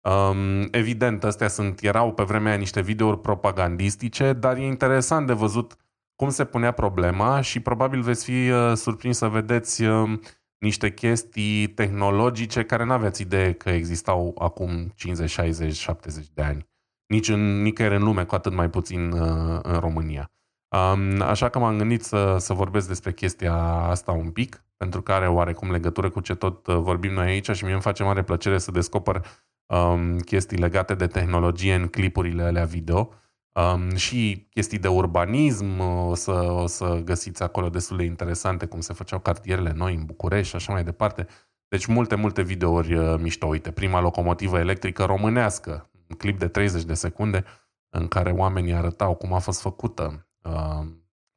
[0.00, 5.76] Um, evident, astea sunt, erau pe vremea niște videouri propagandistice, dar e interesant de văzut
[6.16, 10.18] cum se punea problema și probabil veți fi uh, surprins să vedeți uh,
[10.58, 16.69] niște chestii tehnologice care nu aveați idee că existau acum 50, 60, 70 de ani
[17.10, 20.30] nici în nicăieri în lume, cu atât mai puțin uh, în România.
[20.68, 25.12] Um, așa că m-am gândit să, să vorbesc despre chestia asta un pic, pentru că
[25.12, 28.22] are oarecum legătură cu ce tot uh, vorbim noi aici și mie îmi face mare
[28.22, 29.26] plăcere să descoper
[29.66, 33.12] um, chestii legate de tehnologie în clipurile alea video
[33.52, 35.78] um, și chestii de urbanism,
[36.08, 40.04] o să, o să găsiți acolo destul de interesante cum se făceau cartierele noi în
[40.04, 41.26] București și așa mai departe.
[41.68, 43.46] Deci multe, multe videouri uh, mișto.
[43.46, 47.44] Uite, prima locomotivă electrică românească, un clip de 30 de secunde
[47.88, 50.26] în care oamenii arătau cum a fost făcută.
[50.42, 50.86] Uh,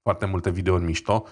[0.02, 1.24] foarte multe videouri mișto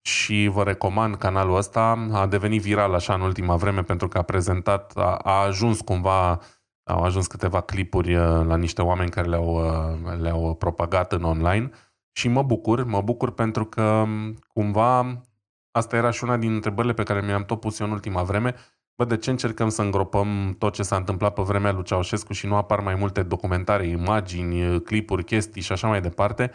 [0.00, 2.08] și vă recomand canalul ăsta.
[2.12, 6.40] A devenit viral așa în ultima vreme pentru că a prezentat, a, a ajuns cumva,
[6.82, 11.70] au ajuns câteva clipuri uh, la niște oameni care le-au, uh, le-au propagat în online
[12.12, 15.22] și mă bucur, mă bucur pentru că um, cumva
[15.70, 18.54] asta era și una din întrebările pe care mi-am tot pus eu în ultima vreme,
[19.00, 22.46] Bă, de ce încercăm să îngropăm tot ce s-a întâmplat pe vremea lui Ceaușescu și
[22.46, 26.50] nu apar mai multe documentare, imagini, clipuri, chestii și așa mai departe?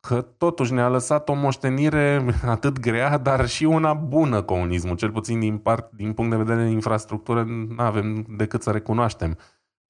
[0.00, 5.40] Că totuși ne-a lăsat o moștenire atât grea, dar și una bună comunismul, cel puțin
[5.40, 9.38] din, part, din punct de vedere de infrastructură, nu avem decât să recunoaștem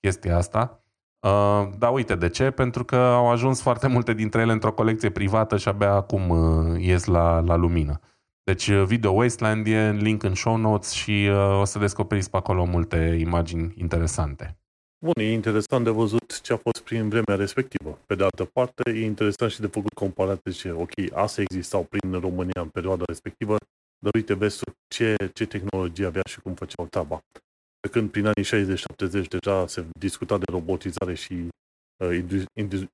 [0.00, 0.84] chestia asta.
[1.20, 2.50] Uh, da, uite de ce?
[2.50, 6.80] Pentru că au ajuns foarte multe dintre ele într-o colecție privată și abia acum uh,
[6.80, 8.00] ies la, la lumină.
[8.51, 12.36] Deci uh, Video Wasteland e link în show notes și uh, o să descoperiți pe
[12.36, 14.59] acolo multe imagini interesante.
[15.05, 17.98] Bun, e interesant de văzut ce a fost prin vremea respectivă.
[18.06, 22.12] Pe de altă parte, e interesant și de făcut comparație ce, ok, astea existau prin
[22.12, 23.56] România în perioada respectivă,
[23.98, 27.18] dar uite, vezi ce, ce tehnologie avea și cum făceau treaba.
[27.81, 28.77] Pe când prin anii
[29.24, 31.48] 60-70 deja se discuta de robotizare și
[32.05, 32.44] uh,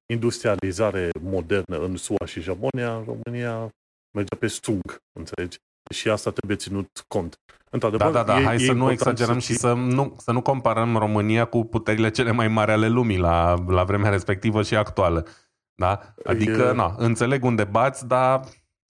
[0.07, 3.73] industrializare modernă în SUA și Japonia, în România
[4.13, 5.59] mergea pe stung, înțelegi?
[5.95, 7.37] Și asta trebuie ținut cont.
[7.71, 10.33] Într-adevăr, da, da, da, e, hai e să nu exagerăm să și să nu, să
[10.33, 14.77] nu comparăm România cu puterile cele mai mari ale lumii la, la vremea respectivă și
[14.77, 15.27] actuală.
[15.75, 16.15] Da?
[16.25, 16.73] Adică, e...
[16.73, 18.45] na, înțeleg unde bați, dar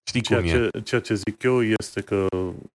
[0.09, 0.81] știi ceea cum ce, e.
[0.81, 2.27] Ceea ce zic eu este că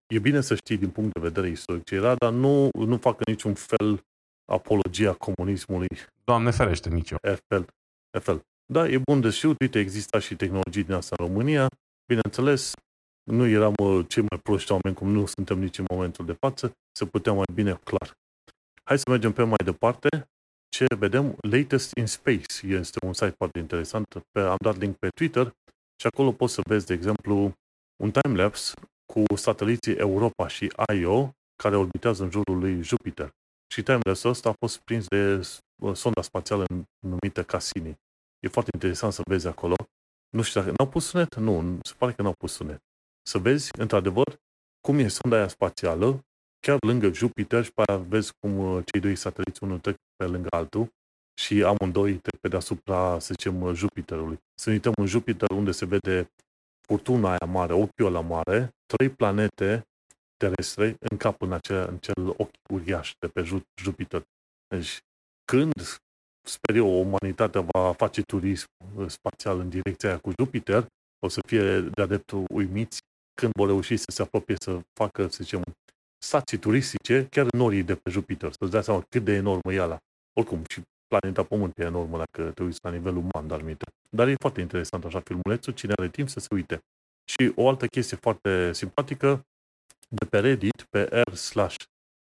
[0.07, 3.23] e bine să știi din punct de vedere istoric ce era, dar nu, nu facă
[3.25, 4.05] niciun fel
[4.51, 5.87] apologia comunismului.
[6.23, 7.17] Doamne ferește, nici eu.
[7.47, 7.61] FL.
[8.19, 8.35] FL.
[8.73, 11.67] Da, e bun de știut, uite, exista și tehnologii din asta în România.
[12.07, 12.71] Bineînțeles,
[13.23, 16.71] nu eram uh, cei mai proști oameni, cum nu suntem nici în momentul de față,
[16.91, 18.11] să putem mai bine clar.
[18.83, 20.29] Hai să mergem pe mai departe.
[20.69, 21.35] Ce vedem?
[21.41, 24.05] Latest in Space este un site foarte interesant.
[24.31, 25.45] Pe, am dat link pe Twitter
[26.01, 27.53] și acolo poți să vezi, de exemplu,
[28.03, 28.73] un timelapse
[29.13, 31.31] cu sateliții Europa și Io
[31.63, 33.29] care orbitează în jurul lui Jupiter.
[33.73, 35.47] Și timelapse-ul ăsta a fost prins de
[35.81, 36.65] uh, sonda spațială
[36.99, 37.99] numită Cassini.
[38.39, 39.75] E foarte interesant să vezi acolo.
[40.29, 41.35] Nu știu dacă n-au pus sunet?
[41.35, 42.81] Nu, se pare că n-au pus sunet
[43.27, 44.39] să vezi, într-adevăr,
[44.81, 46.25] cum e sonda aia spațială,
[46.59, 50.25] chiar lângă Jupiter și pe aia vezi cum uh, cei doi sateliți, unul trec pe
[50.25, 50.87] lângă altul
[51.41, 54.37] și amândoi trec pe deasupra, să zicem, uh, Jupiterului.
[54.55, 56.31] Să uităm în Jupiter unde se vede
[56.87, 59.87] furtuna aia mare, ochiul ăla mare, trei planete
[60.37, 63.43] terestre în cap în acel, în cel ochi uriaș de pe
[63.75, 64.23] Jupiter.
[64.67, 64.99] Deci,
[65.45, 65.73] când,
[66.47, 70.85] sper eu, umanitatea va face turism uh, spațial în direcția aia cu Jupiter,
[71.19, 72.99] o să fie de-a dreptul uimiți
[73.41, 75.61] când vor reuși să se apropie să facă, să zicem,
[76.17, 79.79] stații turistice chiar în norii de pe Jupiter, să-ți dai seama cât de enormă e
[79.79, 79.97] ala.
[80.33, 83.85] Oricum, și planeta Pământ e enormă dacă te uiți la nivel uman, dar minte.
[84.09, 86.79] Dar e foarte interesant așa filmulețul, cine are timp să se uite.
[87.25, 89.45] Și o altă chestie foarte simpatică,
[90.09, 91.75] de pe Reddit, pe r slash,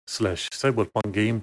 [0.03, 1.41] slash cyberpunk game,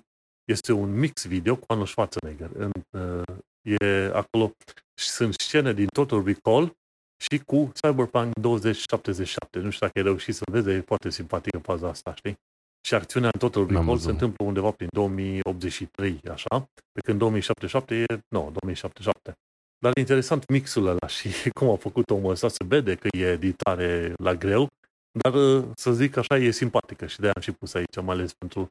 [0.48, 2.50] este un mix video cu Arnold Schwarzenegger.
[2.54, 3.22] În, uh,
[3.62, 4.52] e acolo
[5.00, 6.76] și sunt scene din Total Recall
[7.16, 9.58] și cu Cyberpunk 2077.
[9.58, 12.38] Nu știu dacă ai reușit să vezi, e foarte simpatică faza asta, știi?
[12.86, 18.04] Și acțiunea în Total Recall se întâmplă undeva prin 2083, așa, pe când 2077 e,
[18.28, 19.32] nu, 2077.
[19.78, 23.30] Dar e interesant mixul ăla și cum a făcut omul ăsta, se vede că e
[23.30, 24.68] editare la greu,
[25.10, 25.32] dar
[25.74, 28.68] să zic așa, e simpatică și de-aia am și pus aici, mai ales pentru...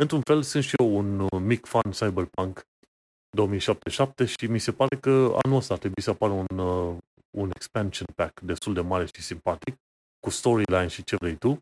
[0.00, 2.66] Într-un fel sunt și eu un mic fan Cyberpunk
[3.36, 6.58] 2077 și mi se pare că anul ăsta ar trebui să apară un,
[7.38, 9.74] un expansion pack destul de mare și simpatic,
[10.20, 11.58] cu storyline și ce vrei tu,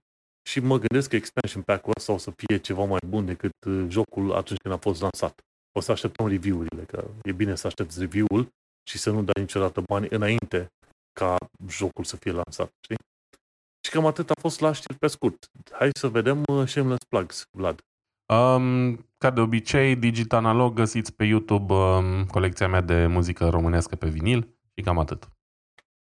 [0.49, 3.87] și mă gândesc că expansion pack-ul ăsta o să fie ceva mai bun decât uh,
[3.89, 5.41] jocul atunci când a fost lansat.
[5.79, 8.49] O să așteptăm review-urile, că e bine să aștepți review-ul
[8.91, 10.67] și să nu dai niciodată bani înainte
[11.13, 11.37] ca
[11.69, 12.99] jocul să fie lansat, știi?
[13.85, 15.47] Și cam atât a fost la știri pe scurt.
[15.73, 17.81] Hai să vedem uh, Shameless Plugs, Vlad.
[18.33, 23.97] Um, ca de obicei, Digital Analog găsiți pe YouTube um, colecția mea de muzică românească
[23.97, 25.29] pe vinil și cam atât.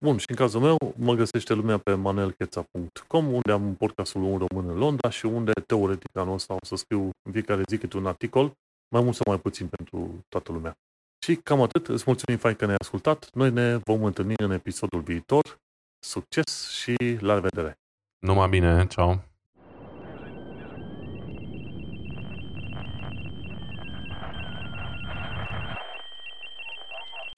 [0.06, 4.70] Bun, și în cazul meu mă găsește lumea pe manelcheța.com, unde am podcastul Un Român
[4.70, 8.06] în Londra și unde, teoretic, anul ăsta o să scriu în fiecare zi câte un
[8.06, 8.54] articol,
[8.96, 10.74] mai mult sau mai puțin pentru toată lumea.
[11.26, 15.02] Și cam atât, îți mulțumim fain că ne-ai ascultat, noi ne vom întâlni în episodul
[15.02, 15.60] viitor,
[16.00, 17.80] succes și la revedere!
[18.20, 19.29] Numai bine, ceau!